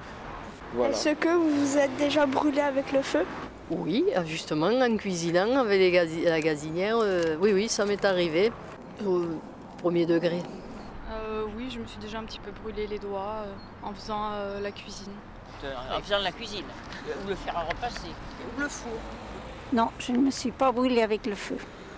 Voilà. 0.74 0.94
Est-ce 0.94 1.10
que 1.16 1.30
vous 1.30 1.50
vous 1.66 1.78
êtes 1.78 1.96
déjà 1.98 2.26
brûlé 2.26 2.62
avec 2.62 2.92
le 2.92 3.02
feu? 3.02 3.26
Oui, 3.72 4.06
justement, 4.26 4.68
en 4.68 4.98
cuisinant 4.98 5.60
avec 5.60 5.80
les 5.80 5.92
gazi- 5.92 6.24
la 6.24 6.42
gazinière, 6.42 6.98
euh, 7.02 7.36
oui, 7.40 7.52
oui, 7.54 7.70
ça 7.70 7.86
m'est 7.86 8.04
arrivé 8.04 8.52
au 9.06 9.26
premier 9.78 10.08
degré. 10.08 10.42
Oui, 11.60 11.70
je 11.70 11.78
me 11.78 11.86
suis 11.86 11.98
déjà 11.98 12.20
un 12.20 12.24
petit 12.24 12.40
peu 12.40 12.52
brûlé 12.52 12.88
les 12.88 13.00
doigts 13.00 13.44
euh, 13.44 13.54
en 13.84 13.94
faisant 13.94 14.32
euh, 14.32 14.62
la 14.62 14.72
cuisine. 14.72 15.12
En 15.92 16.02
faisant 16.02 16.20
la 16.20 16.32
cuisine, 16.32 16.64
ou 17.22 17.28
le 17.28 17.36
faire 17.36 17.58
à 17.58 17.64
repasser, 17.64 18.08
ou 18.08 18.62
le 18.62 18.70
four. 18.70 18.94
Non, 19.74 19.90
je 20.00 20.14
ne 20.14 20.20
me 20.20 20.32
suis 20.32 20.52
pas 20.52 20.72
brûlée 20.72 21.02
avec 21.02 21.26
le 21.26 21.36
feu. 21.36 21.58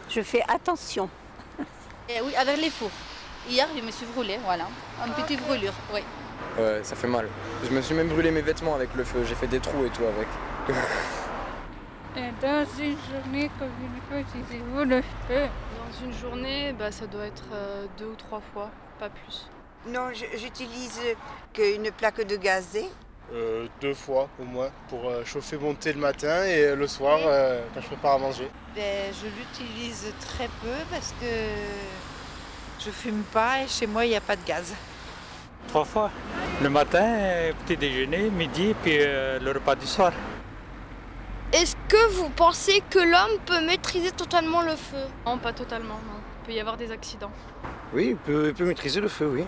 Je 0.09 0.22
fais 0.22 0.41
attention. 0.47 1.07
Eh 2.09 2.22
oui, 2.22 2.36
avec 2.36 2.59
les 2.59 2.72
fours. 2.72 2.89
Hier, 3.47 3.68
je 3.78 3.84
me 3.84 3.91
suis 3.91 4.07
brûlée, 4.07 4.39
voilà. 4.43 4.66
Une 5.05 5.14
petite 5.14 5.45
brûlure, 5.45 5.74
oui. 5.93 5.99
Ouais, 6.57 6.80
ça 6.82 6.95
fait 6.95 7.07
mal. 7.07 7.28
Je 7.64 7.70
me 7.70 7.84
suis 7.84 7.93
même 7.93 8.07
brûlé 8.07 8.32
mes 8.32 8.41
vêtements 8.41 8.74
avec 8.74 8.89
le 8.95 9.03
feu, 9.03 9.24
j'ai 9.30 9.36
fait 9.36 9.45
des 9.45 9.59
trous 9.59 9.86
et 9.86 9.89
tout 9.89 10.05
avec. 10.05 10.28
Et 12.18 12.32
dans 12.41 12.66
une 12.78 12.97
journée, 13.09 13.49
combien 13.57 13.89
de 13.95 14.01
fois 14.09 14.20
utilisez-vous 14.20 14.84
le 14.84 15.01
feu 15.01 15.47
Dans 15.78 16.05
une 16.05 16.14
journée, 16.14 16.74
bah, 16.74 16.91
ça 16.91 17.05
doit 17.05 17.26
être 17.26 17.45
euh, 17.53 17.86
deux 17.97 18.07
ou 18.07 18.16
trois 18.16 18.41
fois, 18.53 18.70
pas 19.01 19.09
plus. 19.09 19.49
Non, 19.87 20.09
j'utilise 20.13 21.01
qu'une 21.53 21.89
plaque 21.91 22.21
de 22.27 22.35
gazé. 22.35 22.85
Euh, 23.33 23.65
deux 23.81 23.95
fois 23.95 24.29
au 24.39 24.43
moins 24.43 24.69
pour 24.89 25.09
euh, 25.09 25.25
chauffer 25.25 25.57
mon 25.57 25.73
thé 25.73 25.93
le 25.93 25.99
matin 25.99 26.43
et 26.45 26.65
euh, 26.65 26.75
le 26.75 26.85
soir 26.85 27.17
euh, 27.23 27.63
quand 27.73 27.81
je 27.81 27.87
prépare 27.87 28.15
à 28.15 28.17
manger. 28.19 28.47
Ben, 28.75 29.11
je 29.19 29.27
l'utilise 29.37 30.13
très 30.19 30.49
peu 30.61 30.77
parce 30.91 31.15
que 31.19 31.33
je 32.85 32.91
fume 32.91 33.23
pas 33.33 33.63
et 33.63 33.67
chez 33.67 33.87
moi 33.87 34.05
il 34.05 34.09
n'y 34.09 34.15
a 34.15 34.21
pas 34.21 34.35
de 34.35 34.45
gaz. 34.45 34.75
Trois 35.69 35.85
fois. 35.85 36.11
Le 36.61 36.69
matin, 36.69 37.51
petit 37.65 37.77
déjeuner, 37.77 38.29
midi, 38.29 38.75
puis 38.83 38.97
euh, 38.99 39.39
le 39.39 39.51
repas 39.51 39.75
du 39.75 39.87
soir. 39.87 40.11
Est-ce 41.53 41.75
que 41.87 42.11
vous 42.17 42.29
pensez 42.29 42.83
que 42.89 42.99
l'homme 42.99 43.39
peut 43.47 43.61
maîtriser 43.65 44.11
totalement 44.11 44.61
le 44.61 44.75
feu? 44.75 45.05
Non, 45.25 45.39
pas 45.39 45.53
totalement, 45.53 45.99
non. 46.07 46.20
Il 46.51 46.55
peut 46.55 46.57
y 46.57 46.61
avoir 46.61 46.75
des 46.75 46.91
accidents. 46.91 47.31
Oui, 47.93 48.07
il 48.09 48.15
peut, 48.17 48.47
il 48.49 48.53
peut 48.53 48.65
maîtriser 48.65 48.99
le 48.99 49.07
feu, 49.07 49.25
oui. 49.25 49.45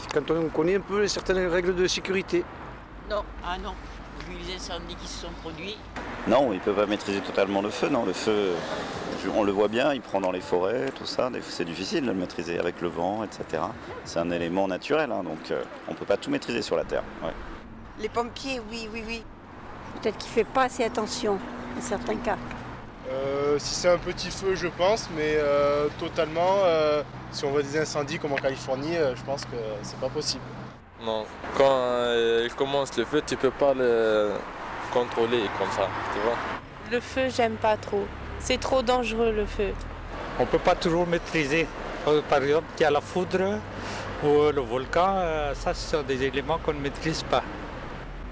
C'est 0.00 0.12
Quand 0.12 0.34
on 0.34 0.48
connaît 0.48 0.74
un 0.74 0.80
peu 0.80 1.06
certaines 1.06 1.46
règles 1.46 1.76
de 1.76 1.86
sécurité. 1.86 2.44
Non. 3.08 3.22
Ah 3.44 3.56
non. 3.56 3.72
Vu 4.28 4.34
les 4.48 4.56
incendies 4.56 4.96
qui 4.96 5.06
se 5.06 5.20
sont 5.26 5.32
produits, 5.42 5.78
Non, 6.26 6.52
il 6.52 6.56
ne 6.56 6.60
peut 6.60 6.72
pas 6.72 6.86
maîtriser 6.86 7.20
totalement 7.20 7.62
le 7.62 7.70
feu. 7.70 7.88
Non, 7.88 8.04
le 8.04 8.12
feu, 8.12 8.48
on 9.32 9.44
le 9.44 9.52
voit 9.52 9.68
bien, 9.68 9.94
il 9.94 10.00
prend 10.00 10.20
dans 10.20 10.32
les 10.32 10.40
forêts, 10.40 10.90
tout 10.90 11.06
ça. 11.06 11.30
C'est 11.42 11.64
difficile 11.64 12.02
de 12.02 12.08
le 12.08 12.14
maîtriser 12.14 12.58
avec 12.58 12.80
le 12.80 12.88
vent, 12.88 13.22
etc. 13.22 13.62
C'est 14.04 14.18
un 14.18 14.32
élément 14.32 14.66
naturel, 14.66 15.12
hein, 15.12 15.22
donc 15.22 15.52
euh, 15.52 15.62
on 15.86 15.92
ne 15.92 15.96
peut 15.96 16.04
pas 16.04 16.16
tout 16.16 16.30
maîtriser 16.30 16.62
sur 16.62 16.74
la 16.74 16.82
Terre. 16.82 17.04
ouais. 17.22 17.30
Les 18.00 18.08
pompiers, 18.08 18.60
oui, 18.72 18.88
oui, 18.92 19.04
oui. 19.06 19.22
Peut-être 20.02 20.18
qu'il 20.18 20.30
ne 20.30 20.34
fait 20.34 20.52
pas 20.52 20.64
assez 20.64 20.82
attention 20.82 21.38
dans 21.76 21.80
certains 21.82 22.16
cas. 22.16 22.38
Euh, 23.08 23.58
si 23.58 23.74
c'est 23.74 23.88
un 23.88 23.98
petit 23.98 24.30
feu, 24.30 24.54
je 24.54 24.68
pense, 24.68 25.08
mais 25.16 25.34
euh, 25.36 25.88
totalement, 25.98 26.58
euh, 26.64 27.02
si 27.32 27.44
on 27.44 27.50
voit 27.50 27.62
des 27.62 27.78
incendies 27.78 28.18
comme 28.18 28.32
en 28.32 28.36
Californie, 28.36 28.96
euh, 28.96 29.16
je 29.16 29.22
pense 29.22 29.44
que 29.44 29.56
c'est 29.82 29.98
pas 29.98 30.08
possible. 30.08 30.44
Non, 31.02 31.24
quand 31.56 31.64
euh, 31.66 32.46
il 32.48 32.54
commence 32.54 32.96
le 32.96 33.04
feu, 33.04 33.22
tu 33.26 33.36
peux 33.36 33.50
pas 33.50 33.74
le 33.74 34.32
contrôler 34.92 35.42
comme 35.58 35.70
ça, 35.70 35.88
tu 36.12 36.20
vois. 36.20 36.36
Le 36.92 37.00
feu, 37.00 37.28
j'aime 37.34 37.56
pas 37.56 37.76
trop. 37.76 38.04
C'est 38.38 38.60
trop 38.60 38.82
dangereux 38.82 39.32
le 39.32 39.46
feu. 39.46 39.72
On 40.38 40.42
ne 40.42 40.48
peut 40.48 40.58
pas 40.58 40.74
toujours 40.74 41.06
maîtriser. 41.06 41.66
Par 42.28 42.42
exemple, 42.42 42.66
il 42.78 42.82
y 42.82 42.84
a 42.84 42.90
la 42.90 43.00
foudre 43.00 43.58
ou 44.24 44.50
le 44.52 44.60
volcan, 44.60 45.16
ça 45.54 45.74
ce 45.74 45.96
sont 45.96 46.02
des 46.02 46.22
éléments 46.22 46.58
qu'on 46.58 46.72
ne 46.72 46.80
maîtrise 46.80 47.22
pas. 47.22 47.42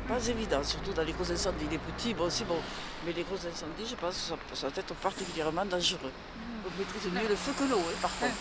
Pas 0.09 0.27
évident, 0.29 0.63
surtout 0.63 0.93
dans 0.93 1.03
les 1.03 1.13
gros 1.13 1.31
incendies. 1.31 1.67
Les 1.71 1.79
petits, 1.79 2.15
bon, 2.15 2.29
c'est 2.31 2.47
bon. 2.47 2.59
Mais 3.07 3.13
les 3.13 3.23
gros 3.23 3.37
incendies, 3.37 3.87
je 3.89 3.95
pense 3.95 4.33
que 4.51 4.57
ça, 4.57 4.63
ça 4.63 4.69
doit 4.71 4.79
être 4.79 4.95
particulièrement 4.95 5.65
dangereux. 5.65 6.13
On 6.67 6.79
maîtrise 6.79 7.11
mieux 7.13 7.29
le 7.29 7.37
feu 7.37 7.53
que 7.59 7.71
l'eau, 7.71 7.79
hein, 7.79 7.97
par 8.01 8.11
contre. 8.19 8.35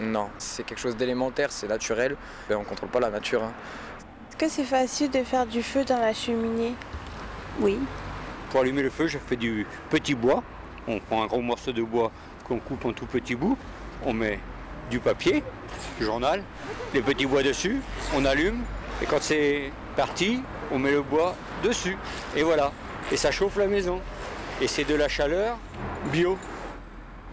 Non, 0.00 0.28
c'est 0.38 0.64
quelque 0.64 0.78
chose 0.80 0.96
d'élémentaire, 0.96 1.50
c'est 1.50 1.68
naturel. 1.68 2.16
Ben, 2.48 2.56
on 2.56 2.64
contrôle 2.64 2.90
pas 2.90 3.00
la 3.00 3.10
nature. 3.10 3.42
hein. 3.42 3.52
Est-ce 4.30 4.36
que 4.36 4.48
c'est 4.48 4.64
facile 4.64 5.10
de 5.10 5.22
faire 5.24 5.46
du 5.46 5.62
feu 5.62 5.84
dans 5.84 5.98
la 6.00 6.12
cheminée? 6.12 6.74
Oui. 7.60 7.78
Pour 8.50 8.60
allumer 8.60 8.82
le 8.82 8.90
feu, 8.90 9.06
je 9.06 9.18
fais 9.18 9.36
du 9.36 9.66
petit 9.90 10.14
bois. 10.14 10.42
On 10.86 10.98
prend 11.00 11.22
un 11.22 11.26
gros 11.26 11.40
morceau 11.40 11.72
de 11.72 11.82
bois 11.82 12.10
qu'on 12.46 12.58
coupe 12.58 12.84
en 12.84 12.92
tout 12.92 13.06
petits 13.06 13.36
bouts. 13.36 13.56
On 14.04 14.12
met 14.12 14.38
du 14.90 14.98
papier, 15.00 15.42
du 15.98 16.04
journal, 16.04 16.42
les 16.92 17.00
petits 17.00 17.26
bois 17.26 17.42
dessus. 17.42 17.80
On 18.14 18.24
allume. 18.24 18.62
Et 19.02 19.06
quand 19.06 19.22
c'est 19.22 19.70
parti, 19.96 20.42
on 20.72 20.78
met 20.78 20.92
le 20.92 21.02
bois 21.02 21.34
dessus. 21.62 21.96
Et 22.36 22.42
voilà. 22.42 22.72
Et 23.12 23.16
ça 23.16 23.30
chauffe 23.30 23.56
la 23.56 23.66
maison. 23.66 24.00
Et 24.60 24.68
c'est 24.68 24.84
de 24.84 24.94
la 24.94 25.08
chaleur 25.08 25.58
bio. 26.12 26.38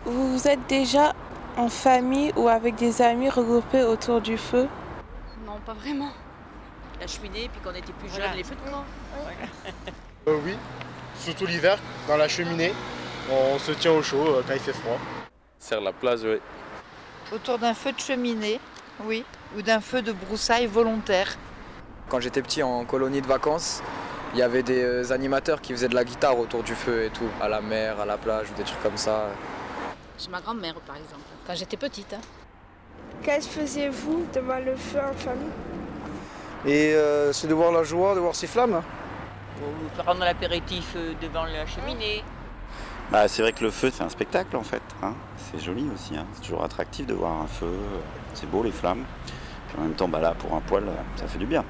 Vous 0.06 0.48
êtes 0.48 0.66
déjà 0.68 1.14
en 1.58 1.70
famille 1.70 2.32
ou 2.36 2.48
avec 2.48 2.76
des 2.76 3.02
amis 3.02 3.30
regroupés 3.30 3.84
autour 3.84 4.22
du 4.22 4.38
feu? 4.38 4.68
Non, 5.46 5.60
pas 5.66 5.74
vraiment. 5.74 6.12
La 7.00 7.08
cheminée, 7.08 7.50
puis 7.52 7.62
quand 7.64 7.72
on 7.72 7.76
était 7.76 7.94
plus 7.94 8.10
jeune, 8.10 8.20
Voilà. 8.20 8.36
les 8.36 8.44
feux 8.44 8.56
de 8.56 8.70
camp. 8.70 8.84
Euh, 10.28 10.38
oui, 10.46 10.56
surtout 11.20 11.46
l'hiver, 11.48 11.78
dans 12.08 12.18
la 12.18 12.28
cheminée, 12.28 12.74
on 13.32 13.58
se 13.58 13.72
tient 13.72 13.92
au 13.92 14.04
chaud 14.04 14.24
euh, 14.36 14.44
quand 14.48 14.54
il 14.54 14.60
fait 14.60 14.74
froid. 14.74 14.98
Sur 15.60 15.82
la 15.82 15.92
plage, 15.94 16.20
oui. 16.24 16.38
Autour 17.34 17.58
d'un 17.58 17.74
feu 17.74 17.92
de 17.92 18.00
cheminée, 18.00 18.60
oui, 19.04 19.24
ou 19.58 19.62
d'un 19.62 19.82
feu 19.82 20.02
de 20.02 20.12
broussailles 20.12 20.68
volontaire. 20.68 21.36
Quand 22.12 22.20
j'étais 22.20 22.42
petit 22.42 22.62
en 22.62 22.84
colonie 22.84 23.22
de 23.22 23.26
vacances, 23.26 23.82
il 24.34 24.40
y 24.40 24.42
avait 24.42 24.64
des 24.64 24.84
euh, 24.84 25.14
animateurs 25.14 25.62
qui 25.62 25.72
faisaient 25.72 25.88
de 25.88 25.96
la 25.96 26.04
guitare 26.04 26.38
autour 26.38 26.62
du 26.62 26.76
feu 26.76 27.06
et 27.06 27.10
tout, 27.10 27.30
à 27.42 27.48
la 27.48 27.62
mer, 27.62 28.02
à 28.02 28.06
la 28.06 28.18
plage 28.18 28.48
ou 28.52 28.54
des 28.58 28.64
trucs 28.64 28.84
comme 28.84 28.98
ça. 28.98 29.28
Chez 30.20 30.30
ma 30.30 30.42
grand-mère, 30.42 30.74
par 30.86 30.98
exemple, 30.98 31.22
quand 31.48 31.56
j'étais 31.56 31.78
petite. 31.78 32.14
hein. 32.14 32.20
Qu'est-ce 33.24 33.48
que 33.48 33.62
faisiez-vous 33.62 34.26
devant 34.36 34.58
le 34.60 34.76
feu 34.76 35.00
en 35.00 35.14
famille? 35.14 35.48
Et 36.66 36.94
euh, 36.96 37.32
c'est 37.32 37.48
de 37.48 37.54
voir 37.54 37.72
la 37.72 37.84
joie, 37.84 38.14
de 38.14 38.20
voir 38.20 38.36
ces 38.36 38.48
flammes. 38.48 38.82
Ou 39.62 40.02
prendre 40.02 40.20
l'apéritif 40.20 40.92
euh, 40.98 41.14
devant 41.22 41.46
la 41.46 41.66
cheminée. 41.66 42.26
Bah, 43.10 43.30
c'est 43.30 43.42
vrai 43.42 43.54
que 43.54 43.64
le 43.64 43.72
feu, 43.72 43.90
c'est 43.94 44.04
un 44.04 44.10
spectacle 44.10 44.58
en 44.58 44.64
fait. 44.64 44.82
hein. 45.02 45.14
C'est 45.38 45.60
joli 45.64 45.90
aussi. 45.96 46.18
hein. 46.18 46.26
C'est 46.34 46.42
toujours 46.42 46.66
attractif 46.66 47.06
de 47.08 47.14
voir 47.14 47.32
un 47.42 47.48
feu. 47.48 47.72
C'est 48.34 48.50
beau 48.52 48.64
les 48.64 48.72
flammes. 48.72 49.06
Puis 49.70 49.78
en 49.80 49.84
même 49.84 49.94
temps, 49.94 50.10
bah, 50.10 50.20
là, 50.20 50.34
pour 50.38 50.54
un 50.54 50.60
poêle, 50.60 50.90
euh, 50.90 51.02
ça 51.16 51.26
fait 51.28 51.40
du 51.40 51.46
bien. 51.46 51.64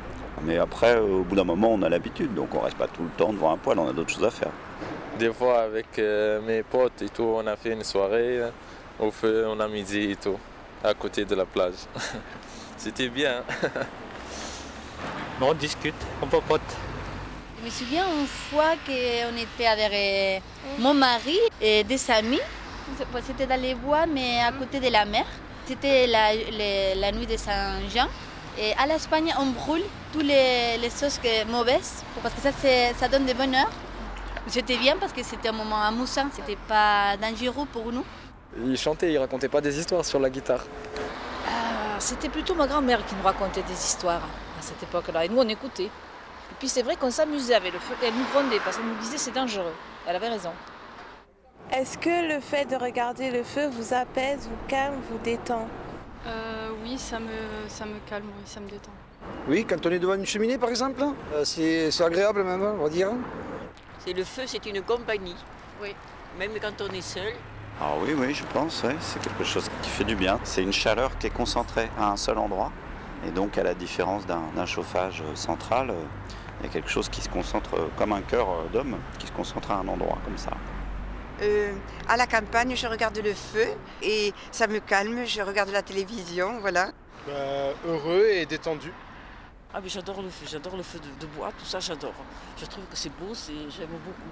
Mais 0.44 0.58
après, 0.58 0.96
euh, 0.96 1.20
au 1.20 1.24
bout 1.24 1.36
d'un 1.36 1.44
moment, 1.44 1.74
on 1.74 1.82
a 1.84 1.90
l'habitude. 1.90 2.34
Donc 2.34 2.54
on 2.56 2.60
reste 2.62 2.78
pas 2.78 2.88
tout 2.88 3.04
le 3.04 3.10
temps 3.10 3.32
devant 3.32 3.54
un 3.54 3.58
poêle. 3.58 3.80
On 3.80 3.90
a 3.90 3.94
d'autres 3.94 4.14
choses 4.14 4.26
à 4.26 4.32
faire. 4.32 4.52
Des 5.20 5.32
fois, 5.32 5.62
avec 5.62 6.00
euh, 6.00 6.42
mes 6.42 6.64
potes 6.64 7.02
et 7.02 7.10
tout, 7.10 7.24
on 7.36 7.46
a 7.46 7.56
fait 7.56 7.74
une 7.74 7.84
soirée 7.84 8.40
euh, 8.42 8.50
au 9.00 9.12
feu, 9.12 9.46
on 9.48 9.60
a 9.60 9.68
midi 9.68 10.12
et 10.12 10.16
tout, 10.16 10.38
à 10.84 10.94
côté 10.94 11.26
de 11.26 11.36
la 11.36 11.46
plage. 11.46 11.74
C'était 12.78 13.10
bien. 13.10 13.44
On 15.44 15.56
discute, 15.56 15.96
on 16.22 16.28
papote. 16.28 16.62
Je 17.60 17.66
me 17.66 17.72
souviens 17.72 18.06
une 18.20 18.28
fois 18.28 18.76
qu'on 18.86 19.36
était 19.36 19.66
avec 19.66 20.44
mon 20.78 20.94
mari 20.94 21.40
et 21.60 21.84
des 21.84 22.12
amis. 22.12 22.40
C'était 23.26 23.48
dans 23.48 23.60
les 23.60 23.74
bois, 23.74 24.06
mais 24.06 24.40
à 24.40 24.52
côté 24.52 24.80
de 24.80 24.90
la 24.92 25.04
mer. 25.04 25.26
C'était 25.66 26.06
la, 26.06 26.34
la 26.96 27.12
nuit 27.12 27.26
de 27.26 27.38
Saint-Jean. 27.38 28.08
Et 28.64 28.74
à 28.78 28.86
l'Espagne, 28.86 29.34
on 29.40 29.48
brûle 29.48 29.82
toutes 30.14 30.22
les, 30.24 30.78
les 30.78 30.90
choses 30.92 31.18
que- 31.18 31.46
mauvaises, 31.50 32.04
parce 32.22 32.36
que 32.36 32.42
ça, 32.42 32.52
c'est- 32.62 32.94
ça 32.94 33.08
donne 33.08 33.26
du 33.26 33.34
bonheur. 33.34 33.68
C'était 34.48 34.78
bien 34.78 34.96
parce 35.00 35.14
que 35.14 35.24
c'était 35.24 35.50
un 35.50 35.58
moment 35.64 35.82
amusant, 35.82 36.28
c'était 36.38 36.58
pas 36.68 37.18
dangereux 37.18 37.66
pour 37.74 37.92
nous. 37.92 38.06
Ils 38.72 38.78
chantaient, 38.78 39.12
ils 39.14 39.18
racontaient 39.18 39.50
pas 39.56 39.62
des 39.62 39.80
histoires 39.80 40.06
sur 40.06 40.20
la 40.20 40.30
guitare. 40.30 40.64
Ah, 41.48 42.00
C'était 42.00 42.30
plutôt 42.30 42.54
ma 42.56 42.68
grand-mère 42.68 43.04
qui 43.08 43.16
nous 43.16 43.24
racontait 43.24 43.64
des 43.64 43.74
histoires 43.90 44.26
à 44.60 44.62
cette 44.62 44.82
époque-là. 44.84 45.26
Et 45.26 45.30
nous, 45.30 45.40
on 45.40 45.48
écoutait. 45.48 45.86
Et 46.52 46.56
puis 46.60 46.68
c'est 46.70 46.82
vrai 46.84 46.96
qu'on 46.98 47.12
s'amusait 47.12 47.56
avec 47.56 47.74
le 47.74 47.80
feu. 47.80 47.96
Et 48.04 48.08
elle 48.08 48.14
nous 48.14 48.26
grondait 48.34 48.60
parce 48.64 48.78
qu'elle 48.78 48.86
nous 48.86 49.00
disait 49.06 49.18
c'est 49.18 49.32
dangereux. 49.42 49.74
Elle 50.08 50.16
avait 50.18 50.30
raison. 50.30 50.52
Est-ce 51.72 51.98
que 51.98 52.34
le 52.34 52.40
fait 52.42 52.66
de 52.66 52.76
regarder 52.76 53.32
le 53.32 53.44
feu 53.44 53.68
vous 53.70 53.94
apaise, 53.94 54.48
vous 54.50 54.68
calme, 54.68 55.00
vous 55.10 55.18
détend? 55.20 55.68
Euh, 56.28 56.70
oui, 56.84 56.98
ça 56.98 57.20
me, 57.20 57.28
ça 57.68 57.86
me 57.86 57.96
calme, 58.08 58.26
oui, 58.38 58.44
ça 58.46 58.60
me 58.60 58.70
détend. 58.70 58.92
Oui, 59.48 59.66
quand 59.68 59.84
on 59.86 59.92
est 59.92 60.00
devant 60.00 60.14
une 60.14 60.26
cheminée 60.26 60.58
par 60.58 60.70
exemple, 60.70 61.02
euh, 61.34 61.44
c'est 61.44 61.90
c'est 61.92 62.04
agréable 62.04 62.44
même, 62.44 62.62
on 62.62 62.84
va 62.84 62.90
dire. 62.90 63.10
C'est 64.00 64.14
le 64.14 64.24
feu, 64.24 64.44
c'est 64.46 64.66
une 64.66 64.82
compagnie. 64.82 65.36
Oui. 65.82 65.96
Même 66.38 66.52
quand 66.62 66.80
on 66.82 66.94
est 66.94 67.02
seul. 67.02 67.34
Ah 67.80 67.94
oui, 68.02 68.14
oui, 68.16 68.34
je 68.34 68.44
pense, 68.54 68.84
ouais, 68.84 68.96
c'est 69.00 69.22
quelque 69.22 69.44
chose 69.44 69.68
qui 69.82 69.90
fait 69.90 70.04
du 70.04 70.16
bien. 70.16 70.40
C'est 70.44 70.62
une 70.62 70.74
chaleur 70.74 71.18
qui 71.18 71.28
est 71.28 71.32
concentrée 71.32 71.90
à 72.00 72.12
un 72.12 72.18
seul 72.18 72.38
endroit. 72.38 72.72
Et 73.28 73.32
donc, 73.32 73.58
à 73.58 73.64
la 73.64 73.74
différence 73.74 74.26
d'un 74.26 74.44
d'un 74.56 74.66
chauffage 74.66 75.24
central, 75.34 75.90
euh, 75.90 76.04
il 76.60 76.68
y 76.68 76.70
a 76.70 76.72
quelque 76.72 76.90
chose 76.90 77.10
qui 77.10 77.22
se 77.22 77.30
concentre 77.30 77.74
euh, 77.76 77.88
comme 77.98 78.12
un 78.14 78.22
cœur 78.22 78.48
d'homme, 78.72 78.98
qui 79.18 79.26
se 79.28 79.32
concentre 79.32 79.72
à 79.72 79.78
un 79.78 79.88
endroit 79.88 80.20
comme 80.26 80.38
ça. 80.38 80.52
Euh, 81.42 81.74
à 82.08 82.18
la 82.18 82.28
campagne, 82.28 82.76
je 82.76 82.88
regarde 82.88 83.18
le 83.18 83.34
feu 83.34 83.68
et 84.02 84.34
ça 84.52 84.68
me 84.68 84.80
calme. 84.80 85.26
Je 85.26 85.42
regarde 85.42 85.70
la 85.72 85.82
télévision, 85.82 86.60
voilà. 86.60 86.92
Bah, 87.28 87.34
heureux 87.88 88.28
et 88.32 88.46
détendu. 88.46 88.92
Ah 89.74 89.80
mais 89.82 89.90
j'adore 89.90 90.22
le 90.22 90.30
feu, 90.30 90.46
j'adore 90.52 90.76
le 90.76 90.84
feu 90.84 91.00
de, 91.00 91.26
de 91.26 91.32
bois, 91.32 91.50
tout 91.58 91.66
ça 91.66 91.80
j'adore. 91.80 92.14
Je 92.60 92.66
trouve 92.66 92.84
que 92.92 92.98
c'est 92.98 93.10
beau, 93.10 93.34
c'est 93.34 93.54
j'aime 93.70 93.88
beaucoup. 93.88 94.30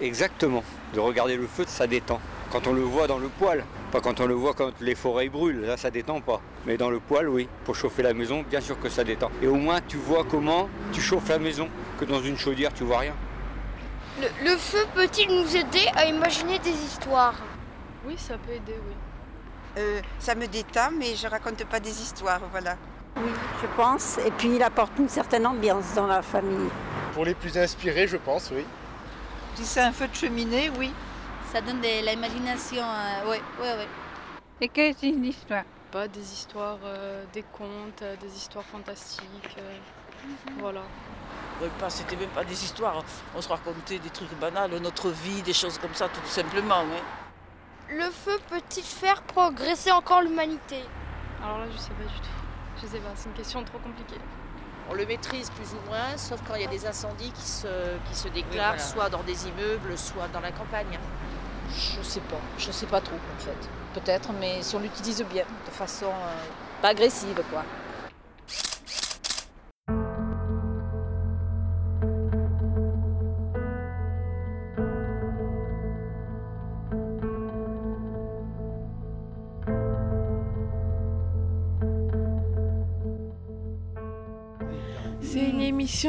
Exactement. 0.00 0.62
De 0.92 1.00
regarder 1.00 1.36
le 1.36 1.46
feu, 1.46 1.64
ça 1.66 1.86
détend. 1.86 2.20
Quand 2.52 2.66
on 2.66 2.74
le 2.74 2.82
voit 2.82 3.06
dans 3.06 3.18
le 3.18 3.28
poêle, 3.28 3.64
pas 3.90 4.02
quand 4.02 4.20
on 4.20 4.26
le 4.26 4.34
voit 4.34 4.52
quand 4.52 4.72
les 4.80 4.94
forêts 4.94 5.28
brûlent, 5.30 5.62
là 5.62 5.76
ça 5.78 5.90
détend 5.90 6.20
pas. 6.20 6.42
Mais 6.66 6.76
dans 6.76 6.90
le 6.90 7.00
poêle, 7.00 7.28
oui. 7.28 7.48
Pour 7.64 7.74
chauffer 7.74 8.02
la 8.02 8.12
maison, 8.12 8.44
bien 8.48 8.60
sûr 8.60 8.78
que 8.78 8.90
ça 8.90 9.02
détend. 9.02 9.30
Et 9.40 9.46
au 9.46 9.54
moins 9.54 9.80
tu 9.80 9.96
vois 9.96 10.24
comment 10.24 10.68
tu 10.92 11.00
chauffes 11.00 11.28
la 11.30 11.38
maison, 11.38 11.68
que 11.98 12.04
dans 12.04 12.20
une 12.20 12.36
chaudière 12.36 12.74
tu 12.74 12.84
vois 12.84 12.98
rien. 12.98 13.14
Le, 14.20 14.28
le 14.50 14.56
feu 14.56 14.86
peut-il 14.94 15.28
nous 15.28 15.56
aider 15.56 15.86
à 15.96 16.06
imaginer 16.06 16.58
des 16.60 16.70
histoires? 16.70 17.34
Oui, 18.06 18.16
ça 18.18 18.38
peut 18.38 18.52
aider, 18.52 18.78
oui. 18.86 18.94
Euh, 19.78 20.00
ça 20.20 20.34
me 20.36 20.46
détend, 20.46 20.90
mais 20.96 21.16
je 21.16 21.26
raconte 21.26 21.64
pas 21.64 21.80
des 21.80 22.00
histoires, 22.00 22.40
voilà. 22.52 22.76
Oui, 23.16 23.30
je 23.60 23.66
pense. 23.76 24.18
Et 24.18 24.30
puis 24.30 24.54
il 24.54 24.62
apporte 24.62 24.92
une 24.98 25.08
certaine 25.08 25.46
ambiance 25.46 25.94
dans 25.94 26.06
la 26.06 26.22
famille. 26.22 26.70
Pour 27.12 27.24
les 27.24 27.34
plus 27.34 27.56
inspirés, 27.58 28.06
je 28.06 28.16
pense, 28.16 28.50
oui. 28.54 28.64
Si 29.56 29.64
c'est 29.64 29.80
un 29.80 29.92
feu 29.92 30.06
de 30.08 30.14
cheminée, 30.14 30.70
oui. 30.78 30.92
Ça 31.52 31.60
donne 31.60 31.80
de 31.80 32.06
l'imagination. 32.08 32.82
euh, 32.84 33.30
ouais, 33.30 33.42
ouais, 33.60 33.76
ouais. 33.78 33.88
Et 34.60 34.68
qu'est-ce 34.68 35.06
une 35.06 35.24
histoire? 35.24 35.64
Pas, 35.90 36.08
des 36.08 36.32
histoires, 36.32 36.78
euh, 36.84 37.24
des 37.32 37.42
contes, 37.42 38.02
euh, 38.02 38.16
des 38.16 38.34
histoires 38.36 38.64
fantastiques. 38.64 39.56
euh, 39.58 39.76
Voilà. 40.58 40.82
C'était 41.88 42.16
même 42.16 42.28
pas 42.30 42.44
des 42.44 42.64
histoires. 42.64 43.02
On 43.36 43.40
se 43.40 43.48
racontait 43.48 43.98
des 43.98 44.10
trucs 44.10 44.32
banals, 44.38 44.76
notre 44.78 45.10
vie, 45.10 45.42
des 45.42 45.52
choses 45.52 45.78
comme 45.78 45.94
ça, 45.94 46.08
tout 46.08 46.26
simplement. 46.26 46.80
hein. 46.80 47.02
Le 47.90 48.10
feu 48.10 48.38
peut-il 48.48 48.82
faire 48.82 49.22
progresser 49.22 49.92
encore 49.92 50.22
l'humanité? 50.22 50.84
Alors 51.42 51.58
là, 51.58 51.64
je 51.72 51.78
sais 51.78 51.90
pas 51.90 52.04
du 52.04 52.20
tout. 52.20 52.82
Je 52.82 52.86
sais 52.86 52.98
pas, 52.98 53.10
c'est 53.14 53.28
une 53.28 53.34
question 53.34 53.62
trop 53.64 53.78
compliquée. 53.78 54.20
On 54.90 54.94
le 54.94 55.06
maîtrise 55.06 55.50
plus 55.50 55.72
ou 55.72 55.88
moins, 55.88 56.16
sauf 56.16 56.40
quand 56.46 56.54
il 56.56 56.62
y 56.62 56.66
a 56.66 56.70
des 56.70 56.86
incendies 56.86 57.30
qui 57.32 57.42
se, 57.46 57.66
qui 58.08 58.14
se 58.14 58.28
déclarent, 58.28 58.74
voilà. 58.76 58.78
soit 58.78 59.08
dans 59.08 59.22
des 59.22 59.48
immeubles, 59.48 59.96
soit 59.96 60.28
dans 60.32 60.40
la 60.40 60.50
campagne. 60.52 60.98
Je 61.70 62.02
sais 62.02 62.20
pas, 62.20 62.36
je 62.58 62.70
sais 62.70 62.86
pas 62.86 63.00
trop 63.00 63.16
en 63.16 63.40
fait. 63.42 63.68
Peut-être, 63.94 64.30
mais 64.38 64.62
si 64.62 64.76
on 64.76 64.80
l'utilise 64.80 65.24
bien, 65.24 65.44
de 65.66 65.70
façon 65.70 66.06
euh, 66.06 66.34
pas 66.82 66.88
agressive 66.88 67.42
quoi. 67.50 67.62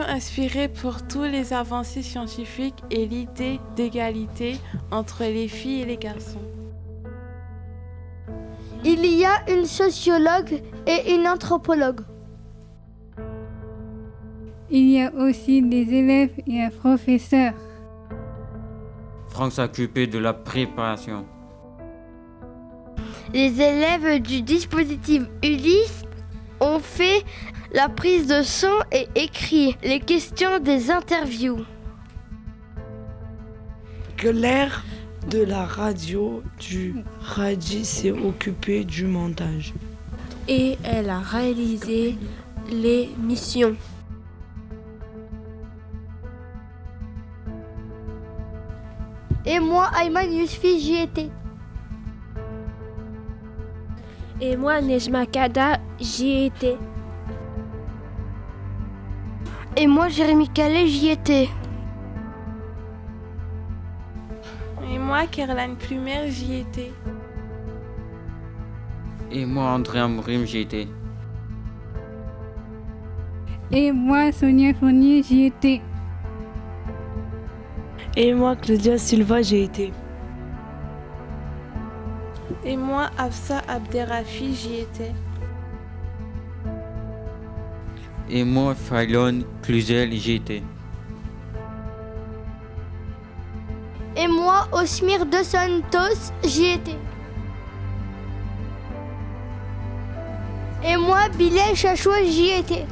Inspirée 0.01 0.67
pour 0.67 1.05
tous 1.07 1.23
les 1.23 1.53
avancées 1.53 2.01
scientifiques 2.01 2.83
et 2.91 3.05
l'idée 3.05 3.59
d'égalité 3.75 4.57
entre 4.91 5.23
les 5.23 5.47
filles 5.47 5.81
et 5.81 5.85
les 5.85 5.97
garçons. 5.97 6.41
Il 8.83 9.05
y 9.05 9.25
a 9.25 9.49
une 9.49 9.65
sociologue 9.65 10.61
et 10.85 11.15
une 11.15 11.27
anthropologue. 11.27 12.01
Il 14.69 14.89
y 14.89 15.01
a 15.01 15.13
aussi 15.13 15.61
des 15.61 15.93
élèves 15.93 16.31
et 16.47 16.61
un 16.61 16.69
professeur. 16.69 17.53
Franck 19.29 19.53
s'occupait 19.53 20.07
de 20.07 20.17
la 20.17 20.33
préparation. 20.33 21.25
Les 23.33 23.59
élèves 23.59 24.21
du 24.21 24.41
dispositif 24.41 25.23
Ulysse 25.43 26.03
ont 26.59 26.79
fait 26.79 27.23
la 27.76 27.89
prise 27.89 28.26
de 28.26 28.41
son 28.41 28.71
et 28.93 29.09
écrit 29.15 29.76
les 29.84 29.99
questions 29.99 30.59
des 30.59 30.89
interviews. 30.89 31.65
Que 34.15 34.30
l'air 34.30 34.86
de 35.30 35.43
la 35.43 35.65
radio 35.65 36.41
du 36.57 36.95
Radi 37.19 37.84
s'est 37.84 38.13
occupé 38.13 38.86
du 38.86 39.05
montage. 39.05 39.73
Et 40.47 40.78
elle 40.86 41.09
a 41.09 41.19
réalisé 41.19 42.15
les 42.71 43.09
missions. 43.17 43.76
Et 49.45 49.59
moi, 49.59 49.91
Ayman 50.01 50.32
Yousfi, 50.32 50.80
j'y 50.80 50.95
étais. 51.01 51.30
Et 54.39 54.55
moi, 54.55 54.80
Nejma 54.80 55.26
Kada, 55.26 55.80
j'y 55.99 56.45
étais. 56.45 56.78
Et 59.78 59.88
moi, 59.88 60.07
Jérémy 60.07 60.47
Calais, 60.47 60.88
j'y 60.88 61.09
étais. 61.09 61.49
Et 64.89 64.97
moi, 64.97 65.28
Caroline 65.28 65.76
Plumer, 65.76 66.30
j'y 66.30 66.59
étais. 66.59 66.93
Et 69.32 69.45
moi, 69.45 69.65
André 69.65 69.99
Amourim, 69.99 70.45
j'y 70.45 70.59
étais. 70.59 70.88
Et 73.71 73.91
moi, 73.91 74.32
Sonia 74.32 74.73
Fournier, 74.73 75.21
j'y 75.23 75.45
étais. 75.47 75.82
Et 78.15 78.34
moi, 78.34 78.55
Claudia 78.55 78.97
Silva, 78.97 79.41
j'ai 79.41 79.63
été. 79.63 79.91
Et 82.63 82.78
moi, 82.78 83.09
Afsa 83.17 83.61
Abderrafi, 83.67 84.55
j'y 84.55 84.76
étais. 84.80 85.11
Et 88.30 88.43
moi, 88.43 88.73
Fallon 88.73 89.43
Cluzel, 89.61 90.13
étais. 90.13 90.63
Et 94.17 94.28
moi, 94.28 94.67
Osmir 94.71 95.26
De 95.26 95.43
Santos, 95.43 96.32
j'y 96.43 96.71
étais. 96.71 96.97
Et 100.84 100.97
moi, 100.97 101.30
Bilal 101.38 101.76
Chachoua, 101.76 102.23
j'y 102.23 102.51
étais. 102.51 102.86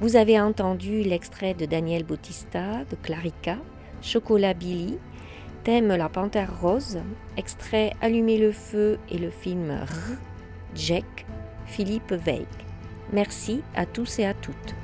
Vous 0.00 0.16
avez 0.16 0.40
entendu 0.40 1.02
l'extrait 1.02 1.52
de 1.52 1.66
Daniel 1.66 2.04
Bautista, 2.04 2.84
de 2.90 2.96
Clarica, 2.96 3.58
Chocolat 4.00 4.54
Billy, 4.54 4.96
thème 5.62 5.88
La 5.88 6.08
Panthère 6.08 6.58
Rose, 6.58 7.00
extrait 7.36 7.92
Allumer 8.00 8.38
le 8.38 8.50
feu 8.50 8.98
et 9.10 9.18
le 9.18 9.28
film 9.28 9.70
R, 9.70 10.16
Jack, 10.74 11.26
Philippe 11.66 12.12
Veil. 12.12 12.46
Merci 13.12 13.62
à 13.74 13.84
tous 13.84 14.20
et 14.20 14.24
à 14.24 14.32
toutes. 14.32 14.74